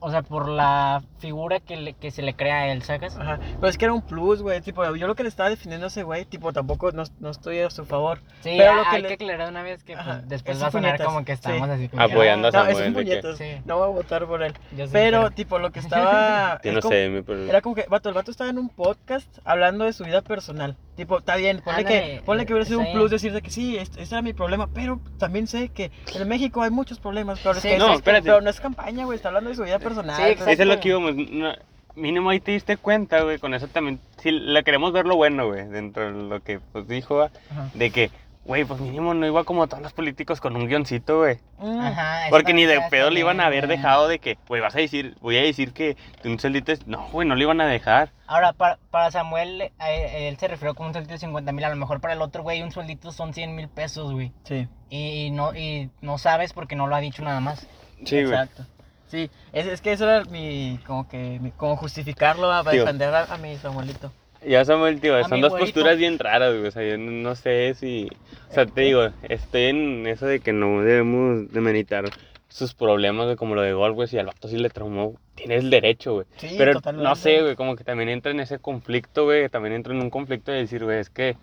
O 0.00 0.10
sea, 0.10 0.22
por 0.22 0.48
la 0.48 1.02
figura 1.18 1.60
que, 1.60 1.76
le- 1.76 1.92
que 1.94 2.10
se 2.10 2.22
le 2.22 2.34
crea 2.34 2.60
a 2.60 2.66
él, 2.68 2.82
¿sacas? 2.82 3.16
Ajá. 3.16 3.38
Pero 3.56 3.68
es 3.68 3.76
que 3.78 3.84
era 3.86 3.94
un 3.94 4.02
plus, 4.02 4.42
güey. 4.42 4.60
Tipo, 4.60 4.94
yo 4.94 5.06
lo 5.06 5.14
que 5.14 5.22
le 5.24 5.28
estaba 5.28 5.50
defendiendo 5.50 5.86
a 5.86 5.88
ese 5.88 6.02
güey, 6.04 6.24
tipo, 6.24 6.52
tampoco 6.52 6.92
no, 6.92 7.02
no 7.20 7.30
estoy 7.30 7.58
a 7.60 7.70
su 7.70 7.84
favor. 7.84 8.18
Sí, 8.42 8.54
Pero 8.58 8.70
hay 8.70 8.76
lo 8.76 8.82
que 8.84 8.88
hay 8.96 9.02
le- 9.02 9.08
que 9.08 9.14
aclarar 9.14 9.48
una 9.48 9.62
vez 9.62 9.82
que 9.82 9.94
pues, 9.94 10.28
después 10.28 10.56
es 10.56 10.62
va 10.62 10.68
a 10.68 10.70
sonar 10.70 10.90
puñetas, 10.92 11.06
como 11.06 11.24
que 11.24 11.32
sí. 11.36 11.40
estamos 11.44 11.68
así 11.68 11.88
como. 11.88 12.02
Apoyando 12.02 12.48
a 12.48 12.50
No, 12.50 12.58
Samuel 12.58 12.76
es 12.76 12.80
un 12.88 12.94
que- 12.94 13.00
puñetas. 13.00 13.38
Sí. 13.38 13.44
No 13.64 13.78
voy 13.78 13.88
a 13.88 13.90
votar 13.92 14.26
por 14.26 14.42
él. 14.42 14.54
Yo 14.76 14.86
sé, 14.86 14.92
Pero, 14.92 15.30
tipo, 15.32 15.58
lo 15.58 15.70
que 15.72 15.80
estaba. 15.80 16.60
Yo 16.64 16.70
es 16.70 16.74
no 16.76 16.80
como- 16.82 16.92
sé, 16.92 17.08
mi- 17.08 17.22
pero... 17.22 17.42
Era 17.44 17.60
como 17.60 17.74
que, 17.74 17.84
vato, 17.88 18.08
el 18.08 18.14
vato 18.14 18.30
estaba 18.30 18.50
en 18.50 18.58
un 18.58 18.68
podcast 18.68 19.38
hablando 19.44 19.84
de 19.84 19.92
su 19.92 20.04
vida 20.04 20.22
personal. 20.22 20.76
Tipo, 20.98 21.18
está 21.18 21.36
bien, 21.36 21.60
ponle 21.64 21.84
que, 21.84 21.94
Ándale, 21.96 22.22
ponle 22.26 22.44
que 22.44 22.52
hubiera 22.54 22.66
sido 22.66 22.80
un 22.80 22.90
plus 22.92 23.08
decirte 23.08 23.40
que 23.40 23.50
sí, 23.50 23.76
este, 23.78 24.02
este 24.02 24.12
era 24.16 24.20
mi 24.20 24.32
problema, 24.32 24.66
pero 24.74 25.00
también 25.16 25.46
sé 25.46 25.68
que 25.68 25.92
en 26.12 26.26
México 26.26 26.60
hay 26.60 26.70
muchos 26.70 26.98
problemas, 26.98 27.38
pero, 27.38 27.52
es 27.54 27.62
Sí, 27.62 27.68
que- 27.68 27.78
No, 27.78 27.92
es 27.92 28.02
que- 28.02 28.20
pero 28.20 28.40
no 28.40 28.50
es 28.50 28.60
campaña, 28.60 29.04
güey, 29.04 29.14
está 29.14 29.28
hablando 29.28 29.48
de 29.50 29.54
su 29.54 29.62
vida 29.62 29.78
personal. 29.78 30.16
Sí. 30.16 30.32
Eso 30.32 30.50
es 30.50 30.58
lo 30.66 30.80
que 30.80 30.88
íbamos. 30.88 31.14
no, 31.14 31.52
mínimo 31.94 32.30
ahí 32.30 32.40
te 32.40 32.50
diste 32.50 32.76
cuenta, 32.78 33.20
güey. 33.22 33.38
Con 33.38 33.54
eso 33.54 33.68
también. 33.68 34.00
Si 34.20 34.32
le 34.32 34.64
queremos 34.64 34.92
ver 34.92 35.06
lo 35.06 35.14
bueno, 35.14 35.46
güey. 35.46 35.68
Dentro 35.68 36.12
de 36.12 36.28
lo 36.28 36.40
que 36.42 36.58
pues, 36.72 36.88
dijo, 36.88 37.22
Ajá. 37.22 37.70
de 37.74 37.90
que, 37.92 38.10
güey, 38.48 38.64
pues 38.64 38.80
mínimo 38.80 39.14
no 39.14 39.24
iba 39.26 39.44
como 39.44 39.68
todos 39.68 39.82
los 39.82 39.92
políticos 39.92 40.40
con 40.40 40.56
un 40.56 40.66
guioncito, 40.66 41.18
güey. 41.18 41.38
Mm. 41.58 41.80
Ajá, 41.80 42.22
Porque 42.30 42.52
ni 42.52 42.64
de 42.64 42.80
pedo 42.90 43.10
le 43.10 43.20
iban 43.20 43.38
a 43.40 43.46
haber 43.46 43.68
dejado 43.68 44.08
de 44.08 44.18
que, 44.18 44.36
güey, 44.48 44.60
vas 44.60 44.74
a 44.74 44.78
decir, 44.80 45.14
voy 45.20 45.36
a 45.38 45.42
decir 45.42 45.72
que 45.72 45.96
un 46.24 46.38
celdito 46.40 46.72
es. 46.72 46.86
No, 46.88 47.06
güey, 47.12 47.28
no 47.28 47.36
le 47.36 47.42
iban 47.44 47.60
a 47.60 47.66
dejar. 47.66 48.10
Ahora, 48.26 48.52
para, 48.54 48.78
para 48.90 49.10
Samuel, 49.12 49.60
eh, 49.62 50.28
él 50.28 50.36
se 50.38 50.48
refirió 50.48 50.74
con 50.74 50.86
un 50.88 50.92
sueldito 50.92 51.12
de 51.14 51.18
50 51.20 51.52
mil. 51.52 51.62
A 51.64 51.68
lo 51.68 51.76
mejor 51.76 52.00
para 52.00 52.14
el 52.14 52.22
otro, 52.22 52.42
güey, 52.42 52.62
un 52.62 52.72
sueldito 52.72 53.12
son 53.12 53.32
100 53.34 53.54
mil 53.54 53.68
pesos, 53.68 54.12
güey. 54.12 54.32
Sí, 54.44 54.66
Y, 54.90 55.26
y 55.26 55.30
no, 55.30 55.54
y 55.54 55.90
no 56.00 56.18
sabes 56.18 56.52
porque 56.52 56.74
no 56.74 56.86
lo 56.88 56.96
ha 56.96 57.00
dicho 57.00 57.22
nada 57.22 57.38
más. 57.40 57.66
Sí, 58.04 58.22
güey. 58.22 58.32
exacto. 58.32 58.64
Sí, 59.08 59.30
es, 59.52 59.66
es 59.66 59.80
que 59.80 59.92
eso 59.92 60.04
era 60.04 60.24
mi, 60.26 60.78
como 60.86 61.08
que, 61.08 61.38
mi- 61.40 61.50
como 61.52 61.76
justificarlo 61.76 62.52
a- 62.52 62.62
para 62.62 62.76
defender 62.76 63.14
a, 63.14 63.24
a 63.32 63.38
mi 63.38 63.56
Samuelito. 63.56 64.12
Ya 64.46 64.64
Samuel, 64.64 65.00
tío, 65.00 65.22
son 65.24 65.40
dos 65.40 65.50
güerito. 65.50 65.72
posturas 65.72 65.98
bien 65.98 66.18
raras, 66.18 66.54
güey. 66.54 66.68
O 66.68 66.70
sea, 66.70 66.88
yo 66.88 66.96
no, 66.98 67.34
sé 67.34 67.74
si. 67.74 68.08
O 68.50 68.54
sea, 68.54 68.66
te 68.66 68.82
digo, 68.82 69.08
estoy 69.28 69.62
en 69.64 70.06
eso 70.06 70.26
de 70.26 70.40
que 70.40 70.52
no 70.52 70.82
debemos 70.82 71.50
demeritar 71.52 72.04
sus 72.48 72.74
problemas, 72.74 73.26
güey, 73.26 73.36
como 73.36 73.54
lo 73.54 73.62
de 73.62 73.72
golf, 73.72 73.94
güey. 73.94 74.08
Si 74.08 74.18
al 74.18 74.26
vato 74.26 74.48
sí 74.48 74.56
le 74.56 74.70
traumó, 74.70 75.16
tienes 75.34 75.64
el 75.64 75.70
derecho, 75.70 76.14
güey. 76.14 76.26
Sí, 76.36 76.54
Pero 76.56 76.74
totalmente. 76.74 77.08
no 77.08 77.16
sé, 77.16 77.42
güey, 77.42 77.56
como 77.56 77.76
que 77.76 77.84
también 77.84 78.08
entra 78.08 78.32
en 78.32 78.40
ese 78.40 78.58
conflicto, 78.58 79.24
güey. 79.24 79.48
También 79.48 79.74
entra 79.74 79.92
en 79.92 80.00
un 80.00 80.10
conflicto 80.10 80.52
de 80.52 80.58
decir, 80.58 80.84
güey, 80.84 80.98
es 80.98 81.10
que. 81.10 81.36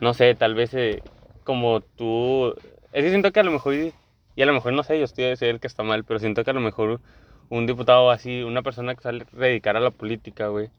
No 0.00 0.14
sé, 0.14 0.34
tal 0.34 0.54
vez 0.54 0.74
eh, 0.74 1.02
como 1.44 1.80
tú. 1.80 2.54
Es 2.92 3.04
que 3.04 3.10
siento 3.10 3.32
que 3.32 3.40
a 3.40 3.44
lo 3.44 3.52
mejor. 3.52 3.74
Y 3.74 3.92
y 4.38 4.42
a 4.42 4.46
lo 4.46 4.52
mejor 4.52 4.72
no 4.72 4.84
sé, 4.84 4.96
yo 4.96 5.04
estoy 5.04 5.24
a 5.24 5.28
decir 5.30 5.48
el 5.48 5.58
que 5.58 5.66
está 5.66 5.82
mal, 5.82 6.04
pero 6.04 6.20
siento 6.20 6.44
que 6.44 6.50
a 6.50 6.54
lo 6.54 6.60
mejor 6.60 7.00
un 7.48 7.66
diputado 7.66 8.08
así, 8.12 8.44
una 8.44 8.62
persona 8.62 8.94
que 8.94 9.02
sale 9.02 9.24
a 9.24 9.36
dedicar 9.36 9.76
a 9.76 9.80
la 9.80 9.90
política, 9.90 10.46
güey, 10.46 10.70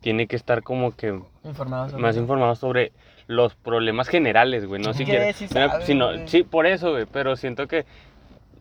tiene 0.00 0.26
que 0.26 0.36
estar 0.36 0.62
como 0.62 0.92
que 0.92 1.20
Informado 1.44 1.88
sobre 1.88 2.02
más 2.02 2.14
eso. 2.14 2.20
informado 2.22 2.54
sobre 2.54 2.92
los 3.26 3.54
problemas 3.54 4.08
generales, 4.08 4.66
güey, 4.66 4.80
no 4.80 4.94
siquiera. 4.94 5.26
no, 5.26 5.48
sabe, 5.48 5.84
sino- 5.84 6.06
güey. 6.12 6.28
sí, 6.28 6.42
por 6.42 6.66
eso, 6.66 6.92
güey, 6.92 7.06
pero 7.10 7.36
siento 7.36 7.66
que, 7.66 7.84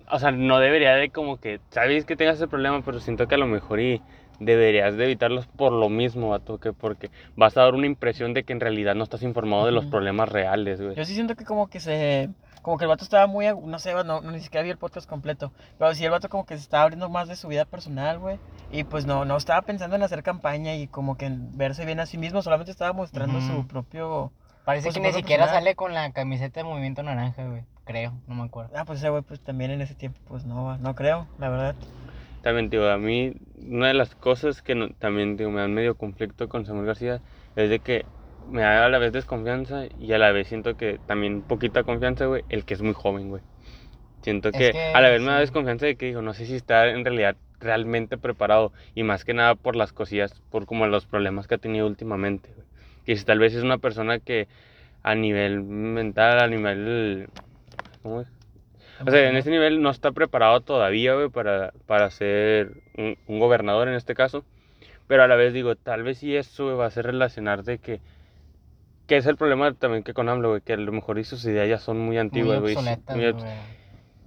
o 0.09 0.19
sea, 0.19 0.31
no 0.31 0.59
debería 0.59 0.93
de 0.95 1.09
como 1.09 1.37
que, 1.37 1.59
sabes 1.69 2.05
que 2.05 2.15
tengas 2.15 2.35
ese 2.35 2.47
problema, 2.47 2.81
pero 2.83 2.99
siento 2.99 3.27
que 3.27 3.35
a 3.35 3.39
lo 3.39 3.47
mejor 3.47 3.79
y 3.79 4.01
deberías 4.39 4.95
de 4.97 5.05
evitarlos 5.05 5.47
por 5.47 5.71
lo 5.71 5.89
mismo, 5.89 6.29
vato, 6.29 6.59
que 6.59 6.73
porque 6.73 7.09
vas 7.35 7.57
a 7.57 7.61
dar 7.63 7.73
una 7.73 7.87
impresión 7.87 8.33
de 8.33 8.43
que 8.43 8.53
en 8.53 8.59
realidad 8.59 8.93
no 8.95 9.03
estás 9.03 9.23
informado 9.23 9.65
de 9.65 9.71
los 9.71 9.85
problemas 9.85 10.29
reales, 10.29 10.81
güey. 10.81 10.95
Yo 10.95 11.05
sí 11.05 11.13
siento 11.13 11.35
que 11.35 11.45
como 11.45 11.67
que 11.67 11.79
se... 11.79 12.29
Como 12.67 12.77
que 12.77 12.83
el 12.83 12.89
vato 12.89 13.05
estaba 13.05 13.27
muy... 13.27 13.45
No 13.63 13.79
sé, 13.79 13.93
no, 13.93 14.03
no, 14.03 14.19
ni 14.29 14.41
siquiera 14.41 14.61
vi 14.61 14.69
el 14.71 14.77
podcast 14.77 15.07
completo. 15.07 15.53
Pero 15.79 15.95
sí 15.95 16.03
el 16.03 16.11
vato 16.11 16.27
como 16.27 16.45
que 16.45 16.57
se 16.57 16.63
estaba 16.63 16.83
abriendo 16.83 17.07
más 17.07 17.29
de 17.29 17.37
su 17.37 17.47
vida 17.47 17.63
personal, 17.63 18.19
güey. 18.19 18.39
Y 18.73 18.83
pues 18.83 19.05
no, 19.05 19.23
no 19.23 19.37
estaba 19.37 19.61
pensando 19.61 19.95
en 19.95 20.03
hacer 20.03 20.21
campaña 20.21 20.75
y 20.75 20.87
como 20.87 21.15
que 21.15 21.27
en 21.27 21.57
verse 21.57 21.85
bien 21.85 22.01
a 22.01 22.05
sí 22.05 22.17
mismo. 22.17 22.41
Solamente 22.41 22.71
estaba 22.71 22.91
mostrando 22.91 23.39
su 23.39 23.65
propio... 23.67 24.33
Parece 24.65 24.87
Pues, 24.87 24.95
que 24.95 24.99
ni 24.99 25.13
siquiera 25.13 25.47
sale 25.47 25.75
con 25.75 25.93
la 25.93 26.11
camiseta 26.11 26.59
de 26.59 26.65
Movimiento 26.65 27.03
Naranja, 27.03 27.45
güey. 27.45 27.63
Creo, 27.85 28.11
no 28.27 28.35
me 28.35 28.43
acuerdo. 28.43 28.71
Ah, 28.75 28.83
pues 28.83 28.99
ese 28.99 29.07
güey 29.11 29.21
pues 29.21 29.39
también 29.39 29.71
en 29.71 29.79
ese 29.79 29.95
tiempo 29.95 30.19
pues 30.27 30.43
no, 30.43 30.77
no 30.77 30.93
creo, 30.93 31.25
la 31.39 31.47
verdad. 31.47 31.75
También, 32.41 32.69
tío, 32.69 32.91
a 32.91 32.97
mí 32.97 33.33
una 33.65 33.87
de 33.87 33.93
las 33.93 34.13
cosas 34.13 34.61
que 34.61 34.75
no- 34.75 34.89
también, 34.89 35.37
tío, 35.37 35.49
me 35.51 35.61
dan 35.61 35.73
medio 35.73 35.95
conflicto 35.95 36.49
con 36.49 36.65
Samuel 36.65 36.87
García 36.87 37.21
es 37.55 37.69
de 37.69 37.79
que 37.79 38.05
me 38.49 38.61
da 38.61 38.85
a 38.85 38.89
la 38.89 38.97
vez 38.97 39.11
desconfianza 39.11 39.85
y 39.99 40.13
a 40.13 40.17
la 40.17 40.31
vez 40.31 40.47
siento 40.47 40.77
que 40.77 40.99
también 41.05 41.41
poquita 41.41 41.83
confianza, 41.83 42.25
güey, 42.25 42.43
el 42.49 42.65
que 42.65 42.73
es 42.73 42.81
muy 42.81 42.93
joven, 42.93 43.29
güey. 43.29 43.41
Siento 44.21 44.51
que, 44.51 44.71
que, 44.71 44.91
a 44.93 45.01
la 45.01 45.09
vez 45.09 45.21
me 45.21 45.27
da 45.27 45.37
sí. 45.37 45.41
desconfianza 45.41 45.85
de 45.85 45.95
que 45.95 46.07
digo, 46.07 46.21
no 46.21 46.33
sé 46.33 46.45
si 46.45 46.55
está 46.55 46.87
en 46.89 47.05
realidad 47.05 47.35
realmente 47.59 48.17
preparado 48.17 48.71
y 48.95 49.03
más 49.03 49.25
que 49.25 49.33
nada 49.33 49.55
por 49.55 49.75
las 49.75 49.93
cosillas, 49.93 50.41
por 50.49 50.65
como 50.65 50.87
los 50.87 51.05
problemas 51.05 51.47
que 51.47 51.55
ha 51.55 51.59
tenido 51.59 51.87
últimamente, 51.87 52.49
güey. 52.53 52.67
Y 53.05 53.15
si 53.15 53.23
tal 53.23 53.39
vez 53.39 53.53
es 53.53 53.63
una 53.63 53.77
persona 53.77 54.19
que 54.19 54.47
a 55.03 55.15
nivel 55.15 55.63
mental, 55.63 56.39
a 56.39 56.47
nivel... 56.47 57.29
¿Cómo 58.03 58.21
es? 58.21 58.27
O 59.05 59.11
sea, 59.11 59.29
en 59.29 59.37
ese 59.37 59.51
nivel 59.51 59.81
no 59.81 59.89
está 59.91 60.11
preparado 60.11 60.59
todavía, 60.61 61.13
güey, 61.13 61.29
para, 61.29 61.71
para 61.85 62.09
ser 62.09 62.71
un, 62.97 63.17
un 63.27 63.39
gobernador 63.39 63.87
en 63.87 63.93
este 63.93 64.15
caso. 64.15 64.43
Pero 65.07 65.23
a 65.23 65.27
la 65.27 65.35
vez 65.35 65.53
digo, 65.53 65.75
tal 65.75 66.03
vez 66.03 66.17
si 66.17 66.35
eso 66.35 66.65
güey, 66.65 66.75
va 66.75 66.87
a 66.87 66.91
ser 66.91 67.05
relacionar 67.05 67.63
de 67.63 67.77
que... 67.77 68.01
Que 69.07 69.17
es 69.17 69.25
el 69.25 69.37
problema 69.37 69.73
también 69.73 70.03
que 70.03 70.13
con 70.13 70.27
AMLO, 70.29 70.49
güey, 70.49 70.61
que 70.61 70.73
a 70.73 70.77
lo 70.77 70.91
mejor 70.91 71.17
y 71.17 71.23
sus 71.23 71.43
ideas 71.45 71.69
ya 71.69 71.77
son 71.79 71.97
muy 71.99 72.17
antiguas, 72.17 72.59
Muy 72.59 72.73
güey. 72.73 72.75
obsoletas, 72.75 73.15
muy 73.15 73.25
obs- 73.25 73.39
güey. 73.41 73.53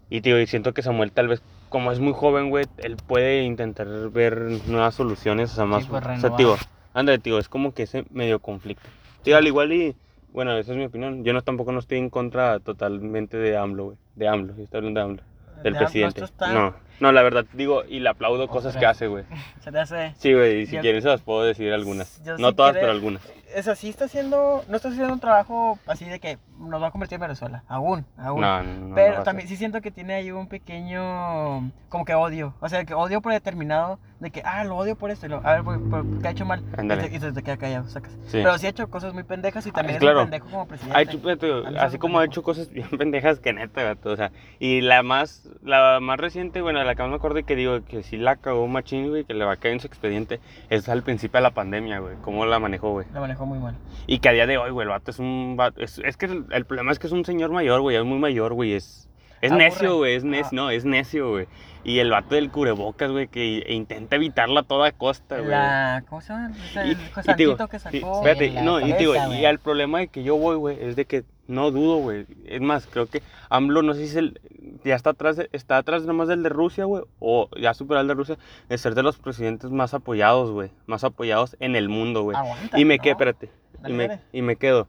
Y 0.09 0.21
tío, 0.23 0.41
y 0.41 0.47
siento 0.47 0.73
que 0.75 0.83
Samuel 0.83 1.13
tal 1.13 1.29
vez, 1.29 1.43
como 1.69 1.93
es 1.93 2.01
muy 2.01 2.13
joven, 2.15 2.51
güey, 2.51 2.65
él 2.79 2.97
puede 2.97 3.43
intentar 3.45 3.87
ver 4.11 4.39
nuevas 4.67 4.95
soluciones, 4.95 5.53
o 5.53 5.55
sea, 5.55 5.65
más... 5.67 5.87
pues, 5.87 6.03
o 6.05 6.17
sea, 6.21 6.35
tío, 6.37 6.57
ándale, 6.95 7.19
tío, 7.19 7.39
es 7.39 7.49
como 7.49 7.75
que 7.75 7.85
ese 7.85 8.05
medio 8.11 8.41
conflicto. 8.41 8.89
Tío, 9.23 9.37
al 9.37 9.47
igual 9.47 9.73
y... 9.73 9.95
Bueno, 10.33 10.57
esa 10.57 10.73
es 10.73 10.79
mi 10.79 10.85
opinión. 10.85 11.25
Yo 11.25 11.33
no 11.33 11.43
tampoco 11.43 11.73
no 11.73 11.81
estoy 11.81 11.99
en 11.99 12.09
contra 12.09 12.61
totalmente 12.61 13.37
de 13.37 13.57
AMLO, 13.57 13.85
güey. 13.87 13.97
De 14.15 14.29
AMLO, 14.29 14.57
yo 14.57 14.63
estoy 14.63 14.79
hablando 14.79 15.01
de 15.01 15.05
AMLO. 15.07 15.23
Del 15.65 15.75
Ya, 15.75 15.79
presidente. 15.81 16.25
está- 16.25 16.53
No, 16.53 16.75
no, 17.01 17.13
la 17.13 17.23
verdad, 17.23 17.45
digo, 17.53 17.83
y 17.89 17.99
le 18.01 18.09
aplaudo 18.09 18.47
cosas 18.49 18.77
que 18.77 18.87
hace, 18.87 19.09
güey. 19.09 19.25
Se 19.61 19.71
te 19.73 19.79
hace... 19.81 20.15
Sí, 20.19 20.33
güey, 20.33 20.61
y 20.63 20.67
si 20.67 20.77
Yo- 20.77 20.81
quieren 20.83 21.03
se 21.03 21.09
las 21.09 21.21
puedo 21.21 21.43
decir 21.43 21.73
algunas. 21.73 22.23
Yo 22.25 22.39
No 22.39 22.51
sí 22.51 22.55
todas, 22.55 22.73
creo- 22.73 22.83
pero 22.83 22.93
algunas. 22.93 23.23
O 23.59 23.63
sea, 23.63 23.75
sí 23.75 23.89
está 23.89 24.05
haciendo... 24.07 24.65
No 24.69 24.77
está 24.77 24.89
haciendo 24.89 25.13
un 25.13 25.21
trabajo 25.21 25.79
así 25.87 26.05
de 26.05 26.21
que 26.21 26.39
nos 26.59 26.83
va 26.83 26.89
a 26.89 26.91
convertir 26.91 27.17
en 27.17 27.23
Venezuela. 27.23 27.63
Aún, 27.69 28.05
aún. 28.19 28.41
No, 28.41 28.63
no. 28.63 28.95
Pero 28.95 29.19
no 29.19 29.23
también 29.25 29.49
sí 29.49 29.57
siento 29.57 29.81
que 29.81 29.91
tiene 29.91 30.15
ahí 30.15 30.31
un 30.31 30.47
pequeño, 30.95 31.71
como 31.89 32.05
que 32.05 32.15
odio, 32.15 32.55
o 32.61 32.69
sea, 32.69 32.85
que 32.85 32.95
odio 32.95 33.21
por 33.21 33.33
determinado, 33.33 33.99
de 34.21 34.31
que, 34.31 34.43
ah, 34.45 34.65
lo 34.65 34.77
odio 34.77 34.97
por 34.97 35.11
esto, 35.11 35.25
y 35.27 35.31
lo, 35.31 35.37
a 35.47 35.55
ver, 35.55 35.65
por, 35.65 35.89
por- 35.89 36.21
¿qué 36.21 36.29
ha 36.29 36.31
hecho 36.33 36.45
mal? 36.45 36.63
Ándale. 36.77 37.09
Y 37.11 37.17
y 37.17 37.19
te- 37.19 37.43
queda 37.43 37.57
callado, 37.57 37.89
sacas. 37.89 38.13
Sí. 38.27 38.33
Pero 38.43 38.59
sí 38.59 38.67
ha 38.67 38.71
hecho 38.71 38.91
cosas 38.91 39.15
muy 39.15 39.23
pendejas 39.23 39.67
y 39.67 39.73
también 39.73 39.97
es 39.97 40.01
claro. 40.01 40.19
un 40.21 40.25
pendejo 40.27 40.51
como 40.51 40.69
presidente. 40.69 40.99
Ha 40.99 41.03
hecho, 41.03 41.21
pero, 41.23 41.67
A 41.67 41.71
mí 41.71 41.77
se 41.77 41.81
así 41.81 41.99
como 41.99 42.19
ha 42.19 42.25
hecho 42.27 42.43
cosas 42.43 42.69
bien 42.71 42.89
pendejas 42.99 43.41
que 43.41 43.53
neta, 43.55 43.83
gato, 43.83 44.11
o 44.11 44.17
sea, 44.17 44.31
y 44.59 44.83
la 44.83 45.03
más, 45.03 45.49
la 45.63 45.99
más 46.01 46.19
reciente, 46.21 46.61
bueno, 46.61 46.83
la 46.85 46.95
que 46.95 47.03
más 47.03 47.11
me 47.11 47.17
acuerdo 47.17 47.39
y 47.39 47.45
que 47.45 47.57
digo 47.57 47.83
que 47.85 48.03
sí 48.03 48.19
la 48.19 48.37
cagó 48.37 48.67
machín, 48.69 49.09
güey, 49.09 49.25
que 49.25 49.33
le 49.33 49.45
va 49.47 49.53
a 49.55 49.57
caer 49.57 49.75
en 49.75 49.81
su 49.81 49.87
expediente, 49.87 50.41
es 50.69 50.89
al 50.91 51.03
principio 51.03 51.39
de 51.39 51.43
la 51.43 51.51
pandemia, 51.53 52.01
güey, 52.01 52.17
cómo 52.23 52.45
la 52.45 52.59
manejó, 52.59 52.91
güey, 52.93 53.07
Lo 53.15 53.21
manejó 53.21 53.40
muy 53.47 53.59
mal. 53.59 53.75
y 54.07 54.19
que 54.19 54.29
a 54.29 54.33
día 54.33 54.47
de 54.47 54.59
hoy, 54.59 54.71
güey, 54.71 54.85
el 54.85 54.91
vato 54.91 55.11
es 55.11 55.19
un, 55.19 55.57
vato- 55.57 55.81
es, 55.81 55.99
es 56.05 56.17
que 56.17 56.27
el, 56.27 56.45
el 56.51 56.65
problema 56.65 56.93
es 56.93 56.99
que 56.99 57.07
es 57.07 57.13
un 57.13 57.25
señor 57.25 57.51
mayor, 57.51 57.81
güey, 57.81 57.97
es 57.97 58.05
muy 58.05 58.19
mayor, 58.19 58.55
güey, 58.55 58.73
es, 58.75 59.09
es 59.41 59.51
Aburre. 59.53 59.65
necio, 59.65 59.97
güey, 59.97 60.15
es 60.17 60.25
Ah. 60.25 60.27
necio, 60.29 60.49
no, 60.57 60.71
es 60.71 60.85
necio, 60.85 61.31
güey, 61.31 61.47
y 61.85 61.99
el 62.01 62.11
vato 62.11 62.35
del 62.35 62.51
cubrebocas, 62.51 63.11
güey, 63.11 63.29
que 63.29 63.59
e 63.61 63.75
intenta 63.75 64.17
evitarla 64.17 64.61
a 64.61 64.63
toda 64.65 64.93
costa, 64.93 65.37
güey. 65.39 65.49
La, 65.51 66.05
¿cómo 66.09 66.21
se 66.21 66.33
llama? 66.33 66.53
Y- 66.75 66.79
el 66.79 66.91
y 66.93 67.35
digo, 67.37 67.57
que 67.69 67.79
Sí, 67.79 68.01
sacó. 68.01 68.17
espérate, 68.27 68.63
no, 68.63 68.81
y, 68.81 68.93
digo, 68.95 69.15
cabeza, 69.15 69.39
y 69.41 69.45
al 69.45 69.59
problema 69.59 69.99
de 70.01 70.09
que 70.09 70.23
yo 70.23 70.37
voy, 70.37 70.57
güey, 70.57 70.77
es 70.81 70.97
de 70.97 71.05
que 71.07 71.25
no 71.51 71.71
dudo, 71.71 71.99
güey. 71.99 72.27
Es 72.47 72.61
más, 72.61 72.87
creo 72.87 73.07
que 73.07 73.23
AMLO, 73.49 73.83
no 73.83 73.95
sé 73.95 74.01
si 74.01 74.07
es 74.07 74.17
el, 74.17 74.41
ya 74.85 74.95
está 74.95 75.11
atrás, 75.11 75.37
de- 75.37 75.49
está 75.53 75.77
atrás 75.77 76.05
nomás 76.05 76.29
del 76.29 76.43
de 76.43 76.49
Rusia, 76.49 76.85
güey, 76.85 77.03
o 77.19 77.49
ya 77.61 77.75
superó 77.75 78.01
al 78.01 78.09
de 78.09 78.15
Rusia, 78.15 78.39
de 78.69 78.79
ser 78.79 78.95
de 78.95 79.03
los 79.03 79.19
presidentes 79.19 79.71
más 79.71 79.93
apoyados, 79.95 80.51
güey, 80.51 80.71
más 80.87 81.05
apoyados 81.05 81.57
en 81.61 81.77
el 81.77 81.89
mundo, 81.89 82.23
güey. 82.23 82.37
Y 82.77 82.85
me 82.85 82.97
¿no? 82.97 83.03
quedo, 83.03 83.13
espérate, 83.13 83.51
y 83.87 83.93
me, 83.93 84.09
dale. 84.09 84.21
y 84.33 84.43
me 84.43 84.57
quedo. 84.57 84.89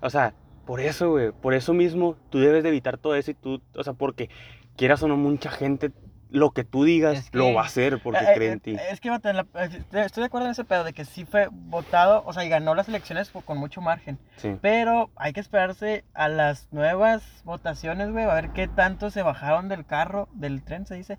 O 0.00 0.10
sea, 0.10 0.34
por 0.66 0.80
eso, 0.80 1.10
güey, 1.10 1.32
por 1.32 1.54
eso 1.54 1.72
mismo, 1.72 2.16
tú 2.30 2.38
debes 2.38 2.62
de 2.62 2.68
evitar 2.70 2.98
todo 2.98 3.14
eso 3.14 3.30
y 3.30 3.34
tú, 3.34 3.60
o 3.76 3.82
sea, 3.84 3.92
porque 3.92 4.28
quieras 4.76 5.02
o 5.02 5.08
no, 5.08 5.16
mucha 5.16 5.50
gente 5.50 5.90
lo 6.34 6.50
que 6.50 6.64
tú 6.64 6.82
digas 6.84 7.14
Es 7.18 7.34
lo 7.34 7.54
va 7.54 7.62
a 7.62 7.66
hacer 7.66 8.00
porque 8.02 8.24
Eh, 8.24 8.32
cree 8.34 8.48
eh, 8.48 8.52
en 8.52 8.60
ti. 8.60 8.76
Es 8.90 9.00
que, 9.00 9.08
eh, 9.08 9.82
estoy 9.92 10.20
de 10.20 10.26
acuerdo 10.26 10.46
en 10.46 10.52
ese 10.52 10.64
pedo 10.64 10.82
de 10.82 10.92
que 10.92 11.04
sí 11.04 11.24
fue 11.24 11.48
votado, 11.50 12.24
o 12.26 12.32
sea, 12.32 12.44
y 12.44 12.48
ganó 12.48 12.74
las 12.74 12.88
elecciones 12.88 13.30
con 13.30 13.56
mucho 13.56 13.80
margen. 13.80 14.18
Sí. 14.36 14.56
Pero 14.60 15.10
hay 15.16 15.32
que 15.32 15.40
esperarse 15.40 16.04
a 16.12 16.28
las 16.28 16.68
nuevas 16.72 17.22
votaciones, 17.44 18.10
güey, 18.10 18.24
a 18.24 18.34
ver 18.34 18.50
qué 18.50 18.66
tanto 18.66 19.10
se 19.10 19.22
bajaron 19.22 19.68
del 19.68 19.86
carro, 19.86 20.28
del 20.32 20.62
tren, 20.62 20.86
se 20.86 20.96
dice. 20.96 21.18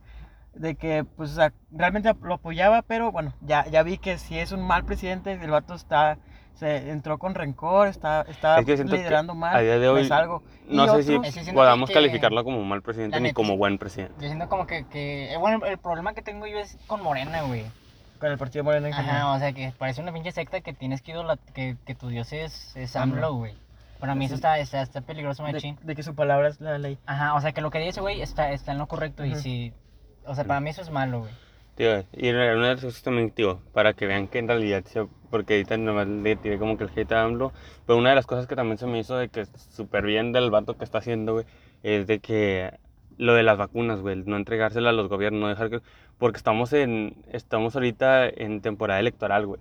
De 0.53 0.75
que, 0.75 1.03
pues, 1.03 1.31
o 1.31 1.35
sea, 1.35 1.53
realmente 1.71 2.13
lo 2.21 2.35
apoyaba, 2.35 2.81
pero 2.81 3.11
bueno, 3.11 3.33
ya, 3.41 3.65
ya 3.67 3.83
vi 3.83 3.97
que 3.97 4.17
si 4.17 4.37
es 4.37 4.51
un 4.51 4.61
mal 4.61 4.83
presidente, 4.85 5.31
el 5.31 5.51
vato 5.51 5.75
está, 5.75 6.17
se 6.55 6.89
entró 6.89 7.17
con 7.17 7.35
rencor, 7.35 7.87
está, 7.87 8.21
está 8.27 8.59
Es 8.59 8.65
que 8.65 8.75
siento 8.75 8.93
que 8.93 8.99
liderando 8.99 9.35
mal, 9.35 9.55
a 9.55 9.59
día 9.61 9.77
de 9.79 9.87
hoy 9.87 10.05
salgo. 10.07 10.41
Y 10.67 10.75
No 10.75 10.87
sé 10.95 11.03
si 11.03 11.15
otros- 11.15 11.33
siento 11.33 11.53
podamos 11.53 11.89
que- 11.89 11.93
calificarlo 11.93 12.43
como 12.43 12.63
mal 12.63 12.81
presidente 12.81 13.17
ni 13.19 13.23
neta, 13.23 13.33
como 13.35 13.57
buen 13.57 13.77
presidente. 13.77 14.15
Yo 14.19 14.27
siento 14.27 14.47
como 14.49 14.65
que, 14.65 14.85
que 14.87 15.33
eh, 15.33 15.37
bueno, 15.37 15.65
el 15.65 15.77
problema 15.77 16.13
que 16.13 16.21
tengo 16.21 16.47
yo 16.47 16.57
es 16.57 16.77
con 16.87 17.03
Morena, 17.03 17.43
güey. 17.43 17.65
Con 18.19 18.31
el 18.31 18.37
partido 18.37 18.63
Morena 18.63 18.87
en 18.87 18.93
general. 18.93 19.17
Ajá, 19.17 19.33
o 19.33 19.39
sea, 19.39 19.51
que 19.53 19.73
parece 19.77 20.01
una 20.01 20.13
pinche 20.13 20.31
secta 20.31 20.61
que 20.61 20.73
tienes 20.73 21.01
que 21.01 21.11
idolat 21.11 21.39
que, 21.53 21.75
que 21.85 21.93
tu 21.95 22.07
dios 22.07 22.31
es, 22.33 22.75
es 22.75 22.95
AMLO. 22.95 23.33
Güey. 23.33 23.53
Para 23.99 24.15
mí 24.15 24.25
eso 24.25 24.35
está, 24.35 24.57
está, 24.59 24.81
está 24.81 25.01
peligroso, 25.01 25.43
de, 25.43 25.53
machín. 25.53 25.77
de 25.83 25.95
que 25.95 26.03
su 26.03 26.15
palabra 26.15 26.47
es 26.47 26.59
la 26.61 26.77
ley. 26.77 26.97
Ajá, 27.05 27.33
o 27.35 27.41
sea, 27.41 27.51
que 27.51 27.61
lo 27.61 27.71
que 27.71 27.79
dice 27.79 27.89
ese 27.91 28.01
güey 28.01 28.21
está, 28.21 28.51
está 28.51 28.71
en 28.71 28.77
lo 28.77 28.87
correcto 28.87 29.25
y 29.25 29.35
si... 29.35 29.73
O 30.25 30.33
sea, 30.35 30.43
para 30.45 30.59
mí 30.59 30.69
eso 30.69 30.81
es 30.81 30.89
malo, 30.89 31.19
güey. 31.19 31.31
Tío, 31.75 32.05
y 32.13 32.29
una 32.29 32.45
de 32.45 32.55
las 32.55 32.81
cosas 32.81 33.03
también, 33.03 33.31
tío, 33.31 33.59
para 33.73 33.93
que 33.93 34.05
vean 34.07 34.27
que 34.29 34.39
en 34.39 34.47
realidad, 34.47 34.83
porque 35.29 35.55
ahorita 35.55 35.77
nomás 35.77 36.07
le 36.07 36.37
tiré 36.37 36.57
como 36.57 36.77
que 36.77 36.85
el 36.85 36.89
hate 36.95 37.11
a 37.11 37.23
AMLO, 37.23 37.51
pero 37.85 37.99
una 37.99 38.09
de 38.11 38.15
las 38.15 38.25
cosas 38.25 38.47
que 38.47 38.55
también 38.55 38.77
se 38.77 38.87
me 38.87 38.99
hizo 38.99 39.17
de 39.17 39.27
que 39.27 39.45
súper 39.45 40.05
bien 40.05 40.31
del 40.31 40.51
vato 40.51 40.77
que 40.77 40.85
está 40.85 40.99
haciendo, 40.99 41.33
güey, 41.33 41.45
es 41.83 42.07
de 42.07 42.19
que 42.19 42.71
lo 43.17 43.33
de 43.33 43.43
las 43.43 43.57
vacunas, 43.57 43.99
güey, 43.99 44.15
no 44.25 44.37
entregárselas 44.37 44.91
a 44.91 44.95
los 44.95 45.09
gobiernos, 45.09 45.41
no 45.41 45.49
dejar 45.49 45.69
que, 45.69 45.81
porque 46.17 46.37
estamos 46.37 46.71
en, 46.71 47.15
estamos 47.33 47.75
ahorita 47.75 48.25
en 48.29 48.61
temporada 48.61 49.01
electoral, 49.01 49.45
güey. 49.45 49.59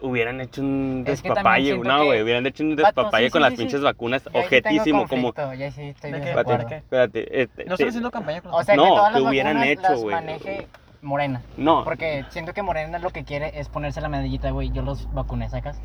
Hubieran 0.00 0.40
hecho 0.40 0.62
un 0.62 1.04
Es 1.06 1.20
que 1.20 1.28
también 1.28 1.76
despapalle, 1.76 1.76
no, 1.78 1.98
que- 2.00 2.04
güey, 2.06 2.22
hubieran 2.22 2.46
hecho 2.46 2.62
un 2.64 2.76
despapalle 2.76 3.26
sí, 3.26 3.30
con 3.32 3.40
sí, 3.40 3.42
las 3.42 3.50
sí, 3.50 3.56
sí. 3.56 3.62
pinches 3.64 3.82
vacunas, 3.82 4.26
objetísimo, 4.32 5.06
como, 5.06 5.34
ya 5.54 5.70
sí 5.70 5.82
estoy 5.82 6.12
¿De 6.12 6.18
de 6.18 6.24
qué? 6.24 6.30
acuerdo. 6.30 6.50
¿Para 6.50 6.66
qué? 6.66 6.76
espérate, 6.76 7.42
este, 7.42 7.64
No 7.66 7.74
estoy 7.74 7.84
te- 7.84 7.88
haciendo 7.90 8.10
campaña 8.10 8.40
con 8.40 8.52
los 8.52 8.60
O 8.60 8.64
sea, 8.64 8.76
No, 8.76 8.84
que 8.84 8.88
todas 8.90 9.12
que 9.12 9.20
las 9.20 9.28
hubieran 9.30 9.54
vacunas 9.56 9.72
hecho, 9.72 9.82
las 9.82 10.00
güey. 10.00 10.14
maneje 10.14 10.66
Morena. 11.02 11.42
no, 11.56 11.82
Porque 11.84 12.24
siento 12.30 12.52
que 12.54 12.62
Morena 12.62 12.98
lo 13.00 13.10
que 13.10 13.24
quiere 13.24 13.58
es 13.58 13.68
ponerse 13.68 14.00
la 14.00 14.08
medallita, 14.08 14.50
güey. 14.52 14.70
Yo 14.70 14.82
los 14.82 15.12
vacuné, 15.12 15.48
¿sacas? 15.50 15.80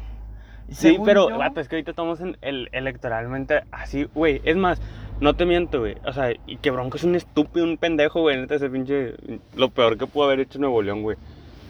Sí, 0.70 0.76
Según 0.92 1.06
pero, 1.06 1.30
yo- 1.30 1.38
vato, 1.38 1.60
es 1.60 1.68
que 1.68 1.76
ahorita 1.76 1.92
estamos 1.92 2.20
en 2.22 2.38
el, 2.42 2.70
electoralmente 2.72 3.64
así, 3.72 4.04
güey. 4.14 4.42
Es 4.44 4.58
más, 4.58 4.82
no 5.20 5.34
te 5.36 5.46
miento, 5.46 5.80
güey. 5.80 5.96
O 6.06 6.14
sea, 6.14 6.32
y 6.46 6.58
que 6.58 6.72
Bronco 6.72 6.98
es 6.98 7.04
un 7.04 7.16
estúpido, 7.16 7.66
un 7.66 7.78
pendejo, 7.78 8.22
güey. 8.22 8.38
Neta, 8.38 8.56
ese 8.56 8.70
pinche. 8.70 9.16
Lo 9.56 9.70
peor 9.70 9.98
que 9.98 10.06
pudo 10.08 10.26
haber 10.26 10.42
hecho 10.42 10.60
Nuevo 10.60 10.82
León, 10.82 11.02
güey. 11.04 11.18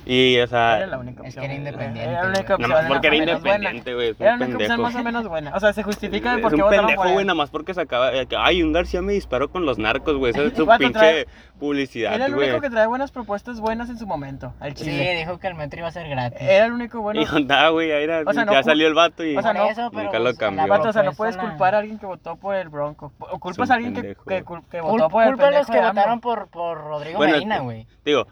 Y, 0.10 0.40
o 0.40 0.48
sea. 0.48 0.78
Era 0.78 0.88
la 0.88 0.98
única 1.00 1.22
Es 1.24 1.28
opción. 1.28 1.42
que 1.42 1.46
era 1.46 1.56
independiente, 1.56 2.04
Era 2.12 2.22
la 2.24 2.28
única 2.30 2.42
güey. 2.42 2.54
opción. 2.54 2.70
Nada 2.70 2.82
más 2.82 2.92
porque 2.92 3.08
era 3.08 3.16
independiente, 3.18 3.94
güey. 3.94 4.10
Es 4.10 4.22
Era 4.22 4.34
un 4.34 4.40
la 4.40 4.46
única 4.46 4.56
opción 4.58 4.70
pendejo. 4.70 4.82
más 4.84 4.96
o 4.96 5.04
menos 5.04 5.28
buena. 5.28 5.52
O 5.56 5.60
sea, 5.60 5.74
se 5.74 5.84
justifica 5.84 6.36
Es 6.36 6.42
por 6.42 6.52
qué 6.52 6.56
un 6.56 6.62
votaron 6.62 6.86
pendejo, 6.86 7.02
por 7.02 7.08
él. 7.08 7.14
güey, 7.14 7.26
nada 7.26 7.36
más 7.36 7.50
porque 7.50 7.74
se 7.74 7.82
acaba. 7.82 8.12
Ay, 8.40 8.64
un 8.64 8.72
García 8.74 9.02
me 9.02 9.14
disparó 9.14 9.50
con 9.50 9.66
los 9.66 9.78
narcos, 9.78 10.16
güey. 10.18 10.32
Esa 10.32 10.44
es 10.44 10.54
su 10.58 10.66
pinche 10.78 10.94
trae- 11.00 11.26
publicidad, 11.60 12.14
Era 12.14 12.28
el 12.28 12.36
güey. 12.36 12.50
único 12.50 12.62
que 12.62 12.70
trae 12.70 12.86
buenas 12.88 13.12
propuestas 13.12 13.60
buenas 13.60 13.90
en 13.90 13.98
su 13.98 14.06
momento, 14.06 14.54
al 14.60 14.76
Sí, 14.78 14.86
Chile. 14.86 15.16
dijo 15.18 15.40
que 15.40 15.48
el 15.48 15.56
metro 15.56 15.80
iba 15.80 15.88
a 15.88 15.92
ser 15.92 16.08
gratis. 16.08 16.40
Era 16.40 16.66
el 16.68 16.72
único 16.74 17.02
bueno. 17.02 17.20
Y 17.22 17.26
onda, 17.36 17.68
güey, 17.70 17.92
ahí 17.92 18.04
era, 18.04 18.22
O 18.26 18.32
sea, 18.34 18.46
no 18.46 18.54
ya 18.54 18.64
salió 18.64 18.88
el 18.88 18.94
vato 18.94 19.26
y. 19.26 19.36
o 19.36 19.42
sea, 19.42 19.54
no- 19.54 19.66
eso, 19.70 19.90
pero, 19.92 20.04
nunca 20.06 20.20
lo 20.20 20.26
pues, 20.26 20.38
cambió. 20.38 20.68
Vato, 20.68 20.90
o 20.90 20.94
sea, 20.94 21.04
no 21.04 21.14
puedes 21.14 21.36
culpar 21.38 21.76
a 21.76 21.80
alguien 21.80 21.98
que 22.00 22.06
votó 22.06 22.36
por 22.36 22.56
el 22.56 22.70
Bronco. 22.70 23.12
O 23.20 23.40
culpas 23.40 23.72
a 23.72 23.74
alguien 23.76 23.94
que, 23.94 24.02
pendejo, 24.02 24.24
güey. 24.26 24.82
votó 24.82 25.10
por 25.10 25.24
el 25.24 25.30
culpa 25.30 25.48
a 25.48 25.52
los 25.52 25.66
pendejo 25.68 25.72
que 25.74 25.80
de 25.82 25.88
votaron 25.88 26.20
por, 26.22 26.48
por 26.50 26.78
Rodrigo 26.78 27.20
Medina, 27.20 27.60
güey. 27.60 27.88
Digo, 28.06 28.28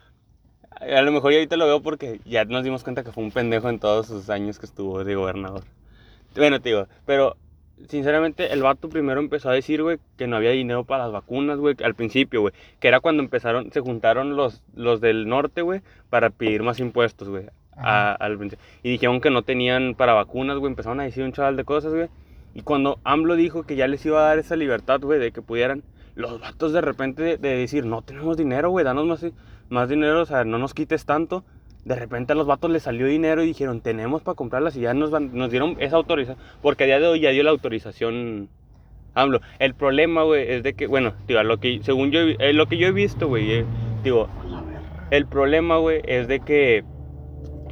a 0.80 1.02
lo 1.02 1.12
mejor 1.12 1.32
ya 1.32 1.38
ahorita 1.38 1.58
lo 1.58 1.66
veo 1.66 1.82
porque 1.82 2.20
ya 2.26 2.46
nos 2.46 2.64
dimos 2.64 2.84
cuenta 2.84 3.04
que 3.04 3.12
fue 3.12 3.24
un 3.24 3.32
pendejo 3.32 3.70
en 3.70 3.80
todos 3.80 4.08
sus 4.08 4.30
años 4.30 4.60
que 4.60 4.66
estuvo 4.66 5.04
de 5.04 5.16
gobernador. 5.16 5.64
Bueno, 6.36 6.60
te 6.60 6.70
digo, 6.70 6.88
pero 7.06 7.38
sinceramente 7.88 8.52
el 8.52 8.62
vato 8.62 8.90
primero 8.90 9.20
empezó 9.20 9.50
a 9.50 9.54
decir, 9.54 9.82
güey, 9.82 10.00
que 10.18 10.28
no 10.28 10.38
había 10.38 10.52
dinero 10.52 10.84
para 10.84 11.04
las 11.04 11.14
vacunas, 11.14 11.58
güey, 11.58 11.76
al 11.84 11.96
principio, 11.96 12.42
güey. 12.42 12.54
Que 12.80 12.88
era 12.88 13.00
cuando 13.00 13.24
empezaron, 13.24 13.72
se 13.72 13.82
juntaron 13.82 14.36
los, 14.36 14.64
los 14.76 15.02
del 15.02 15.28
norte, 15.28 15.62
güey, 15.62 15.82
para 16.10 16.30
pedir 16.30 16.64
más 16.64 16.80
impuestos, 16.80 17.30
güey. 17.30 17.46
al 17.76 18.38
principio. 18.38 18.64
Y 18.84 18.92
dijeron 18.92 19.22
que 19.22 19.30
no 19.30 19.44
tenían 19.44 19.96
para 19.96 20.14
vacunas, 20.14 20.58
güey. 20.58 20.72
Empezaron 20.72 21.00
a 21.00 21.04
decir 21.04 21.24
un 21.24 21.34
chaval 21.34 21.58
de 21.58 21.64
cosas, 21.64 21.94
güey. 21.94 22.10
Y 22.54 22.62
cuando 22.62 23.00
AMLO 23.04 23.36
dijo 23.36 23.64
que 23.64 23.76
ya 23.76 23.88
les 23.88 24.06
iba 24.06 24.20
a 24.20 24.30
dar 24.30 24.40
esa 24.40 24.56
libertad, 24.56 25.02
güey, 25.02 25.20
de 25.20 25.32
que 25.32 25.42
pudieran, 25.42 25.84
los 26.16 26.40
vatos 26.40 26.74
de 26.74 26.82
repente 26.82 27.22
de, 27.24 27.38
de 27.38 27.58
decir, 27.58 27.86
no 27.86 28.02
tenemos 28.02 28.38
dinero, 28.38 28.70
güey, 28.70 28.86
danos 28.86 29.06
más, 29.06 29.26
más 29.70 29.90
dinero, 29.90 30.22
o 30.22 30.26
sea, 30.26 30.44
no 30.46 30.58
nos 30.58 30.74
quites 30.74 31.06
tanto. 31.06 31.44
De 31.84 31.96
repente 31.96 32.34
a 32.34 32.36
los 32.36 32.48
vatos 32.48 32.72
les 32.72 32.84
salió 32.84 33.06
dinero 33.06 33.44
y 33.44 33.48
dijeron, 33.48 33.82
tenemos 33.82 34.24
para 34.24 34.36
comprarlas 34.36 34.76
y 34.76 34.82
ya 34.82 34.94
nos, 34.94 35.12
van- 35.12 35.32
nos 35.34 35.52
dieron 35.52 35.76
esa 35.80 35.98
autorización. 35.98 36.38
Porque 36.62 36.84
a 36.86 36.88
día 36.88 37.00
de 37.00 37.08
hoy 37.08 37.20
ya 37.20 37.30
dio 37.30 37.44
la 37.44 37.52
autorización 37.52 38.50
AMLO. 39.14 39.40
El 39.60 39.76
problema, 39.76 40.24
güey, 40.24 40.50
es 40.52 40.64
de 40.64 40.74
que, 40.74 40.88
bueno, 40.88 41.14
digo, 41.28 41.44
lo 41.44 41.60
que, 41.60 41.80
según 41.84 42.12
yo, 42.12 42.22
eh, 42.22 42.54
lo 42.54 42.66
que 42.68 42.78
yo 42.78 42.88
he 42.88 42.92
visto, 42.92 43.28
güey, 43.28 43.52
eh, 43.52 43.66
digo, 44.04 44.28
el 45.12 45.28
problema, 45.28 45.78
güey, 45.78 46.02
es 46.06 46.28
de 46.28 46.40
que 46.40 46.84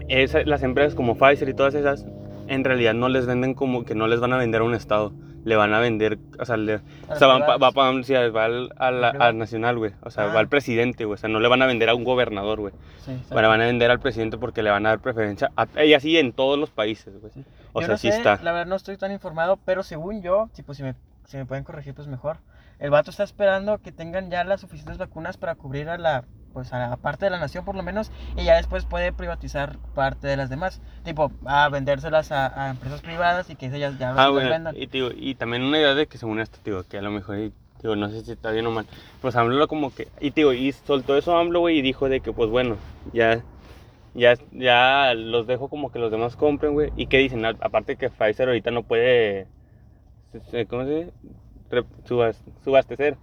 esa- 0.10 0.44
las 0.44 0.64
empresas 0.64 0.96
como 0.96 1.16
Pfizer 1.18 1.50
y 1.50 1.54
todas 1.54 1.74
esas, 1.74 2.06
en 2.48 2.64
realidad 2.64 2.94
no 2.94 3.10
les 3.10 3.26
venden 3.26 3.54
como 3.56 3.84
que 3.86 3.96
no 3.96 4.08
les 4.08 4.20
van 4.20 4.34
a 4.34 4.38
vender 4.38 4.62
a 4.62 4.66
un 4.66 4.76
estado. 4.76 5.12
Le 5.46 5.56
van 5.58 5.74
a 5.74 5.80
vender, 5.80 6.18
o 6.40 6.46
sea, 6.46 6.56
le- 6.58 6.76
o 7.10 7.16
sea, 7.16 7.28
va, 7.28 7.58
o 7.58 8.04
sea, 8.04 8.30
va 8.30 8.46
al, 8.46 8.70
al 8.78 9.38
nacional, 9.38 9.78
güey. 9.78 9.92
O 10.02 10.10
sea, 10.10 10.26
Ah. 10.26 10.34
va 10.34 10.40
al 10.40 10.48
presidente, 10.48 11.06
güey. 11.06 11.16
O 11.16 11.18
sea, 11.18 11.30
no 11.30 11.40
le 11.42 11.48
van 11.50 11.62
a 11.62 11.66
vender 11.66 11.90
a 11.90 11.96
un 11.96 12.04
gobernador, 12.04 12.60
güey. 12.62 12.74
Sí. 13.06 13.12
Bueno, 13.32 13.50
van 13.50 13.62
a 13.62 13.66
vender 13.66 13.92
al 13.92 14.00
presidente 14.00 14.38
porque 14.38 14.64
le 14.64 14.70
van 14.70 14.86
a 14.86 14.90
dar 14.90 15.00
preferencia. 15.00 15.52
A, 15.58 15.68
y 15.84 15.94
así 15.94 16.18
en 16.18 16.32
todos 16.32 16.58
los 16.58 16.70
países, 16.70 17.20
güey. 17.20 17.32
O 17.74 17.82
Yo 17.82 17.88
sea, 17.88 17.94
no 17.96 17.98
sí 17.98 18.10
sé, 18.12 18.18
está. 18.18 18.40
La 18.42 18.52
verdad 18.54 18.68
no 18.68 18.76
estoy 18.76 18.96
tan 18.98 19.12
informado, 19.12 19.58
pero 19.66 19.84
según 19.84 20.22
yo, 20.22 20.50
si, 20.54 20.64
pues, 20.64 20.78
si, 20.78 20.84
me, 20.84 20.96
si 21.26 21.38
me 21.38 21.46
pueden 21.46 21.64
corregir, 21.64 21.94
pues 21.94 22.08
mejor. 22.08 22.38
El 22.80 22.90
vato 22.90 23.12
está 23.12 23.24
esperando 23.24 23.80
que 23.80 23.92
tengan 23.92 24.30
ya 24.32 24.44
las 24.44 24.62
suficientes 24.62 24.98
vacunas 24.98 25.38
para 25.38 25.56
cubrir 25.56 25.90
a 25.90 25.98
la 25.98 26.24
pues 26.54 26.72
a 26.72 26.80
la 26.90 26.96
parte 26.98 27.26
de 27.26 27.32
la 27.32 27.40
nación 27.40 27.66
por 27.66 27.76
lo 27.76 27.84
menos 27.84 28.12
y 28.38 28.44
ya 28.46 28.56
después 28.56 28.86
puede 28.86 29.12
privatizar 29.12 29.78
parte 29.96 30.28
de 30.28 30.38
las 30.38 30.50
demás. 30.50 30.80
Tipo 31.04 31.32
a 31.46 31.68
vendérselas 31.70 32.32
a, 32.32 32.68
a 32.68 32.70
empresas 32.70 33.02
privadas 33.02 33.50
y 33.50 33.56
que 33.56 33.66
ellas 33.68 33.98
ya, 33.98 34.14
Ah, 34.16 34.30
bueno, 34.30 34.50
vendan. 34.50 34.76
y, 34.78 34.88
tío, 34.88 35.10
y 35.14 35.36
también 35.36 35.64
una 35.64 35.80
idea 35.80 35.96
de 35.96 36.08
que 36.08 36.18
según 36.18 36.40
esto, 36.40 36.60
tío, 36.64 36.84
que 36.88 36.98
a 37.00 37.02
lo 37.02 37.12
mejor, 37.12 37.52
tío, 37.82 37.96
no 37.96 38.10
sé 38.10 38.22
si 38.22 38.32
está 38.32 38.52
bien 38.52 38.68
o 38.68 38.72
mal, 38.72 38.86
pues 39.22 39.36
AMLO 39.36 39.68
como 39.68 39.94
que, 39.94 40.08
y 40.22 40.32
tío, 40.32 40.54
y 40.54 40.72
soltó 40.72 41.18
eso 41.18 41.36
AMLO, 41.36 41.60
güey, 41.62 41.80
y 41.80 41.82
dijo 41.82 42.08
de 42.08 42.22
que, 42.22 42.32
pues 42.32 42.50
bueno, 42.50 42.78
ya, 43.12 43.42
ya, 44.14 44.36
ya 44.52 45.14
los 45.16 45.48
dejo 45.48 45.68
como 45.70 45.92
que 45.92 45.98
los 46.00 46.12
demás 46.12 46.36
compren, 46.36 46.74
güey, 46.74 46.92
y 46.96 47.08
qué 47.08 47.18
dicen, 47.18 47.44
aparte 47.46 47.96
que 47.96 48.10
Pfizer 48.10 48.48
ahorita 48.48 48.70
no 48.72 48.84
puede, 48.84 49.48
se- 50.52 50.68
¿cómo 50.68 50.84
se 50.86 50.90
dice? 50.96 51.14
Subas- 52.08 52.44
subastecer 52.64 53.18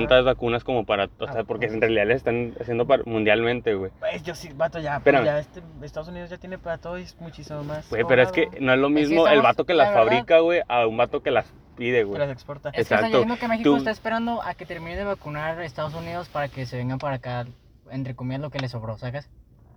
tantas 0.00 0.24
vacunas 0.24 0.64
como 0.64 0.84
para, 0.84 1.08
o 1.18 1.26
sea, 1.32 1.44
porque 1.44 1.66
en 1.66 1.80
realidad 1.80 2.06
les 2.06 2.16
están 2.16 2.54
haciendo 2.60 2.86
para- 2.86 3.02
mundialmente, 3.04 3.74
güey. 3.74 3.90
pues 4.00 4.22
yo 4.22 4.34
sí 4.34 4.48
vato 4.54 4.78
ya 4.80 4.92
pues, 5.00 5.14
Espérame. 5.14 5.24
ya 5.24 5.38
este 5.38 5.62
Estados 5.82 6.08
Unidos 6.08 6.30
ya 6.30 6.38
tiene 6.38 6.58
para 6.58 6.78
todo 6.78 6.98
y 6.98 7.02
es 7.02 7.16
muchísimo 7.20 7.62
más 7.64 7.88
Güey, 7.90 8.04
pero 8.08 8.22
es 8.22 8.32
que 8.32 8.48
no 8.60 8.72
es 8.72 8.78
lo 8.80 8.88
que 8.88 8.94
mismo 8.94 9.26
el 9.26 9.34
estamos- 9.34 9.42
vato 9.44 9.64
que 9.66 9.74
la 9.74 9.84
las 9.84 9.94
fabrica, 9.94 10.38
güey, 10.40 10.62
a 10.68 10.86
un 10.86 10.96
vato 10.96 11.22
que 11.22 11.30
las 11.30 11.46
pide, 11.76 11.98
que 11.98 12.04
güey. 12.04 12.18
las 12.18 12.30
exporta 12.30 12.70
Es 12.70 12.74
que 12.74 12.80
están 12.82 12.98
Exacto. 12.98 13.18
diciendo 13.18 13.40
que 13.40 13.48
México 13.48 13.70
Tú- 13.70 13.76
está 13.76 13.90
esperando 13.90 14.42
a 14.42 14.54
que 14.54 14.66
termine 14.66 14.96
de 14.96 15.04
vacunar 15.04 15.58
a 15.58 15.64
Estados 15.64 15.94
Unidos 15.94 16.28
para 16.28 16.48
que 16.48 16.66
se 16.66 16.76
vengan 16.76 16.98
para 16.98 17.16
acá, 17.16 17.46
entre 17.90 18.14
comillas, 18.14 18.40
lo 18.40 18.50
que 18.50 18.58
les 18.58 18.70
sobró, 18.70 18.96
¿sacas? 18.98 19.28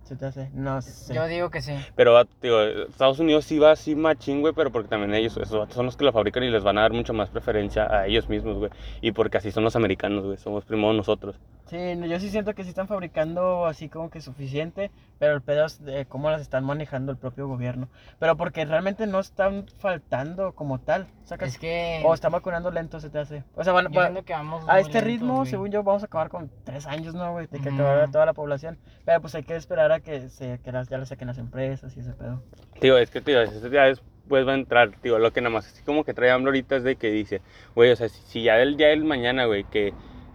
Se 0.06 0.16
te 0.16 0.26
hace 0.26 0.50
no 0.54 0.80
sé 0.80 1.14
Yo 1.14 1.26
digo 1.26 1.50
que 1.50 1.60
sí. 1.60 1.72
Pero, 1.96 2.22
digo, 2.40 2.60
Estados 2.62 3.18
Unidos 3.18 3.44
sí 3.44 3.58
va 3.58 3.72
así 3.72 3.96
machín, 3.96 4.40
güey, 4.40 4.54
pero 4.54 4.70
porque 4.70 4.88
también 4.88 5.12
ellos, 5.14 5.36
esos 5.36 5.58
vatos 5.58 5.74
son 5.74 5.86
los 5.86 5.96
que 5.96 6.04
lo 6.04 6.12
fabrican 6.12 6.44
y 6.44 6.50
les 6.50 6.62
van 6.62 6.78
a 6.78 6.82
dar 6.82 6.92
mucho 6.92 7.12
más 7.12 7.28
preferencia 7.30 7.86
a 7.92 8.06
ellos 8.06 8.28
mismos, 8.28 8.56
güey. 8.58 8.70
Y 9.00 9.12
porque 9.12 9.38
así 9.38 9.50
son 9.50 9.64
los 9.64 9.74
americanos, 9.74 10.24
güey, 10.24 10.38
somos 10.38 10.64
primos 10.64 10.94
nosotros. 10.94 11.36
Sí, 11.68 11.96
no, 11.96 12.06
yo 12.06 12.20
sí 12.20 12.30
siento 12.30 12.54
que 12.54 12.62
sí 12.62 12.68
están 12.68 12.86
fabricando 12.86 13.66
así 13.66 13.88
como 13.88 14.08
que 14.08 14.20
suficiente, 14.20 14.92
pero 15.18 15.34
el 15.34 15.42
pedo 15.42 15.64
es 15.66 15.84
de 15.84 16.06
cómo 16.06 16.30
las 16.30 16.40
están 16.40 16.64
manejando 16.64 17.10
el 17.10 17.18
propio 17.18 17.48
gobierno. 17.48 17.88
Pero 18.20 18.36
porque 18.36 18.64
realmente 18.64 19.06
no 19.08 19.18
están 19.18 19.66
faltando 19.78 20.52
como 20.52 20.78
tal. 20.78 21.08
¿sacas? 21.24 21.48
Es 21.48 21.58
que. 21.58 22.02
O 22.04 22.14
están 22.14 22.30
vacunando 22.30 22.70
lento, 22.70 23.00
se 23.00 23.10
te 23.10 23.18
hace. 23.18 23.42
O 23.56 23.64
sea, 23.64 23.72
van, 23.72 23.86
va- 23.86 24.22
que 24.22 24.32
vamos 24.32 24.64
a 24.68 24.78
este 24.78 25.00
lentos, 25.00 25.06
ritmo, 25.08 25.36
güey. 25.38 25.46
según 25.50 25.70
yo, 25.72 25.82
vamos 25.82 26.02
a 26.02 26.06
acabar 26.06 26.28
con 26.28 26.50
tres 26.62 26.86
años, 26.86 27.14
¿no, 27.16 27.32
güey? 27.32 27.48
De 27.48 27.58
que 27.60 27.68
Ujú. 27.68 27.78
acabara 27.78 28.06
toda 28.12 28.26
la 28.26 28.32
población. 28.32 28.78
Pero 29.04 29.20
pues 29.20 29.34
hay 29.34 29.42
que 29.42 29.56
esperar 29.56 29.90
a 29.90 29.98
que, 29.98 30.28
se, 30.28 30.60
que 30.60 30.70
las, 30.70 30.88
ya 30.88 30.98
lo 30.98 31.06
saquen 31.06 31.26
las 31.26 31.38
empresas 31.38 31.96
y 31.96 32.00
ese 32.00 32.12
pedo. 32.12 32.42
Tío, 32.78 32.96
es 32.96 33.10
que, 33.10 33.20
tío, 33.20 33.42
eso 33.42 33.66
ya 33.68 33.86
después 33.86 34.46
va 34.46 34.52
a 34.52 34.56
entrar, 34.56 34.90
tío, 35.02 35.18
lo 35.18 35.32
que 35.32 35.40
nada 35.40 35.52
más 35.52 35.66
así 35.66 35.82
como 35.82 36.04
que 36.04 36.14
trae 36.14 36.30
AMLO 36.30 36.50
ahorita 36.50 36.76
es 36.76 36.84
de 36.84 36.94
que 36.94 37.10
dice, 37.10 37.40
güey, 37.74 37.90
o 37.90 37.96
sea, 37.96 38.08
si, 38.08 38.20
si 38.22 38.42
ya 38.44 38.56
el 38.60 38.76
día 38.76 38.88
del 38.88 39.02
mañana, 39.04 39.46
güey, 39.46 39.64
que 39.64 39.92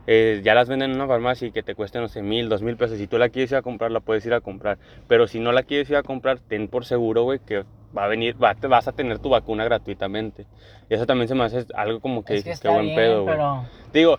eh, 0.07 0.41
ya 0.43 0.55
las 0.55 0.67
venden 0.67 0.91
en 0.91 0.95
una 0.97 1.07
farmacia 1.07 1.47
y 1.47 1.51
que 1.51 1.63
te 1.63 1.75
cueste, 1.75 1.99
no 1.99 2.07
sé, 2.07 2.21
mil, 2.21 2.49
dos 2.49 2.61
mil 2.61 2.77
pesos, 2.77 2.97
si 2.97 3.07
tú 3.07 3.17
la 3.17 3.29
quieres 3.29 3.51
ir 3.51 3.57
a 3.57 3.61
comprar, 3.61 3.91
la 3.91 3.99
puedes 3.99 4.25
ir 4.25 4.33
a 4.33 4.41
comprar. 4.41 4.77
Pero 5.07 5.27
si 5.27 5.39
no 5.39 5.51
la 5.51 5.63
quieres 5.63 5.89
ir 5.89 5.95
a 5.95 6.03
comprar, 6.03 6.39
ten 6.39 6.67
por 6.67 6.85
seguro, 6.85 7.23
güey, 7.23 7.39
que 7.39 7.63
va 7.95 8.05
a 8.05 8.07
venir, 8.07 8.41
va, 8.41 8.55
te 8.55 8.67
vas 8.67 8.87
a 8.87 8.91
tener 8.93 9.19
tu 9.19 9.29
vacuna 9.29 9.63
gratuitamente. 9.65 10.45
Y 10.89 10.93
eso 10.95 11.05
también 11.05 11.27
se 11.27 11.35
me 11.35 11.43
hace 11.43 11.65
algo 11.75 11.99
como 11.99 12.23
que, 12.23 12.35
Es 12.35 12.43
que 12.43 12.51
está 12.51 12.71
buen 12.71 12.85
bien, 12.85 12.95
pedo, 12.95 13.23
güey. 13.23 13.35
pero. 13.35 13.65
Digo, 13.93 14.17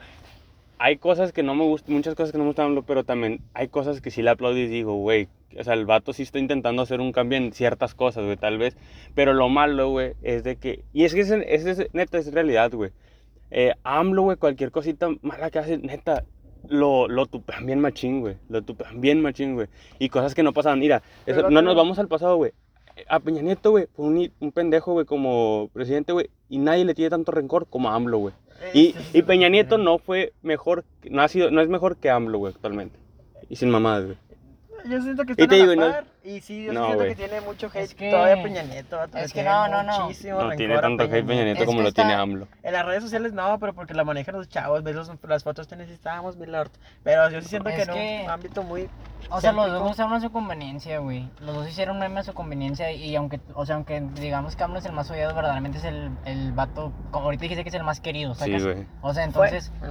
hay 0.78 0.96
cosas 0.96 1.32
que 1.32 1.42
no 1.42 1.54
me 1.54 1.64
gustan, 1.64 1.94
muchas 1.94 2.14
cosas 2.14 2.32
que 2.32 2.38
no 2.38 2.44
me 2.44 2.48
gustan, 2.50 2.82
pero 2.86 3.04
también 3.04 3.40
hay 3.54 3.68
cosas 3.68 4.00
que 4.00 4.10
sí 4.10 4.20
le 4.22 4.30
aplaudo 4.30 4.58
y 4.58 4.66
digo, 4.66 4.94
güey, 4.96 5.28
o 5.58 5.62
sea, 5.64 5.74
el 5.74 5.86
vato 5.86 6.12
sí 6.12 6.22
está 6.22 6.38
intentando 6.38 6.82
hacer 6.82 7.00
un 7.00 7.12
cambio 7.12 7.38
en 7.38 7.52
ciertas 7.52 7.94
cosas, 7.94 8.24
güey, 8.24 8.36
tal 8.36 8.58
vez. 8.58 8.76
Pero 9.14 9.32
lo 9.32 9.48
malo, 9.48 9.90
güey, 9.90 10.14
es 10.22 10.42
de 10.44 10.56
que, 10.56 10.82
y 10.92 11.04
es 11.04 11.14
que 11.14 11.20
es, 11.20 11.30
es, 11.30 11.66
es- 11.66 11.88
neta, 11.92 12.18
es 12.18 12.32
realidad, 12.32 12.72
güey. 12.72 12.90
Eh, 13.54 13.74
AMLO, 13.84 14.22
güey, 14.22 14.36
cualquier 14.38 14.70
cosita 14.70 15.08
mala 15.20 15.50
que 15.50 15.58
hace, 15.58 15.76
neta, 15.78 16.24
lo, 16.68 17.06
lo 17.06 17.26
tupean 17.26 17.66
bien 17.66 17.80
machín, 17.80 18.20
güey. 18.20 18.36
Lo 18.48 18.62
tupean 18.62 19.00
bien 19.00 19.20
machín, 19.20 19.54
güey. 19.54 19.68
Y 19.98 20.08
cosas 20.08 20.34
que 20.34 20.42
no 20.42 20.52
pasaban. 20.54 20.78
Mira, 20.80 21.02
eso- 21.26 21.42
no 21.42 21.50
no- 21.50 21.62
nos 21.62 21.76
vamos 21.76 21.98
al 21.98 22.08
pasado, 22.08 22.36
güey. 22.36 22.52
A 23.08 23.20
Peña 23.20 23.42
Nieto, 23.42 23.70
güey, 23.70 23.86
fue 23.94 24.06
un, 24.06 24.32
un 24.40 24.52
pendejo, 24.52 24.92
güey, 24.92 25.04
como 25.06 25.70
presidente, 25.72 26.12
güey. 26.12 26.28
Y 26.48 26.58
nadie 26.58 26.84
le 26.84 26.94
tiene 26.94 27.10
tanto 27.10 27.32
rencor 27.32 27.66
como 27.68 27.88
a 27.90 27.94
AMLO, 27.94 28.18
güey. 28.18 28.34
Y, 28.74 28.88
Este, 28.96 29.18
y 29.18 29.22
Peña 29.22 29.48
Nieto 29.48 29.76
no 29.78 29.98
fue 29.98 30.32
mejor, 30.42 30.84
no, 31.10 31.20
ha 31.22 31.28
sido, 31.28 31.50
no 31.50 31.60
es 31.60 31.68
mejor 31.68 31.96
que 31.96 32.10
AMLO, 32.10 32.38
güey, 32.38 32.52
actualmente. 32.54 32.98
Y 33.48 33.56
sin 33.56 33.70
mamadas, 33.70 34.04
güey. 34.06 34.16
Yo 34.84 35.00
siento 35.00 35.24
que 35.24 35.32
Y 35.32 35.42
están 35.42 35.48
te 35.48 35.54
a 35.54 35.58
la 35.58 35.62
digo, 35.62 35.72
y 35.72 35.76
no- 35.76 35.92
par, 35.92 36.04
y 36.24 36.40
sí, 36.40 36.64
yo 36.64 36.70
sí 36.72 36.76
No, 36.76 36.84
siento 36.86 36.96
güey. 37.04 37.08
que 37.10 37.14
tiene 37.26 37.40
mucho 37.42 37.66
hate 37.68 37.76
Es 37.82 37.94
que- 37.94 38.10
todavía 38.10 38.42
Peña 38.42 38.62
Nieto. 38.62 39.02
es 39.04 39.10
que 39.32 39.40
tiene 39.42 39.48
no, 39.50 39.68
no, 39.68 39.82
no. 39.82 40.00
muchísimo 40.00 40.42
No 40.42 40.50
tiene 40.56 40.78
tanto 40.78 41.04
hate 41.04 41.24
Peña 41.26 41.44
Nieto 41.44 41.60
Es 41.60 41.66
como 41.66 41.82
lo 41.82 41.92
tiene 41.92 42.10
está- 42.12 42.22
AMLO. 42.22 42.48
En 42.62 42.72
las 42.72 42.84
redes 42.84 43.02
sociales 43.02 43.32
no, 43.32 43.58
pero 43.58 43.72
porque 43.74 43.94
la 43.94 44.04
manejan 44.04 44.34
los 44.36 44.48
chavos, 44.48 44.82
ves 44.82 44.94
los- 44.96 45.10
las 45.22 45.44
fotos 45.44 45.66
que 45.68 45.76
necesitábamos, 45.76 46.36
mi 46.36 46.46
lord. 46.46 46.70
Pero 47.04 47.30
yo 47.30 47.40
sí 47.42 47.48
siento 47.48 47.68
Es 47.68 47.76
que 47.76 47.82
en 47.82 47.88
que- 47.90 48.20
un 48.24 48.30
ámbito 48.30 48.62
muy... 48.62 48.88
O 49.30 49.40
sea, 49.40 49.52
los 49.52 49.70
dos 49.70 49.92
usaron 49.92 50.12
a 50.14 50.20
su 50.20 50.30
conveniencia, 50.32 50.98
güey. 50.98 51.28
Los 51.40 51.54
dos 51.54 51.68
hicieron 51.68 51.98
meme 51.98 52.20
a 52.20 52.22
su 52.24 52.34
conveniencia 52.34 52.90
y 52.92 53.14
aunque, 53.16 53.40
o 53.54 53.64
sea, 53.64 53.76
aunque 53.76 54.00
digamos 54.16 54.56
que 54.56 54.64
AMLO 54.64 54.78
es 54.80 54.84
el 54.84 54.92
más 54.92 55.10
odiado, 55.10 55.34
verdaderamente 55.34 55.78
es 55.78 55.84
el, 55.84 56.10
el 56.24 56.52
vato, 56.52 56.92
como 57.10 57.26
ahorita 57.26 57.42
dijiste 57.42 57.62
que 57.62 57.68
es 57.70 57.74
el 57.74 57.84
más 57.84 58.00
querido, 58.00 58.34
Sí, 58.34 58.40
¿sacas? 58.44 58.64
güey. 58.64 58.86
O 59.00 59.14
sea, 59.14 59.30
Fue- 59.30 59.48
entonces, 59.48 59.72
eh, 59.82 59.90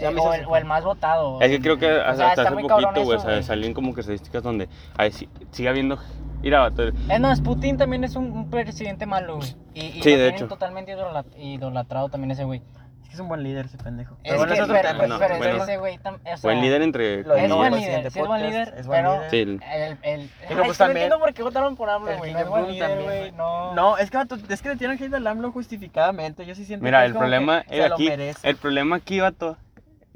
ya 0.00 0.10
me 0.10 0.20
o, 0.20 0.32
el, 0.34 0.44
o 0.46 0.64
más 0.64 0.84
votado. 0.84 1.40
Es 1.40 1.50
que 1.50 1.60
creo 1.60 1.78
que 1.78 1.90
O 1.92 2.00
hasta, 2.00 2.14
sea, 2.16 2.28
hasta 2.28 2.42
hace 2.42 2.50
poquito, 2.56 3.04
güey, 3.04 3.18
eso, 3.18 3.26
sa- 3.28 3.42
salían 3.42 3.74
como 3.74 3.94
que 3.94 4.00
estadísticas 4.02 4.42
donde 4.42 4.68
ay, 4.96 5.12
sí- 5.12 5.28
sigue 5.50 5.68
habiendo... 5.68 5.98
Mira, 6.42 6.60
vato, 6.60 6.84
Es 6.88 7.20
más, 7.20 7.40
Putin 7.40 7.76
también 7.76 8.04
es 8.04 8.14
un, 8.14 8.30
un 8.30 8.48
presidente 8.50 9.06
malo, 9.06 9.38
güey. 9.38 9.56
Y, 9.74 9.80
y 9.86 9.90
Sí, 9.90 9.96
lo 9.96 10.02
de 10.02 10.02
tienen 10.16 10.34
hecho. 10.34 10.46
totalmente 10.48 10.92
idola- 10.92 11.24
idolatrado 11.36 12.08
también 12.10 12.30
ese 12.30 12.44
güey. 12.44 12.62
Es 13.02 13.08
que 13.08 13.14
es 13.14 13.20
un 13.20 13.28
buen 13.28 13.42
líder 13.42 13.64
ese 13.66 13.78
pendejo. 13.78 14.14
Es 14.22 14.30
Pero 14.32 14.36
bueno, 14.38 14.52
que, 14.52 14.58
es 14.58 14.62
otro 14.64 14.74
pero, 14.76 14.88
tema. 14.90 15.06
no, 15.06 15.18
pero 15.18 15.34
es 15.34 15.40
que 15.40 15.46
bueno. 15.48 15.64
ese 15.64 15.76
güey 15.78 15.98
tam- 15.98 16.18
o 16.20 16.24
sea, 16.24 16.36
buen 16.42 16.60
líder 16.60 16.82
entre... 16.82 17.22
Lo 17.24 17.34
Es 17.34 17.42
digo, 17.44 17.56
buen 17.56 17.72
el 17.74 17.80
líder, 17.80 18.10
sí 18.12 18.20
es 18.20 18.26
buen 18.28 18.42
líder, 18.46 18.74
es 18.76 18.86
buen 18.86 18.98
pero 19.00 19.14
líder. 19.16 19.30
Sí, 19.30 19.36
el- 19.40 19.60
el, 19.62 19.98
Ay, 20.02 20.28
pues 20.48 20.50
no 20.50 20.74
también- 20.74 20.78
entiendo 21.04 21.18
por 21.18 21.34
qué 21.34 21.42
votaron 21.42 21.74
por 21.74 21.90
AMLO, 21.90 22.18
güey. 22.18 22.32
No 22.34 22.38
es 22.38 22.48
buen 22.48 22.68
líder, 22.68 23.02
güey. 23.02 23.32
No. 23.32 23.74
No, 23.74 23.96
que, 24.10 24.16
vato, 24.16 24.36
es 24.48 24.62
que 24.62 24.68
le 24.68 24.76
tiran 24.76 24.96
hate 25.02 25.12
al 25.14 25.26
AMLO 25.26 25.50
justificadamente. 25.50 26.44
Yo 26.46 26.54
sí 26.54 26.64
siento 26.66 26.84
Mira, 26.84 27.00
que 27.00 27.06
el 27.06 27.14
problema 27.14 27.62
que 27.62 27.76
es 27.78 27.82
se 27.82 27.88
lo 27.88 27.94
aquí, 27.96 28.08
merece. 28.10 28.48
el 28.48 28.56
problema 28.56 28.96
aquí, 28.96 29.18
vato, 29.20 29.56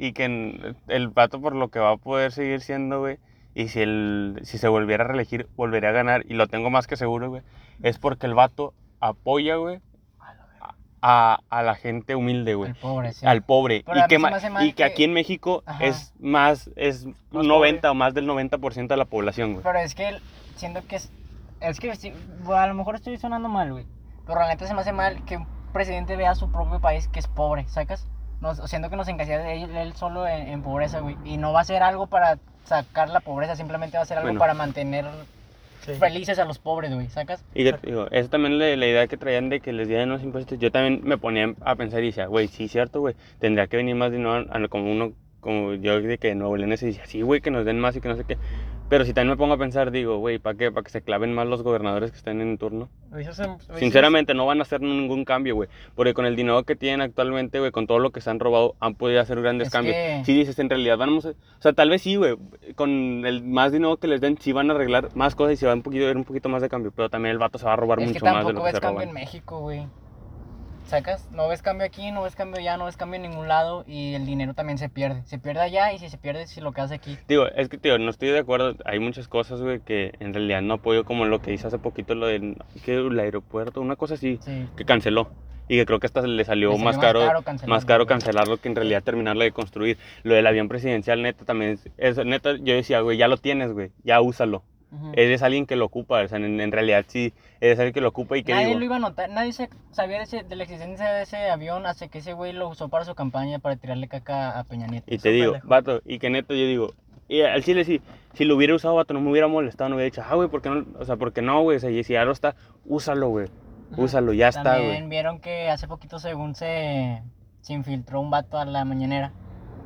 y 0.02 0.14
que 0.14 0.74
el 0.88 1.08
vato 1.10 1.40
por 1.40 1.54
lo 1.54 1.68
que 1.68 1.78
va 1.78 1.92
a 1.92 1.96
poder 1.96 2.32
seguir 2.32 2.60
siendo, 2.60 2.98
güey, 2.98 3.18
y 3.54 3.68
si 3.68 3.82
el, 3.82 4.40
si 4.42 4.58
se 4.58 4.66
volviera 4.66 5.04
a 5.04 5.06
reelegir, 5.06 5.46
volvería 5.54 5.90
a 5.90 5.92
ganar, 5.92 6.24
y 6.28 6.34
lo 6.34 6.48
tengo 6.48 6.70
más 6.70 6.88
que 6.88 6.96
seguro, 6.96 7.30
güey, 7.30 7.42
es 7.84 8.00
porque 8.00 8.26
el 8.26 8.34
vato 8.34 8.74
apoya, 8.98 9.54
güey, 9.56 9.80
a, 11.02 11.38
a 11.48 11.62
la 11.62 11.76
gente 11.76 12.16
humilde, 12.16 12.54
güey. 12.56 12.70
El 12.70 12.76
pobre, 12.76 13.12
sí. 13.12 13.24
Al 13.24 13.42
pobre. 13.42 13.84
Pero 13.86 14.00
Y 14.00 14.72
que, 14.72 14.80
y 14.80 14.82
aquí 14.82 15.04
en 15.04 15.12
México 15.12 15.62
Ajá. 15.66 15.84
es 15.84 16.12
más, 16.18 16.68
es 16.74 17.06
Más 17.06 17.44
90 17.44 17.88
o 17.88 17.94
más 17.94 18.12
del 18.12 18.26
90% 18.26 18.88
de 18.88 18.96
la 18.96 19.04
población, 19.04 19.52
güey. 19.52 19.62
Pero 19.62 19.78
es 19.78 19.94
que 19.94 20.18
siento 20.56 20.84
que 20.88 20.96
es. 20.96 21.12
Es 21.60 21.78
que 21.78 21.92
a 21.92 22.66
lo 22.66 22.74
mejor 22.74 22.96
estoy 22.96 23.16
sonando 23.18 23.48
mal, 23.48 23.70
güey. 23.70 23.86
Pero 24.26 24.40
la 24.40 24.48
neta 24.48 24.66
se 24.66 24.74
me 24.74 24.80
hace 24.80 24.92
mal 24.92 25.24
que 25.24 25.36
un 25.36 25.46
presidente 25.72 26.16
vea 26.16 26.32
a 26.32 26.34
su 26.34 26.50
propio 26.50 26.80
país 26.80 27.06
que 27.06 27.20
es 27.20 27.28
pobre, 27.28 27.68
¿sacas? 27.68 28.06
Nos, 28.42 28.58
siento 28.68 28.90
que 28.90 28.96
nos 28.96 29.08
encasilla 29.08 29.38
de 29.38 29.62
él, 29.62 29.76
él 29.76 29.92
solo 29.94 30.26
en, 30.26 30.48
en 30.48 30.62
pobreza, 30.62 31.00
güey. 31.00 31.16
Y 31.24 31.36
no 31.38 31.52
va 31.52 31.60
a 31.60 31.62
hacer 31.62 31.82
algo 31.82 32.08
para 32.08 32.38
sacar 32.64 33.08
la 33.08 33.20
pobreza, 33.20 33.56
simplemente 33.56 33.96
va 33.96 34.00
a 34.00 34.02
hacer 34.02 34.18
algo 34.18 34.28
Bueno. 34.28 34.40
para 34.40 34.52
mantener 34.54 35.06
Sí. 35.84 35.94
felices 35.94 36.38
a 36.38 36.44
los 36.44 36.58
pobres, 36.60 36.94
güey, 36.94 37.08
¿sacas? 37.08 37.42
Y 37.54 37.64
que, 37.64 37.74
digo, 37.82 38.06
eso 38.12 38.28
también 38.28 38.56
la, 38.58 38.76
la 38.76 38.86
idea 38.86 39.08
que 39.08 39.16
traían 39.16 39.48
de 39.48 39.58
que 39.60 39.72
les 39.72 39.88
dieran 39.88 40.10
los 40.10 40.22
impuestos, 40.22 40.58
yo 40.60 40.70
también 40.70 41.00
me 41.02 41.18
ponía 41.18 41.54
a 41.60 41.74
pensar 41.74 42.02
y 42.04 42.06
decía, 42.06 42.26
güey, 42.26 42.46
sí, 42.46 42.68
cierto, 42.68 43.00
güey, 43.00 43.16
tendría 43.40 43.66
que 43.66 43.78
venir 43.78 43.96
más 43.96 44.12
dinero 44.12 44.44
a- 44.48 44.68
como 44.68 44.92
uno, 44.92 45.12
como 45.40 45.74
yo 45.74 46.00
de 46.00 46.18
que 46.18 46.36
Nuevo 46.36 46.56
León 46.56 46.76
se 46.76 46.86
decía, 46.86 47.04
sí, 47.06 47.22
güey, 47.22 47.40
que 47.40 47.50
nos 47.50 47.64
den 47.64 47.80
más 47.80 47.96
y 47.96 48.00
que 48.00 48.08
no 48.08 48.16
sé 48.16 48.22
qué. 48.24 48.38
Pero 48.92 49.06
si 49.06 49.14
también 49.14 49.30
me 49.30 49.36
pongo 49.38 49.54
a 49.54 49.56
pensar, 49.56 49.90
digo, 49.90 50.18
güey, 50.18 50.38
¿para 50.38 50.54
qué? 50.54 50.70
¿Para 50.70 50.84
que 50.84 50.90
se 50.90 51.00
claven 51.00 51.32
más 51.32 51.46
los 51.46 51.62
gobernadores 51.62 52.10
que 52.10 52.18
están 52.18 52.42
en 52.42 52.58
turno? 52.58 52.90
Sinceramente, 53.78 54.34
no 54.34 54.44
van 54.44 54.58
a 54.58 54.62
hacer 54.64 54.82
ningún 54.82 55.24
cambio, 55.24 55.54
güey. 55.54 55.70
Porque 55.94 56.12
con 56.12 56.26
el 56.26 56.36
dinero 56.36 56.62
que 56.64 56.76
tienen 56.76 57.00
actualmente, 57.00 57.58
güey, 57.58 57.70
con 57.70 57.86
todo 57.86 58.00
lo 58.00 58.10
que 58.10 58.20
se 58.20 58.28
han 58.28 58.38
robado, 58.38 58.74
han 58.80 58.94
podido 58.94 59.22
hacer 59.22 59.40
grandes 59.40 59.68
Es 59.68 59.72
cambios. 59.72 59.96
que- 59.96 60.22
Si 60.26 60.34
dices, 60.34 60.58
en 60.58 60.68
realidad, 60.68 60.98
vamos 60.98 61.24
a... 61.24 61.30
O 61.30 61.34
sea, 61.60 61.72
tal 61.72 61.88
vez 61.88 62.02
sí, 62.02 62.16
güey. 62.16 62.36
Con 62.74 63.24
el 63.24 63.42
más 63.42 63.72
dinero 63.72 63.96
que 63.96 64.08
les 64.08 64.20
den, 64.20 64.36
sí 64.38 64.52
van 64.52 64.70
a 64.70 64.74
arreglar 64.74 65.08
más 65.14 65.34
cosas 65.34 65.54
y 65.54 65.56
se 65.56 65.64
va 65.66 65.72
a 65.72 65.76
ver 65.82 66.16
un 66.18 66.24
poquito 66.24 66.50
más 66.50 66.60
de 66.60 66.68
cambio. 66.68 66.92
Pero 66.94 67.08
también 67.08 67.32
el 67.32 67.38
vato 67.38 67.56
se 67.56 67.64
va 67.64 67.72
a 67.72 67.76
robar 67.76 67.98
es 67.98 68.08
mucho 68.08 68.26
más 68.26 68.46
de 68.46 68.52
lo 68.52 68.62
que 68.62 68.72
se 68.72 68.80
cambio 68.80 69.00
en 69.04 69.08
roban. 69.08 69.14
México, 69.14 69.60
güey. 69.60 69.86
¿Sacas? 70.86 71.26
No 71.32 71.48
ves 71.48 71.62
cambio 71.62 71.86
aquí, 71.86 72.10
no 72.10 72.22
ves 72.22 72.36
cambio 72.36 72.60
allá, 72.60 72.76
no 72.76 72.84
ves 72.84 72.98
cambio 72.98 73.16
en 73.16 73.22
ningún 73.22 73.48
lado 73.48 73.84
y 73.86 74.12
el 74.14 74.26
dinero 74.26 74.52
también 74.52 74.76
se 74.76 74.90
pierde. 74.90 75.22
Se 75.24 75.38
pierde 75.38 75.60
allá 75.60 75.92
y 75.92 75.98
si 75.98 76.10
se 76.10 76.18
pierde, 76.18 76.46
si 76.46 76.60
lo 76.60 76.72
que 76.72 76.82
hace 76.82 76.94
aquí. 76.94 77.16
Digo, 77.28 77.46
es 77.48 77.70
que, 77.70 77.78
tío, 77.78 77.98
no 77.98 78.10
estoy 78.10 78.28
de 78.28 78.40
acuerdo. 78.40 78.74
Hay 78.84 78.98
muchas 78.98 79.26
cosas, 79.26 79.62
güey, 79.62 79.80
que 79.80 80.12
en 80.20 80.34
realidad 80.34 80.60
no 80.60 80.74
apoyo, 80.74 81.04
como 81.04 81.24
lo 81.24 81.40
que 81.40 81.52
hizo 81.54 81.68
hace 81.68 81.78
poquito, 81.78 82.14
lo 82.14 82.26
del 82.26 82.56
que 82.84 82.94
el 82.96 83.18
aeropuerto, 83.18 83.80
una 83.80 83.96
cosa 83.96 84.14
así, 84.14 84.38
Sí. 84.42 84.66
que 84.76 84.84
canceló. 84.84 85.30
Y 85.68 85.76
que 85.78 85.86
creo 85.86 86.00
que 86.00 86.06
hasta 86.06 86.20
le 86.22 86.44
salió, 86.44 86.70
Le 86.72 86.74
salió 86.76 86.84
más 86.84 86.96
más 86.96 87.02
caro, 87.04 87.20
caro 87.20 87.42
más 87.68 87.84
caro 87.86 88.06
cancelarlo 88.06 88.58
que 88.58 88.68
en 88.68 88.76
realidad 88.76 89.02
terminarlo 89.02 89.44
de 89.44 89.52
construir. 89.52 89.96
Lo 90.24 90.34
del 90.34 90.46
avión 90.46 90.68
presidencial, 90.68 91.22
neta, 91.22 91.44
también 91.46 91.72
es, 91.72 91.88
es- 92.18 92.26
neta, 92.26 92.56
yo 92.60 92.74
decía, 92.74 93.00
güey, 93.00 93.16
ya 93.16 93.28
lo 93.28 93.38
tienes, 93.38 93.72
güey, 93.72 93.92
ya 94.02 94.20
úsalo. 94.20 94.64
Ujú. 94.92 95.10
Eres 95.14 95.42
alguien 95.42 95.64
que 95.66 95.74
lo 95.74 95.86
ocupa, 95.86 96.20
o 96.22 96.28
sea, 96.28 96.36
en, 96.38 96.60
en 96.60 96.70
realidad 96.70 97.04
sí, 97.08 97.32
eres 97.60 97.78
alguien 97.78 97.94
que 97.94 98.02
lo 98.02 98.08
ocupa 98.10 98.36
y 98.36 98.42
que 98.44 98.52
Nadie 98.52 98.66
digo, 98.66 98.78
lo 98.78 98.84
iba 98.84 98.96
a 98.96 98.98
notar, 98.98 99.30
nadie 99.30 99.52
se 99.54 99.70
sabía 99.90 100.18
de, 100.18 100.24
ese- 100.24 100.42
de 100.42 100.54
la 100.54 100.64
existencia 100.64 101.10
de 101.10 101.22
ese 101.22 101.48
avión 101.50 101.86
hasta 101.86 102.08
que 102.08 102.18
ese 102.18 102.34
güey 102.34 102.52
lo 102.52 102.68
usó 102.68 102.88
para 102.90 103.04
su 103.06 103.14
campaña 103.14 103.58
para 103.58 103.76
tirarle 103.76 104.06
caca 104.08 104.58
a 104.58 104.64
Peña 104.64 104.86
Nieto. 104.86 105.06
y 105.12 105.16
te 105.18 105.30
digo, 105.30 105.52
pendejo. 105.52 105.68
vato, 105.68 106.02
y 106.04 106.18
que 106.18 106.28
neta 106.28 106.52
yo 106.52 106.66
digo, 106.66 106.92
y 107.26 107.40
al 107.40 107.64
chile 107.64 107.84
sí, 107.84 108.02
si 108.34 108.44
lo 108.44 108.54
hubiera 108.56 108.74
usado, 108.74 108.94
vato, 108.96 109.14
no 109.14 109.22
me 109.22 109.30
hubiera 109.30 109.48
molestado, 109.48 109.88
no 109.88 109.96
hubiera 109.96 110.10
dicho, 110.10 110.22
ah, 110.28 110.34
güey, 110.34 110.48
¿por 110.50 110.60
qué 110.60 110.68
no? 110.68 110.84
O 110.98 111.04
sea, 111.06 111.16
¿por 111.16 111.32
qué 111.32 111.40
no, 111.40 111.62
güey? 111.62 111.78
O 111.78 111.80
sea, 111.80 111.88
y 111.90 112.04
si 112.04 112.12
ya 112.12 112.24
lo 112.26 112.32
está, 112.32 112.54
úsalo, 112.84 113.28
güey, 113.30 113.46
úsalo, 113.96 114.34
ya 114.34 114.48
está, 114.48 114.62
También 114.62 114.88
güey. 114.98 115.08
vieron 115.08 115.40
que 115.40 115.70
hace 115.70 115.88
poquito 115.88 116.18
según 116.18 116.54
se, 116.54 117.22
se 117.62 117.72
infiltró 117.72 118.20
un 118.20 118.28
vato 118.30 118.58
a 118.58 118.66
la 118.66 118.84
mañanera. 118.84 119.32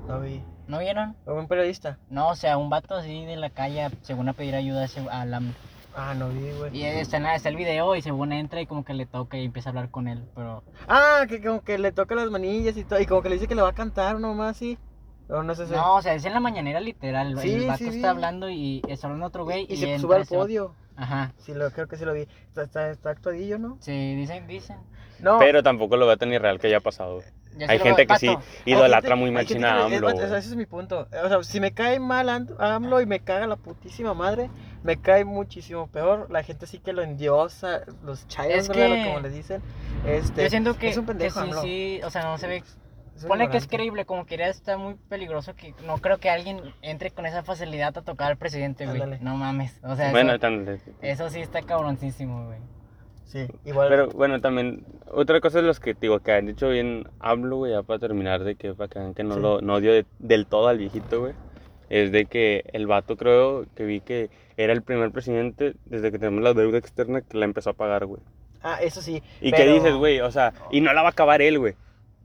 Lo 0.08 0.20
vi. 0.20 0.42
¿No 0.68 0.78
vieron? 0.80 1.14
Fue 1.24 1.34
un 1.34 1.46
periodista. 1.48 1.98
No, 2.10 2.28
o 2.28 2.34
sea, 2.34 2.58
un 2.58 2.70
vato 2.70 2.94
así 2.94 3.24
de 3.24 3.36
la 3.36 3.50
calle, 3.50 3.88
según 4.02 4.28
a 4.28 4.32
pedir 4.32 4.54
ayuda 4.54 4.86
a 5.10 5.24
la... 5.24 5.40
Ah, 5.94 6.14
no 6.14 6.28
vi, 6.28 6.50
güey. 6.58 6.76
Y 6.76 6.84
está, 6.84 7.16
en 7.16 7.22
la- 7.22 7.34
está 7.36 7.48
el 7.48 7.56
video 7.56 7.94
y 7.96 8.02
según 8.02 8.32
entra 8.32 8.60
y 8.60 8.66
como 8.66 8.84
que 8.84 8.92
le 8.92 9.06
toca 9.06 9.38
y 9.38 9.44
empieza 9.46 9.68
a 9.68 9.70
hablar 9.70 9.90
con 9.90 10.08
él, 10.08 10.24
pero... 10.34 10.62
Ah, 10.88 11.24
que 11.28 11.40
como 11.42 11.62
que 11.62 11.78
le 11.78 11.92
toca 11.92 12.14
las 12.14 12.30
manillas 12.30 12.76
y 12.76 12.84
todo. 12.84 13.00
Y 13.00 13.06
como 13.06 13.22
que 13.22 13.28
le 13.30 13.36
dice 13.36 13.48
que 13.48 13.54
le 13.54 13.62
va 13.62 13.70
a 13.70 13.74
cantar 13.74 14.20
nomás, 14.20 14.56
sí. 14.58 14.76
O 15.28 15.42
no 15.42 15.54
sé 15.54 15.66
si. 15.66 15.72
No, 15.72 15.96
o 15.96 16.02
sea, 16.02 16.14
es 16.14 16.24
en 16.24 16.34
la 16.34 16.40
mañanera 16.40 16.80
literal. 16.80 17.36
Sí, 17.40 17.54
el 17.54 17.66
vato 17.66 17.78
sí 17.78 17.90
vi. 17.90 17.96
está 17.96 18.10
hablando 18.10 18.48
y 18.48 18.82
está 18.88 19.06
hablando 19.08 19.26
otro 19.26 19.44
güey 19.44 19.62
y, 19.62 19.70
y, 19.70 19.74
y 19.74 19.76
se 19.78 19.84
entra 19.94 20.00
sube 20.00 20.16
al 20.16 20.26
podio. 20.26 20.74
Ajá. 20.96 21.32
Sí, 21.38 21.52
lo, 21.54 21.70
creo 21.70 21.88
que 21.88 21.96
sí 21.96 22.04
lo 22.04 22.12
vi. 22.12 22.28
Está, 22.48 22.62
está, 22.62 22.90
está 22.90 23.10
actuadillo, 23.10 23.58
¿no? 23.58 23.76
Sí, 23.80 24.14
dicen, 24.14 24.46
dicen. 24.46 24.76
No. 25.18 25.38
Pero 25.38 25.62
tampoco 25.62 25.96
lo 25.96 26.06
veo 26.06 26.16
tan 26.16 26.32
irreal 26.32 26.58
que 26.60 26.66
haya 26.68 26.80
pasado, 26.80 27.22
Yo 27.58 27.66
Hay 27.68 27.78
gente 27.78 28.06
que 28.06 28.18
sí 28.18 28.36
idolatra 28.66 29.00
gente- 29.10 29.14
muy 29.16 29.28
hay 29.28 29.34
machín 29.34 29.48
gente 29.62 29.66
a 29.66 29.70
que 29.84 29.88
le- 29.90 29.96
AMLO, 29.96 30.08
es- 30.08 30.14
güey. 30.14 30.24
o 30.26 30.28
sea, 30.28 30.38
ese 30.38 30.48
es 30.50 30.56
mi 30.56 30.66
punto. 30.66 31.08
O 31.24 31.28
sea, 31.28 31.42
si 31.42 31.60
me 31.60 31.72
cae 31.72 31.98
mal 31.98 32.28
AMLO 32.58 33.00
y 33.00 33.06
me 33.06 33.20
caga 33.20 33.46
la 33.46 33.56
putísima 33.56 34.12
madre, 34.14 34.50
me 34.82 34.98
cae 34.98 35.24
muchísimo 35.24 35.86
peor. 35.86 36.30
La 36.30 36.42
gente 36.42 36.66
sí 36.66 36.78
que 36.78 36.92
lo 36.92 37.02
endiosa, 37.02 37.80
los 38.04 38.26
chayos, 38.28 38.68
que- 38.68 39.04
como 39.06 39.20
le 39.20 39.30
dicen. 39.30 39.62
Este, 40.06 40.44
Yo 40.44 40.50
siento 40.50 40.76
que, 40.76 40.88
es 40.90 40.96
un 40.98 41.04
que 41.06 41.12
pendejo, 41.12 41.40
sí, 41.40 41.46
AMLO. 41.48 41.62
sí, 41.62 42.00
o 42.04 42.10
sea, 42.10 42.22
no 42.24 42.38
se 42.38 42.46
ve... 42.46 42.62
Pone 43.26 43.48
que 43.48 43.56
es 43.56 43.66
creíble, 43.66 44.04
como 44.04 44.26
que 44.26 44.36
ya 44.36 44.48
está 44.48 44.76
muy 44.76 44.94
peligroso 45.08 45.54
que 45.56 45.74
no 45.86 45.96
creo 46.02 46.18
que 46.18 46.28
alguien 46.28 46.60
entre 46.82 47.10
con 47.10 47.24
esa 47.24 47.42
facilidad 47.42 47.96
a 47.96 48.02
tocar 48.02 48.30
al 48.32 48.36
presidente, 48.36 48.84
güey. 48.84 49.00
Ándale. 49.00 49.22
No 49.24 49.36
mames. 49.36 49.80
O 49.82 49.96
sea, 49.96 50.10
Bueno, 50.10 50.34
eso, 50.34 50.46
eso 51.00 51.30
sí 51.30 51.40
está 51.40 51.62
cabroncísimo, 51.62 52.44
güey. 52.44 52.58
Sí, 53.26 53.46
igual. 53.64 53.88
Pero 53.88 54.08
bueno, 54.08 54.40
también, 54.40 54.84
otra 55.10 55.40
cosa 55.40 55.60
de 55.60 55.66
los 55.66 55.80
que 55.80 55.94
digo 55.94 56.20
que 56.20 56.32
han 56.32 56.46
dicho 56.46 56.68
bien 56.68 57.08
hablo, 57.18 57.56
güey, 57.56 57.72
ya 57.72 57.82
para 57.82 57.98
terminar, 57.98 58.44
de 58.44 58.54
que 58.54 58.72
para 58.72 58.88
que 58.88 58.98
vean 59.00 59.14
que 59.14 59.24
no 59.24 59.34
Sí. 59.34 59.40
lo 59.40 59.60
no 59.60 59.74
odio 59.74 59.92
de- 59.92 60.06
del 60.18 60.46
todo 60.46 60.68
al 60.68 60.78
viejito, 60.78 61.20
güey. 61.20 61.32
Es 61.90 62.10
de 62.12 62.26
que 62.26 62.64
el 62.72 62.86
vato 62.86 63.16
creo 63.16 63.66
que 63.74 63.84
vi 63.84 64.00
que 64.00 64.30
era 64.56 64.72
el 64.72 64.82
primer 64.82 65.10
presidente 65.10 65.74
desde 65.86 66.10
que 66.10 66.18
tenemos 66.18 66.42
la 66.42 66.54
deuda 66.54 66.78
externa 66.78 67.20
que 67.20 67.36
la 67.36 67.44
empezó 67.44 67.70
a 67.70 67.74
pagar, 67.74 68.06
güey. 68.06 68.22
Ah, 68.62 68.78
eso 68.80 69.02
sí. 69.02 69.22
Y 69.40 69.50
pero- 69.50 69.64
que 69.64 69.72
dices, 69.74 69.94
güey, 69.94 70.20
o 70.20 70.30
sea, 70.30 70.52
y 70.70 70.80
no 70.80 70.92
la 70.92 71.02
va 71.02 71.08
a 71.08 71.12
acabar 71.12 71.42
él, 71.42 71.58
güey. 71.58 71.74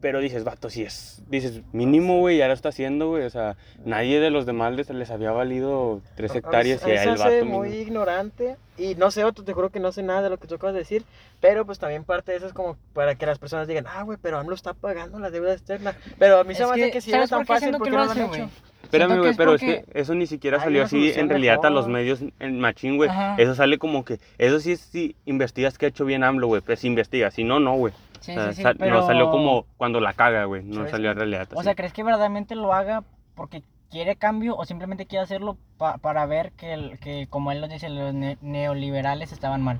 Pero 0.02 0.20
dices, 0.20 0.44
vato, 0.44 0.70
si 0.72 0.82
es, 0.84 1.22
dices, 1.30 1.62
mínimo, 1.74 2.18
güey, 2.20 2.38
ya 2.38 2.48
lo 2.48 2.54
está 2.54 2.70
haciendo, 2.70 3.10
güey. 3.10 3.24
O 3.24 3.30
sea, 3.30 3.56
nadie 3.86 4.20
de 4.20 4.32
los 4.32 4.46
demás 4.48 4.74
les, 4.74 4.90
les 4.90 5.12
había 5.12 5.32
valido 5.32 6.02
tres 6.16 6.34
hectáreas 6.36 6.82
y 6.88 6.90
Ahí 6.92 6.98
a 6.98 7.04
se 7.04 7.10
el 7.10 7.18
vato. 7.18 7.46
muy 7.46 7.70
mínimo. 7.70 7.84
ignorante. 7.88 8.56
Y 8.80 8.96
no 8.96 9.12
sé, 9.12 9.24
otro, 9.24 9.44
te 9.46 9.54
juro 9.54 9.70
que 9.70 9.80
no 9.80 9.92
sé 9.92 10.02
nada 10.02 10.24
de 10.24 10.32
lo 10.32 10.38
que 10.38 10.48
tú 10.48 10.56
acabas 10.56 10.74
de 10.74 10.80
decir. 10.80 11.04
Pero 11.40 11.66
pues 11.66 11.78
también 11.78 12.04
parte 12.04 12.32
de 12.32 12.40
eso 12.40 12.48
es 12.48 12.54
como 12.54 12.78
para 12.94 13.14
que 13.16 13.26
las 13.28 13.38
personas 13.38 13.68
digan, 13.68 13.86
ah, 13.88 14.02
güey, 14.04 14.18
pero 14.20 14.40
AMLO 14.40 14.56
está 14.56 14.74
pagando 14.74 15.20
la 15.20 15.30
deuda 15.30 15.54
externa. 15.54 15.96
Pero 16.18 16.40
a 16.40 16.44
mí 16.44 16.56
se 16.56 16.66
me 16.66 16.72
hace 16.72 16.90
que, 16.92 17.00
si 17.02 17.12
era 17.12 17.28
¿sabes 17.28 17.30
tan 17.30 17.46
fácil, 17.46 17.70
siento 17.70 17.78
¿por 17.78 17.86
que 17.88 17.92
qué 17.92 17.98
lo 17.98 18.06
no 18.06 18.14
lo 18.14 18.22
han 18.24 18.34
hecho? 18.34 18.50
Espérame, 18.84 19.18
güey, 19.20 19.30
es 19.32 19.38
pero 19.38 19.52
porque- 19.52 19.72
es 19.78 19.86
que 19.86 20.00
eso 20.02 20.16
ni 20.16 20.26
siquiera 20.28 20.60
salió 20.60 20.84
así 20.84 21.12
en 21.16 21.30
realidad 21.30 21.64
a 21.64 21.70
los 21.70 21.88
medios 21.88 22.20
en 22.40 22.60
machín, 22.60 22.98
güey. 22.98 23.10
Eso 23.38 23.54
sale 23.56 23.78
como 23.78 24.04
que, 24.04 24.20
eso 24.40 24.60
sí 24.60 24.72
es 24.74 24.82
si 24.82 25.16
investigas 25.26 25.78
que 25.78 25.86
ha 25.86 25.90
hecho 25.90 26.04
bien 26.06 26.24
AMLO, 26.24 26.48
güey. 26.48 26.62
Pues 26.62 26.80
si 26.80 26.88
investigas, 26.88 27.36
si 27.36 27.44
no, 27.44 27.60
no, 27.60 27.76
güey. 27.76 27.94
Sí, 28.22 28.32
O 28.32 28.36
sea, 28.36 28.50
sí, 28.52 28.56
sí, 28.58 28.62
sal- 28.64 28.78
pero... 28.78 28.96
No 28.96 29.06
salió 29.08 29.30
como 29.30 29.66
cuando 29.78 30.00
la 30.00 30.14
caga, 30.14 30.46
güey. 30.46 30.64
No 30.64 30.76
¿Sabes 30.76 30.92
salió 30.92 31.12
en 31.12 31.18
realidad. 31.18 31.48
O 31.54 31.56
así. 31.60 31.64
sea, 31.66 31.76
¿crees 31.76 31.92
que 31.94 32.04
verdaderamente 32.04 32.56
lo 32.56 32.74
haga 32.74 33.04
porque 33.36 33.64
quiere 33.90 34.16
cambio 34.16 34.56
o 34.56 34.64
simplemente 34.66 35.06
quiere 35.08 35.24
hacerlo 35.24 35.58
pa- 35.78 35.98
para 35.98 36.26
ver 36.26 36.52
que, 36.54 36.74
el- 36.74 37.00
que, 37.00 37.28
como 37.30 37.52
él 37.52 37.60
lo 37.62 37.68
dice, 37.68 37.90
los 37.90 38.14
ne- 38.14 38.38
neoliberales 38.42 39.32
estaban 39.34 39.62
mal? 39.62 39.80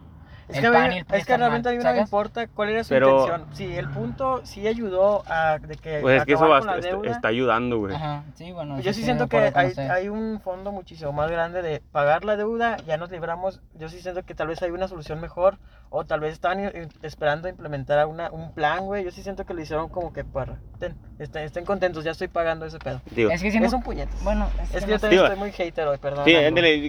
Es 0.52 0.58
El 0.58 0.64
que, 0.64 0.72
PAN 0.72 0.92
y 0.94 0.96
el 0.98 1.02
es 1.02 1.08
que 1.08 1.18
están 1.18 1.40
realmente 1.40 1.70
a 1.70 1.72
mí 1.72 1.78
no 1.78 1.92
me 1.94 2.00
importa 2.00 2.48
cuál 2.48 2.70
era 2.70 2.84
su 2.84 2.90
Pero- 2.90 3.22
intención. 3.26 3.48
Sí, 3.54 3.76
el 3.76 3.90
punto 3.90 4.42
sí 4.44 4.68
ayudó 4.68 5.24
a 5.28 5.60
de 5.60 5.76
que 5.78 6.00
Pues 6.02 6.20
es 6.20 6.26
que 6.26 6.34
eso 6.34 6.48
va- 6.48 6.60
con 6.60 6.68
la 6.68 6.76
está, 6.78 6.88
deuda. 6.90 7.12
está 7.12 7.28
ayudando, 7.30 7.78
güey. 7.80 7.96
Ajá, 7.96 8.24
sí, 8.36 8.52
bueno. 8.52 8.80
Yo 8.82 8.94
sí 8.94 9.04
siento 9.04 9.28
que 9.28 9.52
hay, 9.56 9.74
hay 9.78 10.10
un 10.10 10.40
fondo 10.44 10.72
muchísimo 10.72 11.12
más 11.14 11.32
grande 11.32 11.62
de 11.62 11.82
pagar 11.92 12.26
la 12.26 12.36
deuda, 12.38 12.78
ya 12.86 12.98
nos 12.98 13.12
libramos. 13.12 13.62
Yo 13.80 13.90
sí 13.90 14.00
siento 14.02 14.24
que 14.24 14.36
tal 14.36 14.48
vez 14.48 14.62
hay 14.62 14.72
una 14.72 14.88
solución 14.88 15.20
mejor, 15.22 15.58
o 15.90 16.06
tal 16.06 16.20
vez 16.22 16.34
estaban 16.34 16.60
i- 16.66 16.70
esperando 17.02 17.48
implementar 17.50 18.06
una, 18.08 18.30
un 18.32 18.54
plan, 18.54 18.86
güey. 18.86 19.04
Yo 19.04 19.12
sí 19.12 19.24
siento 19.24 19.46
que 19.46 19.54
lo 19.54 19.62
hicieron 19.62 19.90
como 19.90 20.14
que 20.14 20.24
para. 20.24 20.58
Ten, 20.80 20.96
estén, 21.20 21.44
estén 21.44 21.66
contentos, 21.66 22.04
ya 22.04 22.12
estoy 22.12 22.28
pagando 22.28 22.66
ese 22.66 22.80
pedo. 22.80 23.02
Digo, 23.12 23.30
Es 23.30 23.42
que 23.42 23.52
siento... 23.52 23.68
Es 23.68 23.74
un 23.74 23.84
puñete. 23.84 24.12
Bueno, 24.24 24.50
Es 24.64 24.64
es 24.64 24.70
que 24.72 24.80
que 24.80 24.86
yo 24.88 24.88
no 24.88 24.98
sé. 24.98 25.02
también 25.02 25.12
Digo, 25.12 25.24
estoy 25.26 25.40
muy 25.40 25.52
hater 25.52 25.88
hoy, 25.88 25.98
perdón. 26.00 26.26
Sí, 26.26 26.32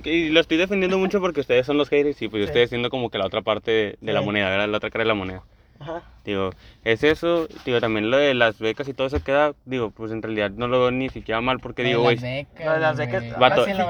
y 0.04 0.28
lo 0.30 0.40
estoy 0.40 0.56
defendiendo 0.56 0.98
mucho 0.98 1.20
porque 1.20 1.40
ustedes 1.40 1.66
son 1.66 1.76
los 1.76 1.88
haters 1.90 2.22
y 2.22 2.28
pues 2.28 2.40
yo 2.40 2.46
Sí. 2.46 2.50
estoy 2.50 2.62
haciendo 2.62 2.88
como 2.88 3.10
que 3.10 3.18
la 3.18 3.26
otra 3.26 3.42
parte 3.42 3.51
de, 3.60 3.98
de 4.00 4.12
la 4.12 4.20
Sí. 4.20 4.24
moneda, 4.26 4.48
¿verdad? 4.48 4.68
La 4.68 4.76
otra 4.78 4.90
cara 4.90 5.02
de 5.04 5.08
la 5.08 5.14
moneda. 5.14 5.42
Ajá. 5.80 6.00
Digo, 6.24 6.50
es 6.84 7.02
eso, 7.02 7.48
digo, 7.64 7.80
también 7.80 8.08
lo 8.08 8.16
de 8.16 8.34
las 8.34 8.60
becas 8.60 8.86
y 8.86 8.94
todo 8.94 9.08
eso 9.08 9.24
queda, 9.24 9.54
digo, 9.64 9.90
pues 9.90 10.12
en 10.12 10.22
realidad 10.22 10.52
no 10.52 10.68
lo 10.68 10.78
veo 10.78 10.90
ni 10.92 11.08
siquiera 11.08 11.40
mal 11.40 11.58
porque 11.58 11.82
Lo 11.82 11.88
de 11.88 11.94
digo, 11.96 12.08
las 12.08 12.20
güey, 12.20 12.32
becas, 12.44 12.64
Lo 12.66 12.72
de 12.74 12.78
las 12.78 12.96
becas, 12.96 13.22
güey. 13.24 13.34
Vato, 13.40 13.64
sí 13.64 13.72
lo 13.72 13.86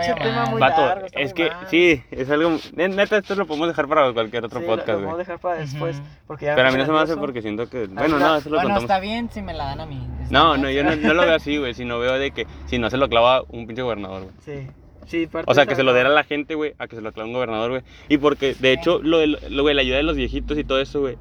vato, 0.59 0.87
largo, 0.87 1.07
es 1.13 1.35
que 1.35 1.51
mal. 1.51 1.67
sí, 1.69 2.03
es 2.11 2.31
algo, 2.31 2.57
neta, 2.75 3.19
esto 3.19 3.35
lo 3.35 3.47
podemos 3.47 3.69
dejar 3.69 3.87
para 3.89 4.11
cualquier 4.15 4.43
otro 4.47 4.61
Sí, 4.61 4.65
lo- 4.65 4.71
lo 4.71 4.77
podcast, 4.79 4.97
vamos 5.01 5.05
a 5.11 5.13
güey. 5.13 5.19
dejar 5.27 5.39
para 5.41 5.57
después. 5.61 5.99
Ujú. 5.99 6.07
Porque 6.29 6.47
ya 6.47 6.55
Pero 6.55 6.69
a 6.69 6.71
mí 6.71 6.79
no 6.79 6.87
se 6.87 6.93
me 6.93 6.99
hace 6.99 7.17
porque 7.19 7.43
siento 7.43 7.69
que, 7.69 7.81
mí 7.87 7.95
bueno, 7.95 8.19
la- 8.19 8.27
no, 8.27 8.37
eso 8.37 8.49
lo 8.49 8.57
Bueno, 8.57 8.69
contamos. 8.71 8.83
está 8.85 8.99
bien 9.01 9.29
si 9.31 9.43
me 9.43 9.53
la 9.53 9.65
dan 9.67 9.81
a 9.83 9.85
mí. 9.87 10.09
No, 10.31 10.53
bien. 10.53 10.63
no, 10.63 10.71
yo 10.71 10.85
no, 10.85 10.97
no 10.97 11.13
lo 11.13 11.23
veo 11.27 11.35
así, 11.35 11.59
güey, 11.59 11.75
sino 11.75 11.99
veo 11.99 12.15
de 12.15 12.31
que 12.31 12.47
si 12.65 12.79
no 12.79 12.89
se 12.89 12.97
lo 12.97 13.11
clava 13.11 13.43
un 13.51 13.67
pinche 13.67 13.83
gobernador, 13.83 14.23
güey. 14.23 14.35
Sí. 14.41 14.67
Sí, 15.07 15.27
parte 15.27 15.51
O 15.51 15.55
sea, 15.55 15.67
que 15.67 15.75
se 15.75 15.83
lo 15.83 15.93
diera 15.93 16.09
a 16.09 16.13
la 16.13 16.25
gente, 16.25 16.55
güey, 16.55 16.75
a 16.79 16.87
que 16.87 16.97
se 16.97 17.03
lo 17.03 17.13
clave 17.13 17.29
un 17.29 17.35
gobernador, 17.35 17.71
güey. 17.71 17.83
Y 18.09 18.19
porque, 18.19 18.55
de 18.55 18.73
hecho, 18.73 19.01
lo, 19.03 19.19
de- 19.19 19.27
lo, 19.27 19.63
güey, 19.63 19.75
la 19.75 19.83
ayuda 19.83 19.97
de 19.97 20.03
los 20.05 20.17
viejitos 20.17 20.57
y 20.59 20.65
todo 20.65 20.81
eso, 20.81 21.01
güey, 21.01 21.17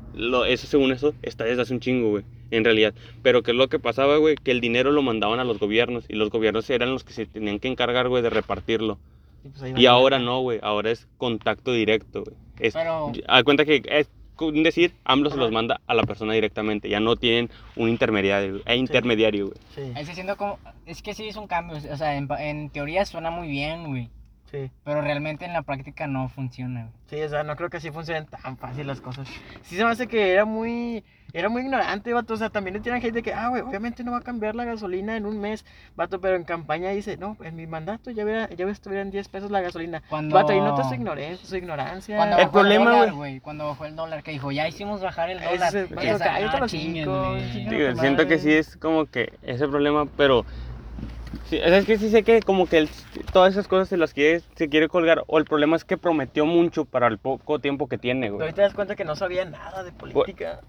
eso 0.47 0.67
según 0.67 0.91
eso, 0.91 1.13
está 1.23 1.43
desde 1.45 1.63
hace 1.63 1.73
un 1.73 1.79
chingo, 1.79 2.09
güey, 2.11 2.23
en 2.51 2.63
realidad. 2.63 2.93
Pero 3.23 3.41
¿qué 3.43 3.51
es 3.51 3.57
lo 3.57 3.67
que 3.69 3.79
pasaba, 3.79 4.17
güey? 4.17 4.36
Que 4.36 4.51
el 4.51 4.61
dinero 4.61 4.91
lo 4.91 5.01
mandaban 5.01 5.39
a 5.39 5.43
los 5.43 5.59
gobiernos 5.59 6.05
y 6.07 6.15
los 6.15 6.29
gobiernos 6.29 6.69
eran 6.69 6.91
los 6.91 7.03
que 7.03 7.13
se 7.13 7.25
tenían 7.25 7.59
que 7.59 7.67
encargar, 7.67 8.07
güey, 8.07 8.21
de 8.23 8.29
repartirlo. 8.29 8.99
Sí, 9.43 9.49
pues 9.57 9.73
Y 9.75 9.86
ahora 9.88 10.19
no, 10.19 10.41
güey, 10.41 10.59
ahora 10.61 10.91
es 10.91 11.07
contacto 11.17 11.71
directo, 11.73 12.23
güey. 12.23 12.36
Es, 12.59 12.73
Pero- 12.75 13.11
Haz 13.27 13.43
cuenta 13.43 13.65
que 13.65 13.82
es 13.89 14.09
decir, 14.49 14.93
AMLO 15.03 15.29
se 15.29 15.37
los 15.37 15.51
manda 15.51 15.81
a 15.87 15.93
la 15.93 16.03
persona 16.03 16.33
directamente, 16.33 16.89
ya 16.89 16.99
no 16.99 17.15
tienen 17.15 17.49
un 17.75 17.89
intermediario, 17.89 18.61
eh, 18.65 18.75
intermediario, 18.75 19.47
güey. 19.47 19.57
Sí, 19.75 19.93
Es 19.95 20.07
que 20.09 20.15
siento 20.15 20.35
como... 20.37 20.57
Es 20.85 21.01
que 21.01 21.13
sí 21.13 21.27
es 21.27 21.35
un 21.35 21.47
cambio. 21.47 21.77
O 21.77 21.97
sea, 21.97 22.15
en, 22.15 22.27
en 22.39 22.69
teoría 22.69 23.05
suena 23.05 23.29
muy 23.29 23.47
bien, 23.47 23.85
güey. 23.87 24.09
sí. 24.51 24.69
Pero 24.83 25.01
realmente 25.01 25.45
en 25.45 25.53
la 25.53 25.61
práctica 25.61 26.07
no 26.07 26.27
funciona, 26.29 26.81
güey. 26.85 26.93
Sí, 27.07 27.21
o 27.25 27.29
sea, 27.29 27.43
no 27.43 27.55
creo 27.55 27.69
que 27.69 27.77
así 27.77 27.91
funcionen 27.91 28.25
tan 28.25 28.57
fácil 28.57 28.87
las 28.87 29.01
cosas. 29.01 29.27
Sí 29.63 29.75
se 29.75 29.83
me 29.85 29.91
hace 29.91 30.07
que 30.07 30.31
era 30.33 30.45
muy, 30.45 31.03
era 31.34 31.49
muy 31.49 31.61
ignorante, 31.63 32.13
vato. 32.13 32.34
O 32.34 32.38
sea, 32.38 32.49
también 32.49 32.75
le 32.75 32.79
tiran 32.82 33.01
gente 33.01 33.21
que, 33.21 33.34
ah, 33.34 33.49
güey, 33.49 33.61
obviamente 33.61 34.03
no 34.03 34.11
va 34.11 34.19
a 34.19 34.21
cambiar 34.21 34.55
la 34.55 34.65
gasolina 34.65 35.15
en 35.17 35.25
un 35.25 35.39
mes, 35.39 35.65
vato, 35.95 36.19
pero 36.19 36.36
en 36.36 36.43
campaña 36.43 36.89
dice, 36.89 37.17
no, 37.17 37.38
en 37.41 37.55
mi 37.55 37.67
mandato 37.67 38.11
ya, 38.11 38.23
hubiera, 38.23 38.49
ya 38.49 38.67
estuvieran 38.67 39.11
10 39.11 39.27
pesos 39.29 39.51
la 39.51 39.61
gasolina. 39.61 40.01
Cuando... 40.09 40.36
Vato, 40.36 40.53
y 40.53 40.59
nota 40.59 40.84
su 40.84 40.93
ignorancia, 40.95 41.47
su 41.47 41.55
ignorancia. 41.55 42.15
Cuando 42.17 42.38
El 42.38 42.43
bajó 42.45 42.51
problema, 42.51 42.91
dólar, 42.91 43.13
güey. 43.13 43.39
Cuando 43.39 43.67
bajó 43.67 43.86
el 43.86 43.95
dólar, 43.95 44.23
que 44.23 44.32
dijo, 44.32 44.51
ya 44.51 44.67
hicimos 44.67 45.01
bajar 45.01 45.29
el 45.29 45.38
Ese, 45.39 45.49
dólar. 45.49 45.73
vato, 45.73 46.01
Ya 46.01 46.17
sa- 46.17 46.25
cállate 46.25 46.53
no, 46.53 46.59
los 46.59 46.71
Digo, 46.71 47.95
siento 47.99 48.27
que 48.27 48.38
sí 48.39 48.53
es 48.53 48.77
como 48.77 49.05
que 49.05 49.32
ese 49.43 49.67
problema, 49.67 50.05
pero 50.17 50.45
sí, 51.49 51.59
o 51.59 51.63
sea, 51.67 51.77
es 51.77 51.86
que 51.86 51.97
sí 51.97 52.09
sé 52.09 52.23
que 52.23 52.41
como 52.41 52.67
que 52.67 52.79
él, 52.79 52.89
todas 53.32 53.53
esas 53.53 53.67
cosas 53.67 53.89
se 53.89 53.97
las 53.97 54.13
quiere, 54.13 54.41
se 54.55 54.69
quiere 54.69 54.88
colgar, 54.88 55.23
o 55.27 55.38
el 55.38 55.45
problema 55.45 55.75
es 55.75 55.84
que 55.84 55.97
prometió 55.97 56.45
mucho 56.45 56.86
para 56.86 57.07
el 57.07 57.17
poco 57.17 57.59
tiempo 57.59 57.88
que 57.88 57.97
tiene, 57.97 58.29
güey. 58.29 58.41
ahorita 58.41 58.55
te 58.55 58.61
das 58.61 58.73
cuenta 58.73 58.95
que 58.95 59.05
no 59.05 59.15
sabía 59.15 59.45
nada 59.45 59.84
de 59.84 59.91
política. 59.91 60.59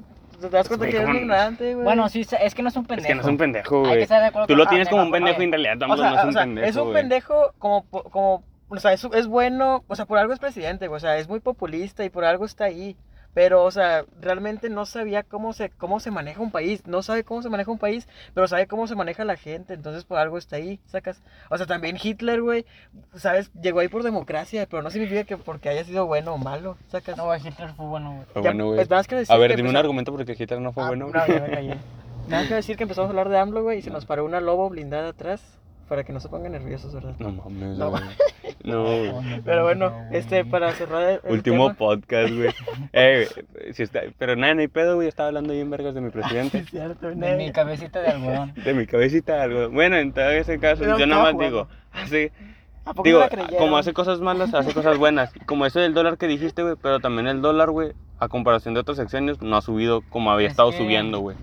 Te 0.51 0.57
das 0.57 0.69
cuenta 0.69 0.85
Güey, 0.87 0.91
que 0.91 0.97
eres 0.97 1.07
¿cómo 1.07 1.11
un 1.11 1.15
no? 1.17 1.21
ignorante, 1.23 1.73
güey. 1.75 1.85
Bueno, 1.85 2.09
sí, 2.09 2.27
es 2.41 2.55
que 2.55 2.63
no 2.63 2.69
es 2.69 2.77
un 2.77 2.83
Es 2.83 2.89
pendejo. 2.89 3.09
que 3.09 3.15
no 3.15 3.21
es 3.23 3.27
un 3.29 3.37
pendejo, 3.37 3.77
Hay 3.79 3.83
que 3.83 3.89
güey. 3.91 4.03
estar 4.03 4.21
de 4.21 4.27
acuerdo 4.29 4.47
Tú 4.47 4.57
lo 4.57 4.67
tienes 4.67 4.89
como 4.89 5.03
un 5.03 5.11
pendejo 5.11 5.41
y 5.41 5.45
en 5.45 5.53
realidad 5.53 5.77
no 5.77 5.95
es 5.95 6.25
un 6.25 6.35
pendejo, 6.35 6.67
es 6.69 6.77
un 6.77 6.83
güey. 6.85 6.95
pendejo 6.95 7.53
como, 7.59 7.85
po- 7.85 8.05
como, 8.05 8.43
o 8.69 8.77
sea, 8.79 8.93
es, 8.93 9.05
es 9.13 9.27
bueno, 9.27 9.85
o 9.89 9.97
sea, 9.97 10.07
por 10.07 10.19
algo 10.19 10.33
es 10.33 10.39
presidente, 10.39 10.89
güey, 10.89 10.97
o 10.97 11.01
sea, 11.01 11.17
es 11.19 11.29
muy 11.29 11.41
populista 11.41 12.05
y 12.05 12.11
por 12.11 12.25
algo 12.25 12.45
está 12.45 12.65
ahí. 12.65 12.97
Pero, 13.35 13.65
o 13.65 13.71
sea, 13.71 14.05
realmente 14.21 14.69
no 14.69 14.85
sabía 14.85 15.23
cómo 15.23 15.53
se, 15.53 15.71
cómo 15.71 16.01
se 16.01 16.11
maneja 16.11 16.41
un 16.41 16.51
país. 16.51 16.87
No 16.87 17.03
sabe 17.03 17.25
cómo 17.25 17.43
se 17.43 17.49
maneja 17.49 17.71
un 17.71 17.79
país, 17.79 18.07
pero 18.35 18.47
sabe 18.47 18.67
cómo 18.67 18.87
se 18.87 18.95
maneja 18.95 19.25
la 19.25 19.37
gente. 19.37 19.75
Entonces, 19.75 20.05
por 20.05 20.19
algo 20.19 20.39
está 20.39 20.57
ahí, 20.57 20.81
sacas. 20.87 21.23
O 21.51 21.57
sea, 21.57 21.67
también 21.67 21.97
Hitler, 22.03 22.43
güey, 22.43 22.67
¿sabes? 23.15 23.51
Llegó 23.55 23.81
ahí 23.81 23.89
por 23.89 24.03
democracia, 24.03 24.67
pero 24.69 24.83
no 24.83 24.91
significa 24.91 25.25
que 25.25 25.37
porque 25.37 25.69
haya 25.69 25.85
sido 25.85 26.07
bueno 26.07 26.35
o 26.35 26.39
malo, 26.39 26.77
sacas. 26.89 27.17
No, 27.17 27.35
Hitler 27.35 27.73
fue 27.75 27.87
bueno, 27.87 28.13
güey. 28.13 28.25
Fue 28.33 28.43
bueno, 28.43 28.67
güey. 28.67 28.77
pues, 28.77 28.91
más 28.91 29.07
que 29.07 29.17
decir 29.17 29.35
A 29.35 29.39
ver, 29.39 29.51
que 29.51 29.57
dime 29.57 29.71
un 29.71 29.77
argumento 29.77 30.13
porque 30.13 30.37
Hitler 30.39 30.61
no 30.61 30.73
fue 30.73 30.85
Ah, 30.85 30.89
bueno. 30.89 31.09
No, 31.13 31.27
ya 31.27 31.41
me 31.41 31.51
callé. 31.51 31.77
Nada 32.29 32.47
que 32.47 32.55
decir 32.55 32.77
que 32.77 32.85
empezamos 32.85 33.09
a 33.09 33.11
hablar 33.11 33.29
de 33.29 33.39
AMLO, 33.39 33.63
güey, 33.63 33.79
y 33.79 33.83
se 33.83 33.91
nos 33.91 34.07
paró 34.07 34.25
una 34.25 34.41
lobo 34.41 34.69
blindada 34.69 35.09
atrás 35.09 35.43
para 35.93 36.05
que 36.05 36.13
no 36.15 36.21
se 36.21 36.31
pongan 36.31 36.53
nerviosos, 36.53 36.95
¿verdad? 36.95 37.15
No 37.19 37.33
mames, 37.33 37.77
No. 37.77 37.91
güey. 37.91 38.03
No, 38.65 38.83
güey. 38.85 39.13
Pero 39.45 39.65
bueno, 39.65 39.93
este, 40.11 40.47
para 40.47 40.73
cerrar 40.73 41.21
el, 41.23 41.31
Último 41.31 41.67
tema- 41.67 41.75
podcast, 41.77 42.33
güey. 42.33 42.49
Eh, 42.95 43.29
güey, 43.53 43.75
si 43.75 43.83
está, 43.83 44.01
pero 44.17 44.35
nada, 44.37 44.55
no 44.55 44.61
hay 44.63 44.69
pedo, 44.69 44.95
güey. 44.95 45.07
Estaba 45.09 45.27
hablando 45.29 45.53
bien 45.53 45.69
vergas 45.69 45.95
de 45.95 46.01
mi 46.01 46.09
presidente. 46.09 46.59
es 46.65 46.71
cierto, 46.71 47.11
De 47.11 47.37
mi 47.37 47.53
cabecita 47.53 48.01
de 48.01 48.09
algodón. 48.09 48.55
De 48.55 48.73
mi 48.73 48.87
cabecita, 48.87 49.43
algo. 49.43 49.69
Bueno, 49.69 49.97
en 49.97 50.13
todo 50.15 50.31
ese 50.31 50.59
caso, 50.59 50.81
Pero 50.81 50.97
yo 50.99 51.07
nada 51.07 51.25
más 51.25 51.33
jugando. 51.35 51.57
digo, 51.57 51.69
hace, 51.93 52.33
¿A 52.87 52.95
poco 52.95 53.03
digo, 53.03 53.21
no 53.21 53.57
como 53.59 53.77
hace 53.77 53.93
cosas 53.93 54.21
malas, 54.21 54.55
hace 54.55 54.73
cosas 54.73 54.97
buenas. 54.97 55.31
Como 55.45 55.67
eso 55.67 55.79
del 55.79 55.93
dólar 55.93 56.17
que 56.17 56.27
dijiste, 56.27 56.63
güey, 56.63 56.77
pero 56.81 57.01
también 57.01 57.27
el 57.27 57.43
dólar, 57.43 57.71
güey, 57.71 57.93
a 58.19 58.29
comparación 58.29 58.73
de 58.73 58.81
otros 58.81 58.97
sexenios, 58.97 59.43
no 59.43 59.57
ha 59.59 59.61
subido 59.61 60.01
como 60.09 60.31
había 60.31 60.47
Es 60.47 60.53
estado 60.53 60.71
que- 60.71 60.79
subiendo, 60.79 61.19
güey. 61.21 61.37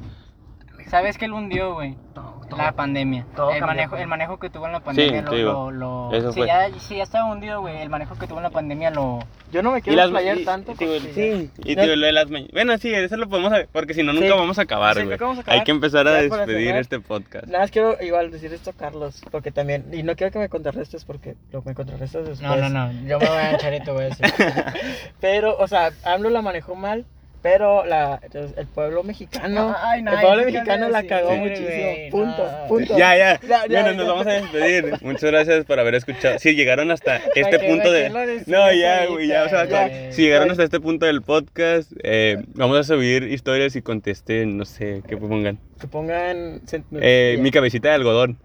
¿Sabes 0.88 1.20
qué 1.20 1.28
lo 1.28 1.36
hundió, 1.38 1.76
güey? 1.76 1.96
Todo, 2.16 2.39
todo. 2.50 2.60
La 2.62 2.72
pandemia. 2.74 3.26
todo 3.36 3.52
el, 3.52 3.60
cambió, 3.60 3.68
manejo, 3.68 3.98
el 3.98 4.08
manejo 4.08 4.40
que 4.40 4.50
tuvo 4.50 4.66
en 4.66 4.72
la 4.74 4.80
pandemia 4.82 5.22
lo, 5.22 5.30
te 5.30 5.36
digo, 5.38 5.72
lo, 5.72 6.10
lo- 6.10 6.18
eso 6.18 6.32
si 6.34 6.40
fue. 6.40 6.48
Ya, 6.48 6.68
si 6.80 6.98
ya 6.98 7.04
estaba 7.04 7.32
hundido, 7.32 7.62
güey. 7.62 7.78
El 7.82 7.90
manejo 7.90 8.16
que 8.18 8.28
tuvo 8.28 8.38
en 8.40 8.44
la 8.44 8.50
pandemia 8.50 8.92
lo. 8.92 9.20
Yo 9.52 9.64
no 9.64 9.72
me 9.72 9.80
Y 9.80 9.82
quiero 9.82 9.98
las, 9.98 10.06
explayar 10.08 10.38
y- 10.38 10.46
tanto. 10.46 10.72
y 10.74 10.76
digo, 10.76 10.94
porque 10.94 11.14
sí, 11.14 11.52
y 11.64 11.76
digo, 11.76 11.96
lo 11.96 12.06
de 12.06 12.12
las 12.12 12.28
Bueno, 12.52 12.78
sí, 12.78 12.94
eso 12.94 13.18
lo 13.18 13.30
podemos 13.30 13.54
porque 13.72 13.94
si 13.94 14.04
no, 14.04 14.14
nunca 14.14 14.28
Sí. 14.28 14.34
vamos 14.34 14.60
a 14.60 14.64
acabar, 14.64 14.96
Sí, 14.96 15.02
güey. 15.04 15.12
nunca 15.12 15.26
vamos 15.26 15.38
a 15.40 15.42
acabar. 15.42 15.60
Hay 15.60 15.64
que 15.66 15.72
empezar 15.72 16.08
a 16.08 16.12
despedir 16.14 16.76
este 16.76 17.00
podcast. 17.00 17.46
Nada 17.48 17.60
más 17.60 17.72
quiero 17.72 17.98
igual 18.02 18.30
decir 18.32 18.54
esto, 18.54 18.74
Carlos, 18.78 19.22
porque 19.32 19.52
también, 19.52 19.86
y 19.94 20.04
no 20.04 20.16
quiero 20.16 20.32
que 20.32 20.40
me 20.40 20.50
contrarrestes 20.50 21.06
porque 21.06 21.36
lo 21.52 21.62
me 21.64 21.74
contrarrestas 21.76 22.28
después. 22.28 22.42
No, 22.42 22.56
no, 22.58 22.70
no. 22.70 22.92
Yo 23.08 23.20
me 23.20 23.26
voy 23.28 23.38
a 23.38 23.52
echar 23.54 23.74
esto, 23.74 23.94
güey. 23.94 24.10
Pero, 25.20 25.58
o 25.58 25.68
sea, 25.68 25.92
AMLO 26.04 26.30
la 26.30 26.42
manejó 26.42 26.76
mal, 26.76 27.06
pero 27.42 27.86
la, 27.86 28.20
el 28.34 28.68
pueblo 28.68 29.04
mexicano, 29.04 29.76
Ay, 29.84 30.02
no, 30.02 30.14
el 30.14 30.20
pueblo 30.20 30.46
mexicano 30.46 30.86
no, 30.86 30.92
la 30.92 31.04
cagó 31.04 31.32
sí, 31.32 31.38
muchísimo. 31.38 31.68
güey, 31.70 32.10
punto, 32.10 32.52
no. 32.52 32.68
punto. 32.68 32.98
Ya, 32.98 33.16
ya. 33.18 33.40
Ya, 33.42 33.48
ya, 33.48 33.68
bueno, 33.68 33.92
ya. 33.92 33.94
nos 33.94 34.08
vamos 34.08 34.28
a 34.28 34.32
despedir. 34.32 34.94
Muchas 35.02 35.24
gracias 35.32 35.66
por 35.66 35.80
haber 35.80 35.96
escuchado. 35.96 36.40
Si 36.40 36.56
llegaron 36.56 36.92
hasta 36.92 37.18
este 37.36 37.60
qué- 37.60 37.68
punto 37.68 37.92
de. 37.92 38.10
No, 38.48 38.72
ya, 38.74 39.06
güey, 39.08 39.28
ya. 39.28 39.44
O 39.46 39.50
sea, 39.50 39.68
como- 39.68 40.12
si 40.12 40.22
llegaron 40.24 40.52
hasta 40.52 40.64
este 40.64 40.80
punto 40.80 41.06
del 41.06 41.22
podcast, 41.22 41.92
eh, 42.04 42.38
vamos 42.56 42.78
a 42.78 42.84
subir 42.84 43.24
historias 43.24 43.76
y 43.76 43.82
contesten, 43.82 44.58
no 44.58 44.66
sé, 44.66 45.02
qué 45.08 45.16
pongan. 45.18 45.60
Que 45.80 45.88
pongan. 45.88 46.62
Eh, 47.02 47.38
mi 47.42 47.52
cabecita 47.52 47.90
de 47.90 47.96
algodón. 47.96 48.38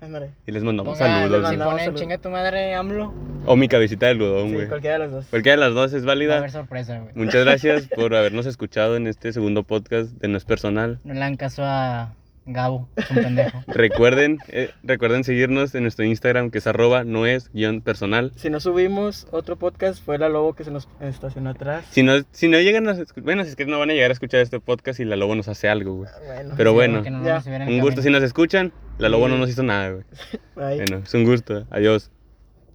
Y 0.47 0.53
les 0.53 0.62
mandamos 0.62 0.97
Pongan- 0.99 1.20
saludos. 1.22 1.24
Si 1.24 1.28
güey. 1.30 1.43
mandamos 1.43 1.72
ponen 1.72 1.85
saludos. 1.87 2.01
chinga 2.01 2.18
tu 2.18 2.30
madre, 2.30 2.74
AMLO, 2.74 3.12
O 3.47 3.57
mi 3.57 3.68
cabecita 3.68 4.07
de 4.07 4.12
algodón, 4.12 4.49
Sí, 4.49 4.55
güey. 4.55 4.68
cualquiera 4.68 4.95
de 4.99 5.05
los 5.05 5.12
dos. 5.12 5.26
Cualquiera 5.26 5.57
de 5.57 5.61
las 5.66 5.74
dos 5.74 5.93
es 5.93 6.03
va 6.03 6.12
a 6.12 6.14
válida. 6.14 6.39
haber 6.39 6.51
sorpresa, 6.53 6.99
güey. 7.01 7.12
Muchas 7.14 7.45
gracias 7.45 7.89
por 7.95 8.14
habernos 8.14 8.47
escuchado 8.47 8.97
en 8.97 9.07
este 9.09 9.32
segundo 9.32 9.64
podcast 9.64 10.11
de 10.12 10.28
No 10.28 10.37
es 10.39 10.45
Personal. 10.45 11.01
No 11.05 11.12
le 11.14 11.20
dan 11.20 11.37
caso 11.37 11.62
a 11.64 12.12
Gabo, 12.47 12.88
es 12.97 13.11
un 13.11 13.16
pendejo. 13.16 13.62
Recuerden, 13.66 14.38
eh, 14.49 14.70
recuerden 14.82 15.24
seguirnos 15.24 15.74
en 15.74 15.82
nuestro 15.82 16.05
Instagram 16.05 16.51
que 16.51 16.59
es 16.59 16.66
arroba 16.66 17.05
no 17.05 17.26
es 17.26 17.51
guion 17.53 17.80
personal. 17.80 18.32
Si 18.36 18.51
no 18.51 18.61
subimos 18.61 19.26
otro 19.30 19.57
podcast, 19.57 20.05
fue 20.05 20.18
la 20.18 20.28
lobo 20.28 20.55
que 20.55 20.64
se 20.64 20.70
nos 20.70 20.88
estacionó 21.01 21.51
atrás. 21.51 21.86
Si 21.90 22.03
no, 22.03 22.14
si 22.32 22.49
no 22.49 22.59
llegan 22.61 22.88
a 22.88 22.97
bueno, 23.22 23.45
si 23.45 23.51
es 23.51 23.57
que 23.57 23.66
no 23.66 23.78
van 23.78 23.90
a 23.90 23.95
llegar 23.95 24.11
a 24.11 24.14
escuchar 24.14 24.40
este 24.40 24.61
podcast 24.61 25.01
y 25.01 25.05
la 25.05 25.16
lobo 25.16 25.34
nos 25.34 25.49
hace 25.49 25.68
algo, 25.68 25.95
güey. 25.95 26.11
Bueno, 26.26 26.55
Pero 26.57 26.70
Sí, 26.70 26.74
bueno, 26.74 27.03
no 27.03 27.66
un 27.66 27.80
gusto 27.80 28.03
si 28.03 28.11
nos 28.11 28.22
escuchan. 28.22 28.72
La 28.99 29.09
lobo 29.09 29.28
no 29.28 29.38
nos 29.38 29.49
hizo 29.49 29.62
nada, 29.62 29.90
güey. 29.90 30.05
Bueno, 30.55 30.99
es 31.05 31.14
un 31.14 31.24
gusto. 31.24 31.66
Adiós. 31.70 32.11